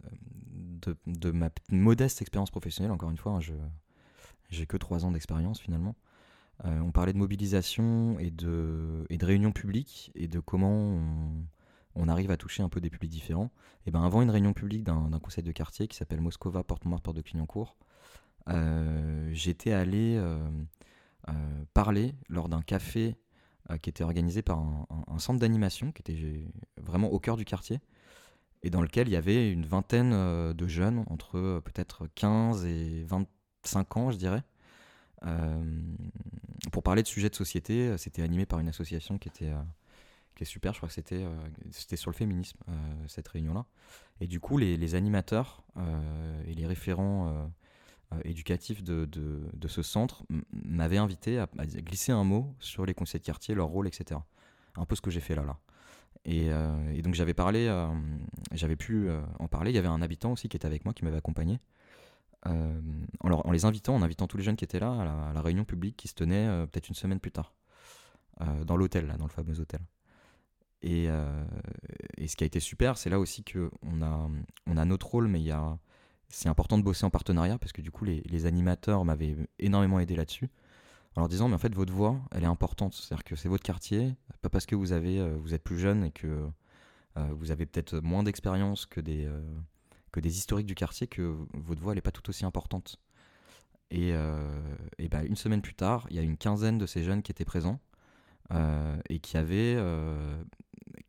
de, 1.08 1.32
ma 1.32 1.50
modeste 1.72 2.22
expérience 2.22 2.52
professionnelle, 2.52 2.92
encore 2.92 3.10
une 3.10 3.18
fois, 3.18 3.34
hein, 3.34 3.42
je 3.42 3.54
j'ai 4.50 4.66
que 4.66 4.78
trois 4.78 5.06
ans 5.06 5.12
d'expérience 5.12 5.60
finalement. 5.60 5.96
on 6.64 6.92
parlait 6.92 7.14
de 7.14 7.18
mobilisation 7.18 8.18
et 8.20 8.32
de, 8.32 9.06
réunion 9.22 9.52
publique 9.52 10.12
et 10.16 10.28
de 10.28 10.40
comment 10.40 11.00
on, 11.96 12.08
arrive 12.08 12.32
à 12.32 12.38
toucher 12.38 12.64
un 12.64 12.70
peu 12.70 12.82
des 12.82 12.90
publics 12.90 13.12
différents. 13.12 13.52
Et 13.86 13.92
ben 13.92 14.04
avant 14.04 14.22
une 14.22 14.30
réunion 14.30 14.54
publique 14.54 14.84
d'un 14.84 15.20
conseil 15.20 15.44
de 15.44 15.52
quartier 15.52 15.88
qui 15.88 15.98
s'appelle 15.98 16.22
Moscova, 16.22 16.64
Porte-Montmartre, 16.64 17.04
Porte 17.04 17.18
de 17.18 17.22
Clignancourt, 17.22 17.78
euh, 18.50 19.30
j'étais 19.34 19.72
allé 19.72 20.16
euh, 20.18 20.38
euh, 21.30 21.34
parler 21.74 22.14
lors 22.30 22.50
d'un 22.50 22.62
café 22.62 23.16
qui 23.82 23.90
était 23.90 24.04
organisé 24.04 24.44
par 24.44 24.60
un, 24.60 25.18
centre 25.18 25.40
d'animation 25.40 25.92
qui 25.92 26.04
était 26.04 26.48
vraiment 26.78 27.12
au 27.12 27.18
cœur 27.20 27.36
du 27.36 27.46
quartier 27.46 27.80
et 28.62 28.70
dans 28.70 28.84
lequel 28.84 29.08
il 29.08 29.12
y 29.12 29.16
avait 29.16 29.52
une 29.52 29.66
vingtaine 29.66 30.12
de 30.54 30.68
jeunes 30.68 31.04
entre 31.08 31.62
peut-être 31.66 32.06
15 32.14 32.64
et 32.66 33.04
25 33.66 33.98
ans, 33.98 34.12
je 34.12 34.18
dirais. 34.18 34.44
pour 36.72 36.84
parler 36.84 37.04
de 37.04 37.08
sujets 37.08 37.30
de 37.30 37.36
société, 37.36 37.98
c'était 37.98 38.22
animé 38.22 38.46
par 38.46 38.60
une 38.60 38.70
association 38.70 39.18
qui 39.18 39.30
était 39.30 39.52
qui 40.36 40.44
est 40.44 40.46
super. 40.46 40.74
Je 40.74 40.80
crois 40.80 40.88
que 40.88 40.94
c'était 40.94 41.24
euh, 41.24 41.34
c'était 41.72 41.96
sur 41.96 42.12
le 42.12 42.16
féminisme, 42.16 42.58
euh, 42.70 42.74
cette 43.08 43.28
réunion-là. 43.28 43.66
Et 44.22 44.28
du 44.28 44.40
coup, 44.40 44.58
les, 44.58 44.96
animateurs 44.96 45.64
euh, 45.78 46.44
et 46.46 46.54
les 46.54 46.66
référents 46.66 47.52
éducatif 48.24 48.82
de, 48.82 49.04
de, 49.06 49.68
ce 49.68 49.82
centre 49.82 50.24
m'avait 50.54 50.98
invité 50.98 51.38
à, 51.38 51.48
glisser 51.58 52.14
un 52.14 52.24
mot 52.24 52.56
sur 52.60 52.86
les 52.86 52.94
conseils 52.94 53.20
de 53.20 53.26
quartier, 53.26 53.56
leur 53.56 53.68
rôle, 53.68 53.88
etc. 53.88 54.22
Un 54.78 54.86
peu 54.86 54.96
ce 54.96 55.02
que 55.02 55.12
j'ai 55.12 55.20
fait 55.20 55.36
là, 55.36 55.44
là. 55.44 55.58
Et, 56.24 56.48
et 56.94 57.02
donc 57.02 57.14
j'avais 57.14 57.34
parlé, 57.34 57.68
j'avais 58.54 58.78
pu 58.78 59.10
en 59.40 59.50
parler. 59.50 59.72
Il 59.72 59.76
y 59.76 59.80
avait 59.80 59.90
un 59.90 60.02
habitant 60.02 60.32
aussi 60.32 60.48
qui 60.48 60.56
était 60.56 60.66
avec 60.66 60.86
moi, 60.86 60.94
qui 60.94 61.04
m'avait 61.04 61.18
accompagné. 61.18 61.60
Euh, 62.48 62.80
en, 63.22 63.52
les 63.52 63.66
invitant, 63.66 63.96
en 63.96 64.02
invitant 64.02 64.28
tous 64.28 64.38
les 64.38 64.44
jeunes 64.44 64.56
qui 64.56 64.66
étaient 64.66 64.80
là 64.80 64.92
à 64.92 65.34
la, 65.34 65.42
réunion 65.42 65.66
publique 65.66 65.98
qui 65.98 66.08
se 66.08 66.14
tenait 66.14 66.48
euh, 66.48 66.68
peut-être 66.68 66.90
une 66.90 66.96
semaine 66.96 67.20
plus 67.20 67.32
tard, 67.32 67.54
euh, 68.42 68.64
dans 68.66 68.78
l'hôtel, 68.78 69.14
dans 69.18 69.26
le 69.26 69.32
fameux 69.32 69.60
hôtel. 69.60 69.82
Et, 70.82 71.08
ce 72.28 72.36
qui 72.36 72.44
a 72.44 72.48
été 72.48 72.60
super, 72.60 72.98
c'est 72.98 73.10
là 73.10 73.20
aussi 73.20 73.44
qu'on 73.44 74.02
a, 74.04 74.30
on 74.68 74.78
a 74.78 74.86
notre 74.86 75.08
rôle, 75.08 75.28
mais 75.28 75.40
il 75.40 75.46
y 75.46 75.52
a, 75.52 75.80
c'est 76.28 76.50
important 76.50 76.78
de 76.78 76.84
bosser 76.84 77.06
en 77.06 77.10
partenariat 77.10 77.58
parce 77.58 77.72
que 77.72 77.82
du 77.82 77.90
coup, 77.90 78.06
les, 78.06 78.22
les 78.22 78.46
animateurs 78.46 79.04
m'avaient 79.04 79.36
énormément 79.58 80.00
aidé 80.00 80.16
là-dessus. 80.16 80.50
En 81.16 81.22
leur 81.22 81.30
disant, 81.30 81.48
mais 81.48 81.56
en 81.56 81.60
fait, 81.60 81.74
votre 81.74 81.94
voix, 81.94 82.20
elle 82.32 82.44
est 82.44 82.48
importante. 82.48 82.94
C'est-à-dire 82.94 83.24
que 83.24 83.36
c'est 83.36 83.50
votre 83.50 83.64
quartier, 83.64 84.16
pas 84.42 84.50
parce 84.50 84.66
que 84.66 84.76
vous, 84.76 84.92
avez, 84.92 85.28
vous 85.38 85.54
êtes 85.54 85.64
plus 85.64 85.80
jeune 85.80 86.04
et 86.04 86.12
que 86.12 86.48
vous 87.16 87.52
avez 87.52 87.66
peut-être 87.66 88.00
moins 88.02 88.22
d'expérience 88.22 88.86
que 88.86 89.00
des 89.00 89.28
des 90.20 90.38
historiques 90.38 90.68
du 90.68 90.76
quartier 90.76 91.08
que 91.08 91.38
votre 91.54 91.82
voix 91.82 91.96
n'est 91.96 92.02
pas 92.02 92.12
tout 92.12 92.30
aussi 92.30 92.46
importante. 92.46 93.00
Et, 93.92 94.12
euh, 94.14 94.76
et 94.98 95.08
bah, 95.10 95.24
une 95.24 95.36
semaine 95.36 95.62
plus 95.62 95.76
tard, 95.76 96.08
il 96.10 96.16
y 96.16 96.20
a 96.20 96.22
une 96.22 96.38
quinzaine 96.38 96.78
de 96.78 96.86
ces 96.86 97.04
jeunes 97.04 97.22
qui 97.22 97.32
étaient 97.32 97.46
présents 97.46 97.80
euh, 98.52 98.98
et 99.10 99.20
qui 99.20 99.38
avaient, 99.38 99.76
euh, 99.78 100.44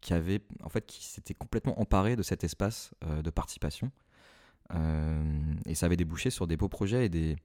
qui 0.00 0.12
avaient, 0.12 0.42
en 0.62 0.68
fait, 0.68 0.84
qui 0.86 1.04
s'étaient 1.04 1.34
complètement 1.34 1.80
emparés 1.80 2.16
de 2.16 2.22
cet 2.22 2.44
espace 2.44 2.92
de 3.04 3.30
participation. 3.30 3.90
et 5.66 5.74
ça 5.74 5.86
avait 5.86 5.96
débouché 5.96 6.30
sur 6.30 6.46
des 6.46 6.56
beaux 6.56 6.68
projets 6.68 7.06
et 7.06 7.08
des, 7.08 7.36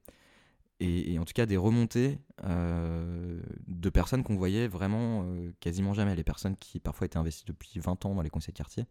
et, 0.80 1.18
en 1.18 1.24
tout 1.24 1.32
cas 1.32 1.46
des 1.46 1.56
remontées 1.56 2.18
de 2.42 3.90
personnes 3.90 4.24
qu'on 4.24 4.36
voyait 4.36 4.68
vraiment 4.68 5.26
quasiment 5.60 5.94
jamais. 5.94 6.14
Les 6.16 6.24
personnes 6.24 6.56
qui 6.56 6.80
parfois 6.80 7.06
étaient 7.06 7.18
investies 7.18 7.44
depuis 7.46 7.78
20 7.78 8.04
ans 8.06 8.14
dans 8.14 8.22
les 8.22 8.30
conseils 8.30 8.52
de 8.52 8.58
quartier 8.58 8.86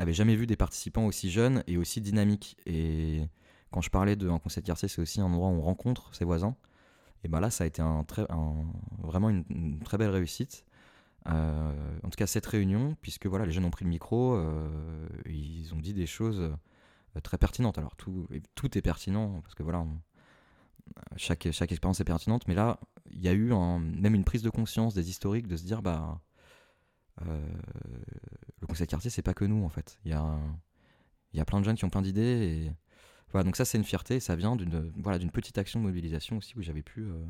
avait 0.00 0.12
jamais 0.14 0.34
vu 0.34 0.46
des 0.46 0.56
participants 0.56 1.04
aussi 1.04 1.30
jeunes 1.30 1.62
et 1.66 1.76
aussi 1.76 2.00
dynamiques. 2.00 2.56
Et 2.66 3.28
quand 3.70 3.80
je 3.80 3.90
parlais 3.90 4.16
d'un 4.16 4.38
conseil 4.38 4.62
de 4.62 4.72
c'est 4.74 4.98
aussi 4.98 5.20
un 5.20 5.26
endroit 5.26 5.48
où 5.48 5.52
on 5.52 5.60
rencontre 5.60 6.14
ses 6.14 6.24
voisins. 6.24 6.56
Et 7.22 7.28
ben 7.28 7.40
là, 7.40 7.50
ça 7.50 7.64
a 7.64 7.66
été 7.66 7.82
un 7.82 8.04
très, 8.04 8.26
vraiment 8.98 9.28
une, 9.28 9.78
très 9.80 9.98
belle 9.98 10.10
réussite. 10.10 10.64
Euh, 11.28 11.98
en 12.02 12.08
tout 12.08 12.16
cas, 12.16 12.26
cette 12.26 12.46
réunion, 12.46 12.96
puisque 13.02 13.26
voilà, 13.26 13.44
les 13.44 13.52
jeunes 13.52 13.66
ont 13.66 13.70
pris 13.70 13.84
le 13.84 13.90
micro, 13.90 14.34
euh, 14.34 15.06
ils 15.26 15.74
ont 15.74 15.78
dit 15.78 15.92
des 15.92 16.06
choses 16.06 16.40
euh, 16.40 17.20
très 17.20 17.36
pertinentes. 17.36 17.76
Alors 17.76 17.94
tout, 17.96 18.26
tout 18.54 18.78
est 18.78 18.82
pertinent 18.82 19.42
parce 19.42 19.54
que 19.54 19.62
voilà, 19.62 19.84
chaque, 21.16 21.48
chaque 21.52 21.72
expérience 21.72 22.00
est 22.00 22.04
pertinente, 22.04 22.48
mais 22.48 22.54
là, 22.54 22.80
il 23.10 23.20
y 23.20 23.28
a 23.28 23.34
eu 23.34 23.52
même 23.52 24.14
une 24.14 24.24
prise 24.24 24.42
de 24.42 24.50
conscience 24.50 24.94
des 24.94 25.10
historiques 25.10 25.46
de 25.46 25.56
se 25.56 25.64
dire 25.64 25.82
bah 25.82 26.22
le 28.60 28.66
conseil 28.66 28.86
de 28.86 28.90
quartier, 28.90 29.10
c'est 29.10 29.22
pas 29.22 29.34
que 29.34 29.44
nous 29.44 29.64
en 29.64 29.68
fait. 29.68 29.98
Il 30.04 30.10
y 30.10 30.14
a, 30.14 30.38
y 31.32 31.40
a 31.40 31.44
plein 31.44 31.60
de 31.60 31.64
jeunes 31.64 31.76
qui 31.76 31.84
ont 31.84 31.90
plein 31.90 32.02
d'idées. 32.02 32.66
Et... 32.66 32.72
Voilà, 33.32 33.44
donc 33.44 33.56
ça, 33.56 33.64
c'est 33.64 33.78
une 33.78 33.84
fierté. 33.84 34.20
Ça 34.20 34.36
vient 34.36 34.56
d'une 34.56 34.92
voilà, 34.96 35.18
petite 35.30 35.58
action 35.58 35.80
de 35.80 35.86
mobilisation 35.86 36.36
aussi 36.36 36.56
où 36.58 36.62
j'avais 36.62 36.82
pu, 36.82 37.02
euh, 37.02 37.24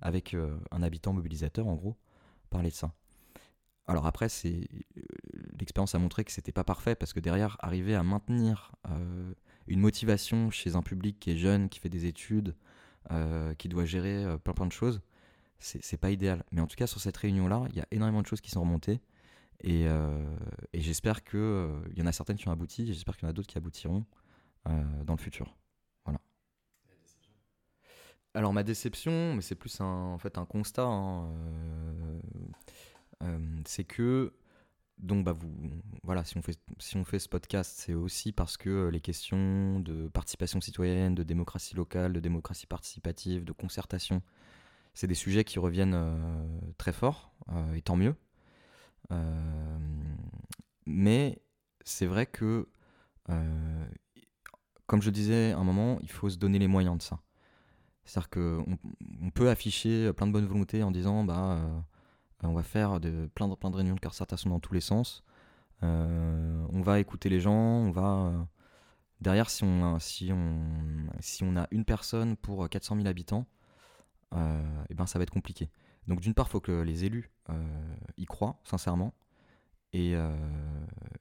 avec 0.00 0.34
euh, 0.34 0.58
un 0.70 0.82
habitant 0.82 1.12
mobilisateur 1.12 1.66
en 1.66 1.74
gros, 1.74 1.96
parler 2.48 2.70
de 2.70 2.74
ça. 2.74 2.94
Alors 3.86 4.06
après, 4.06 4.28
c'est 4.28 4.68
l'expérience 5.58 5.94
a 5.94 5.98
montré 5.98 6.24
que 6.24 6.30
c'était 6.30 6.52
pas 6.52 6.62
parfait 6.62 6.94
parce 6.94 7.12
que 7.12 7.18
derrière, 7.18 7.56
arriver 7.58 7.96
à 7.96 8.04
maintenir 8.04 8.70
une 9.66 9.80
motivation 9.80 10.48
chez 10.50 10.76
un 10.76 10.82
public 10.82 11.18
qui 11.18 11.32
est 11.32 11.36
jeune, 11.36 11.68
qui 11.68 11.80
fait 11.80 11.88
des 11.88 12.06
études, 12.06 12.54
qui 13.58 13.68
doit 13.68 13.84
gérer 13.84 14.38
plein 14.44 14.52
plein 14.52 14.66
de 14.66 14.72
choses, 14.72 15.00
c'est 15.58 15.96
pas 15.96 16.12
idéal. 16.12 16.44
Mais 16.52 16.60
en 16.60 16.68
tout 16.68 16.76
cas, 16.76 16.86
sur 16.86 17.00
cette 17.00 17.16
réunion-là, 17.16 17.64
il 17.70 17.76
y 17.76 17.80
a 17.80 17.86
énormément 17.90 18.22
de 18.22 18.28
choses 18.28 18.40
qui 18.40 18.50
sont 18.50 18.60
remontées. 18.60 19.00
Euh, 19.66 20.36
et, 20.72 20.80
j'espère 20.80 21.22
qu'il 21.22 21.38
euh, 21.38 21.80
y 21.94 22.02
en 22.02 22.06
a 22.06 22.12
certaines 22.12 22.36
qui 22.36 22.48
ont 22.48 22.52
abouti, 22.52 22.86
j'espère 22.86 23.16
qu'il 23.16 23.24
y 23.24 23.26
en 23.26 23.30
a 23.30 23.32
d'autres 23.32 23.48
qui 23.48 23.58
aboutiront 23.58 24.04
euh, 24.68 25.04
dans 25.04 25.14
le 25.14 25.18
futur. 25.18 25.54
Voilà. 26.04 26.20
Alors 28.34 28.52
ma 28.52 28.62
déception, 28.62 29.34
mais 29.34 29.42
c'est 29.42 29.54
plus 29.54 29.80
un, 29.80 29.84
en 29.84 30.18
fait 30.18 30.38
un 30.38 30.46
constat, 30.46 30.86
hein, 30.86 31.30
c'est 33.66 33.84
que 33.84 34.32
donc 34.98 35.24
bah 35.24 35.32
vous 35.32 35.50
voilà 36.02 36.24
si 36.24 36.36
on 36.36 36.42
fait 36.42 36.58
si 36.78 36.96
on 36.96 37.04
fait 37.04 37.18
ce 37.18 37.28
podcast 37.28 37.74
c'est 37.78 37.94
aussi 37.94 38.32
parce 38.32 38.58
que 38.58 38.88
les 38.88 39.00
questions 39.00 39.80
de 39.80 40.08
participation 40.08 40.60
citoyenne, 40.60 41.14
de 41.14 41.22
démocratie 41.22 41.74
locale, 41.74 42.12
de 42.12 42.20
démocratie 42.20 42.66
participative, 42.66 43.44
de 43.44 43.52
concertation, 43.52 44.22
c'est 44.94 45.06
des 45.06 45.14
sujets 45.14 45.44
qui 45.44 45.58
reviennent 45.58 45.98
très 46.78 46.92
fort 46.92 47.34
et 47.74 47.82
tant 47.82 47.96
mieux 47.96 48.14
mais 50.86 51.40
c'est 51.84 52.06
vrai 52.06 52.26
que, 52.26 52.68
euh, 53.30 53.86
comme 54.86 55.02
je 55.02 55.10
disais 55.10 55.52
à 55.52 55.58
un 55.58 55.64
moment, 55.64 55.98
il 56.02 56.10
faut 56.10 56.28
se 56.28 56.36
donner 56.36 56.58
les 56.58 56.68
moyens 56.68 56.98
de 56.98 57.02
ça. 57.02 57.20
C'est-à-dire 58.04 58.30
qu'on 58.30 58.78
on 59.22 59.30
peut 59.30 59.48
afficher 59.50 60.12
plein 60.12 60.26
de 60.26 60.32
bonnes 60.32 60.46
volontés 60.46 60.82
en 60.82 60.90
disant 60.90 61.24
bah, 61.24 61.58
euh, 61.58 61.80
on 62.42 62.52
va 62.52 62.62
faire 62.62 63.00
de, 63.00 63.28
plein, 63.34 63.48
de, 63.48 63.54
plein 63.54 63.70
de 63.70 63.76
réunions 63.76 63.94
de 63.94 64.00
concertation 64.00 64.50
dans 64.50 64.60
tous 64.60 64.74
les 64.74 64.80
sens. 64.80 65.22
on 65.82 66.80
va 66.82 66.98
écouter 67.00 67.28
les 67.28 67.40
gens, 67.40 67.52
on 67.52 67.90
va. 67.90 68.48
derrière, 69.20 69.50
si 69.50 69.64
on, 69.64 69.94
a, 69.94 70.00
si, 70.00 70.32
on, 70.32 70.60
si 71.20 71.44
on 71.44 71.56
a 71.56 71.68
une 71.70 71.84
personne 71.84 72.36
pour 72.36 72.68
400 72.68 72.96
000 72.96 73.06
habitants, 73.06 73.46
et 74.32 74.36
eh 74.90 74.94
ben, 74.94 75.06
ça 75.06 75.18
va 75.18 75.24
être 75.24 75.30
compliqué. 75.30 75.70
Donc 76.06 76.20
d'une 76.20 76.34
part, 76.34 76.46
il 76.48 76.50
faut 76.50 76.60
que 76.60 76.82
les 76.82 77.04
élus 77.04 77.30
euh, 77.50 77.96
y 78.16 78.26
croient 78.26 78.60
sincèrement, 78.64 79.14
et, 79.92 80.14
euh, 80.14 80.36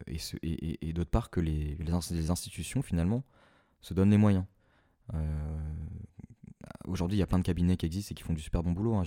et, 0.08 0.94
d'autre 0.94 1.10
part 1.10 1.30
que 1.30 1.40
les, 1.40 1.76
les, 1.76 2.30
institutions 2.30 2.82
finalement 2.84 3.24
se 3.82 3.94
donnent 3.94 4.12
les 4.12 4.18
moyens. 4.18 4.46
Euh, 5.16 5.58
aujourd'hui, 6.86 7.18
il 7.18 7.20
y 7.20 7.24
a 7.24 7.28
plein 7.28 7.40
de 7.40 7.44
cabinets 7.44 7.78
qui 7.78 7.88
existent 7.88 8.14
et 8.14 8.16
qui 8.16 8.24
font 8.24 8.34
du 8.34 8.42
super 8.42 8.62
bon 8.62 8.72
boulot. 8.72 8.96
Hein, 8.96 9.04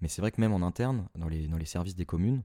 mais 0.00 0.08
c'est 0.08 0.20
vrai 0.20 0.32
que 0.32 0.40
même 0.40 0.52
en 0.52 0.62
interne, 0.62 1.06
dans 1.14 1.28
les, 1.28 1.46
dans 1.46 1.58
les 1.58 1.64
services 1.64 1.94
des 1.94 2.06
communes, 2.06 2.42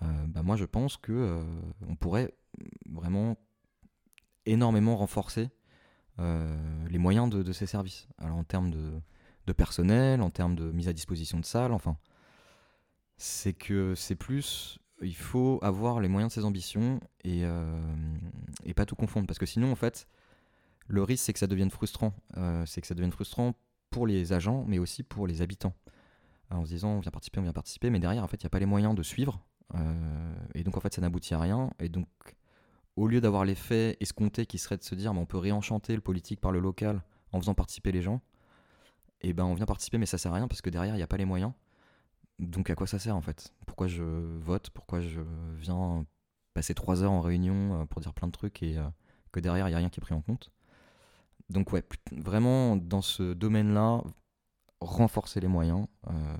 bah 0.00 0.42
moi 0.42 0.56
je 0.56 0.64
pense 0.64 0.96
que 0.96 1.40
on 1.88 1.94
pourrait 1.94 2.34
vraiment 2.90 3.38
énormément 4.46 4.96
renforcer 4.96 5.48
les 6.18 6.98
moyens 6.98 7.30
de, 7.30 7.42
de, 7.42 7.52
ces 7.52 7.66
services. 7.66 8.08
Alors 8.18 8.36
en 8.36 8.44
termes 8.44 8.70
de, 8.70 9.00
de 9.46 9.52
personnel, 9.52 10.22
en 10.22 10.30
termes 10.30 10.54
de 10.54 10.70
mise 10.70 10.88
à 10.88 10.92
disposition 10.92 11.38
de 11.38 11.44
salles, 11.44 11.72
enfin. 11.72 11.96
C'est 13.16 13.52
que 13.52 13.94
c'est 13.94 14.16
plus. 14.16 14.78
Il 15.00 15.14
faut 15.14 15.58
avoir 15.62 16.00
les 16.00 16.08
moyens 16.08 16.32
de 16.32 16.40
ses 16.40 16.44
ambitions 16.44 17.00
et, 17.24 17.44
euh, 17.44 17.80
et 18.64 18.74
pas 18.74 18.86
tout 18.86 18.96
confondre. 18.96 19.26
Parce 19.26 19.38
que 19.38 19.46
sinon, 19.46 19.70
en 19.70 19.76
fait, 19.76 20.08
le 20.88 21.02
risque, 21.02 21.24
c'est 21.26 21.32
que 21.32 21.38
ça 21.38 21.46
devienne 21.46 21.70
frustrant. 21.70 22.14
Euh, 22.36 22.64
c'est 22.66 22.80
que 22.80 22.86
ça 22.86 22.94
devienne 22.94 23.12
frustrant 23.12 23.54
pour 23.90 24.06
les 24.06 24.32
agents, 24.32 24.64
mais 24.66 24.78
aussi 24.78 25.02
pour 25.02 25.26
les 25.26 25.42
habitants. 25.42 25.74
en 26.50 26.64
se 26.64 26.70
disant, 26.70 26.96
on 26.96 27.00
vient 27.00 27.10
participer, 27.10 27.40
on 27.40 27.44
vient 27.44 27.52
participer, 27.52 27.90
mais 27.90 27.98
derrière, 27.98 28.24
en 28.24 28.28
fait, 28.28 28.42
il 28.42 28.46
n'y 28.46 28.48
a 28.48 28.50
pas 28.50 28.58
les 28.58 28.66
moyens 28.66 28.94
de 28.94 29.02
suivre. 29.02 29.44
Euh, 29.74 30.34
et 30.54 30.64
donc, 30.64 30.76
en 30.76 30.80
fait, 30.80 30.92
ça 30.92 31.00
n'aboutit 31.00 31.34
à 31.34 31.38
rien. 31.38 31.70
Et 31.78 31.88
donc, 31.88 32.08
au 32.96 33.06
lieu 33.06 33.20
d'avoir 33.20 33.44
l'effet 33.44 33.96
escompté 34.00 34.46
qui 34.46 34.58
serait 34.58 34.76
de 34.76 34.82
se 34.82 34.94
dire, 34.94 35.14
mais 35.14 35.20
on 35.20 35.26
peut 35.26 35.38
réenchanter 35.38 35.94
le 35.94 36.00
politique 36.00 36.40
par 36.40 36.52
le 36.52 36.60
local 36.60 37.02
en 37.32 37.40
faisant 37.40 37.54
participer 37.54 37.92
les 37.92 38.02
gens, 38.02 38.20
et 39.22 39.32
ben 39.32 39.44
on 39.44 39.54
vient 39.54 39.66
participer, 39.66 39.98
mais 39.98 40.06
ça 40.06 40.18
sert 40.18 40.32
à 40.32 40.36
rien 40.36 40.48
parce 40.48 40.62
que 40.62 40.70
derrière, 40.70 40.94
il 40.94 40.98
n'y 40.98 41.02
a 41.02 41.06
pas 41.06 41.16
les 41.16 41.24
moyens. 41.24 41.52
Donc 42.38 42.70
à 42.70 42.74
quoi 42.74 42.86
ça 42.86 42.98
sert 42.98 43.14
en 43.14 43.20
fait? 43.20 43.54
Pourquoi 43.66 43.86
je 43.86 44.02
vote? 44.02 44.70
Pourquoi 44.70 45.00
je 45.00 45.20
viens 45.56 46.04
passer 46.54 46.74
trois 46.74 47.02
heures 47.02 47.12
en 47.12 47.20
réunion 47.20 47.80
euh, 47.80 47.84
pour 47.86 48.00
dire 48.00 48.12
plein 48.12 48.26
de 48.26 48.32
trucs 48.32 48.62
et 48.62 48.78
euh, 48.78 48.88
que 49.30 49.40
derrière, 49.40 49.68
il 49.68 49.70
n'y 49.70 49.74
a 49.74 49.78
rien 49.78 49.90
qui 49.90 50.00
est 50.00 50.02
pris 50.02 50.14
en 50.14 50.22
compte? 50.22 50.50
Donc 51.50 51.72
ouais, 51.72 51.84
vraiment 52.12 52.76
dans 52.76 53.02
ce 53.02 53.32
domaine-là, 53.32 54.02
renforcer 54.80 55.40
les 55.40 55.48
moyens. 55.48 55.86
Euh, 56.08 56.36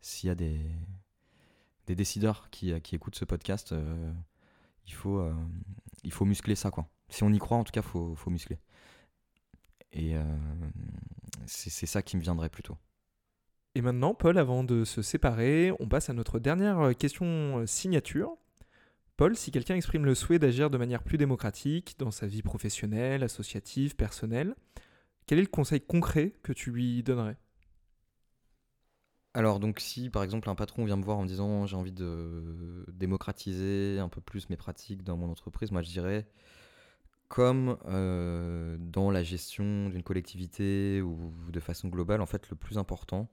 s'il 0.00 0.28
y 0.28 0.30
a 0.30 0.34
des, 0.34 0.60
des 1.86 1.94
décideurs 1.96 2.50
qui, 2.50 2.78
qui 2.82 2.94
écoutent 2.94 3.16
ce 3.16 3.24
podcast, 3.24 3.74
il, 4.86 4.92
faut, 4.92 5.22
il 6.04 6.12
faut 6.12 6.24
muscler 6.24 6.54
ça. 6.54 6.70
quoi. 6.70 6.88
Si 7.08 7.22
on 7.24 7.32
y 7.32 7.38
croit, 7.38 7.56
en 7.56 7.64
tout 7.64 7.72
cas, 7.72 7.80
il 7.80 7.86
faut, 7.86 8.14
faut 8.14 8.30
muscler. 8.30 8.58
Et 9.92 10.16
euh, 10.16 10.22
c'est 11.46 11.86
ça 11.86 12.02
qui 12.02 12.16
me 12.16 12.22
viendrait 12.22 12.50
plutôt. 12.50 12.76
Et 13.74 13.80
maintenant, 13.80 14.14
Paul, 14.14 14.38
avant 14.38 14.64
de 14.64 14.84
se 14.84 15.02
séparer, 15.02 15.72
on 15.78 15.88
passe 15.88 16.10
à 16.10 16.12
notre 16.12 16.38
dernière 16.38 16.80
euh, 16.80 16.92
question 16.92 17.58
euh, 17.58 17.66
signature. 17.66 18.36
Paul, 19.16 19.36
si 19.36 19.50
quelqu'un 19.50 19.76
exprime 19.76 20.04
le 20.04 20.14
souhait 20.14 20.38
d'agir 20.38 20.70
de 20.70 20.78
manière 20.78 21.02
plus 21.02 21.18
démocratique 21.18 21.96
dans 21.98 22.10
sa 22.10 22.26
vie 22.26 22.42
professionnelle, 22.42 23.22
associative, 23.22 23.96
personnelle, 23.96 24.54
quel 25.26 25.38
est 25.38 25.42
le 25.42 25.48
conseil 25.48 25.80
concret 25.80 26.32
que 26.42 26.52
tu 26.52 26.70
lui 26.70 27.02
donnerais? 27.02 27.36
Alors 29.34 29.60
donc 29.60 29.78
si 29.78 30.08
par 30.10 30.22
exemple 30.22 30.48
un 30.48 30.54
patron 30.54 30.84
vient 30.84 30.96
me 30.96 31.04
voir 31.04 31.18
en 31.18 31.22
me 31.22 31.28
disant 31.28 31.66
j'ai 31.66 31.76
envie 31.76 31.92
de 31.92 32.84
démocratiser 32.88 33.98
un 34.00 34.08
peu 34.08 34.20
plus 34.20 34.48
mes 34.48 34.56
pratiques 34.56 35.04
dans 35.04 35.16
mon 35.16 35.30
entreprise, 35.30 35.70
moi 35.70 35.82
je 35.82 35.90
dirais 35.90 36.26
comme 37.28 37.76
euh, 37.86 38.76
dans 38.80 39.10
la 39.10 39.22
gestion 39.22 39.90
d'une 39.90 40.02
collectivité 40.02 41.02
ou 41.02 41.32
de 41.50 41.60
façon 41.60 41.88
globale, 41.88 42.20
en 42.22 42.26
fait, 42.26 42.48
le 42.50 42.56
plus 42.56 42.78
important, 42.78 43.28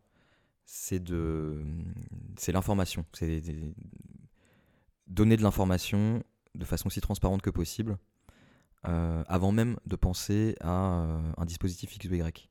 c'est 0.65 0.99
de, 0.99 1.63
c'est 2.37 2.51
l'information. 2.51 3.05
C'est 3.13 3.41
donner 5.07 5.37
de 5.37 5.43
l'information 5.43 6.23
de 6.55 6.65
façon 6.65 6.87
aussi 6.87 7.01
transparente 7.01 7.41
que 7.41 7.49
possible, 7.49 7.97
euh, 8.87 9.23
avant 9.27 9.51
même 9.51 9.77
de 9.85 9.95
penser 9.95 10.55
à 10.61 11.01
euh, 11.01 11.31
un 11.37 11.45
dispositif 11.45 11.95
X 11.95 12.09
ou 12.09 12.15
Y. 12.15 12.49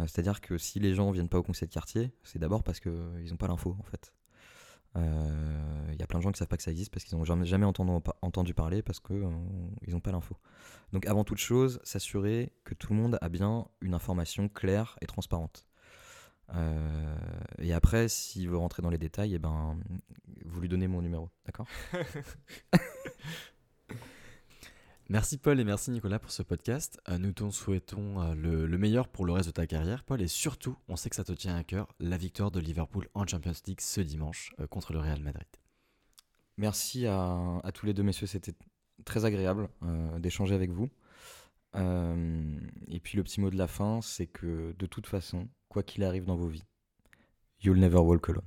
C'est-à-dire 0.00 0.42
que 0.42 0.58
si 0.58 0.78
les 0.78 0.94
gens 0.94 1.10
viennent 1.10 1.30
pas 1.30 1.38
au 1.38 1.42
conseil 1.42 1.68
de 1.68 1.72
quartier, 1.72 2.12
c'est 2.22 2.38
d'abord 2.38 2.62
parce 2.62 2.80
qu'ils 2.80 3.30
n'ont 3.30 3.38
pas 3.38 3.48
l'info, 3.48 3.74
en 3.78 3.82
fait. 3.82 4.12
Il 4.96 6.00
y 6.00 6.02
a 6.02 6.06
plein 6.06 6.18
de 6.18 6.24
gens 6.24 6.32
qui 6.32 6.38
savent 6.38 6.48
pas 6.48 6.56
que 6.56 6.62
ça 6.62 6.70
existe 6.70 6.92
parce 6.92 7.04
qu'ils 7.04 7.16
n'ont 7.18 7.24
jamais, 7.24 7.66
entendu, 7.66 8.54
parler 8.54 8.82
parce 8.82 9.00
qu'ils 9.00 9.20
n'ont 9.20 10.00
pas 10.00 10.12
l'info. 10.12 10.36
Donc 10.92 11.06
avant 11.06 11.24
toute 11.24 11.38
chose, 11.38 11.80
s'assurer 11.84 12.52
que 12.64 12.74
tout 12.74 12.92
le 12.92 12.98
monde 12.98 13.18
a 13.20 13.28
bien 13.28 13.66
une 13.80 13.94
information 13.94 14.48
claire 14.48 14.96
et 15.00 15.06
transparente. 15.06 15.66
Euh, 16.54 17.16
et 17.58 17.72
après, 17.72 18.08
s'il 18.08 18.48
veut 18.48 18.56
rentrer 18.56 18.82
dans 18.82 18.90
les 18.90 18.98
détails, 18.98 19.34
eh 19.34 19.38
ben, 19.38 19.76
vous 20.44 20.60
lui 20.60 20.68
donnez 20.68 20.88
mon 20.88 21.02
numéro, 21.02 21.30
d'accord? 21.44 21.66
Merci 25.08 25.38
Paul 25.38 25.60
et 25.60 25.64
merci 25.64 25.90
Nicolas 25.90 26.18
pour 26.18 26.32
ce 26.32 26.42
podcast. 26.42 27.00
Euh, 27.08 27.18
nous 27.18 27.32
te 27.32 27.48
souhaitons 27.50 28.20
euh, 28.20 28.34
le, 28.34 28.66
le, 28.66 28.78
meilleur 28.78 29.08
pour 29.08 29.24
le 29.24 29.32
reste 29.32 29.46
de 29.48 29.52
ta 29.52 29.66
carrière, 29.66 30.02
Paul, 30.02 30.20
et 30.20 30.26
surtout, 30.26 30.76
on 30.88 30.96
sait 30.96 31.10
que 31.10 31.16
ça 31.16 31.24
te 31.24 31.32
tient 31.32 31.54
à 31.54 31.62
cœur, 31.62 31.88
la 32.00 32.16
victoire 32.16 32.50
de 32.50 32.58
Liverpool 32.58 33.08
en 33.14 33.26
Champions 33.26 33.52
League 33.66 33.80
ce 33.80 34.00
dimanche 34.00 34.52
contre 34.68 34.92
le 34.92 34.98
Real 34.98 35.20
Madrid. 35.20 35.46
Merci 36.58 37.06
à, 37.06 37.60
tous 37.74 37.84
les 37.84 37.92
deux 37.92 38.02
messieurs, 38.02 38.26
c'était 38.26 38.54
très 39.04 39.26
agréable 39.26 39.68
euh, 39.82 40.18
d'échanger 40.18 40.54
avec 40.54 40.70
vous. 40.70 40.88
Euh, 41.74 42.58
et 42.88 42.98
puis 42.98 43.18
le 43.18 43.22
petit 43.22 43.42
mot 43.42 43.50
de 43.50 43.58
la 43.58 43.66
fin, 43.66 44.00
c'est 44.00 44.26
que 44.26 44.74
de 44.78 44.86
toute 44.86 45.06
façon, 45.06 45.48
quoi 45.68 45.82
qu'il 45.82 46.02
arrive 46.02 46.24
dans 46.24 46.36
vos 46.36 46.48
vies, 46.48 46.64
you'll 47.60 47.78
never 47.78 47.98
walk 47.98 48.30
alone. 48.30 48.42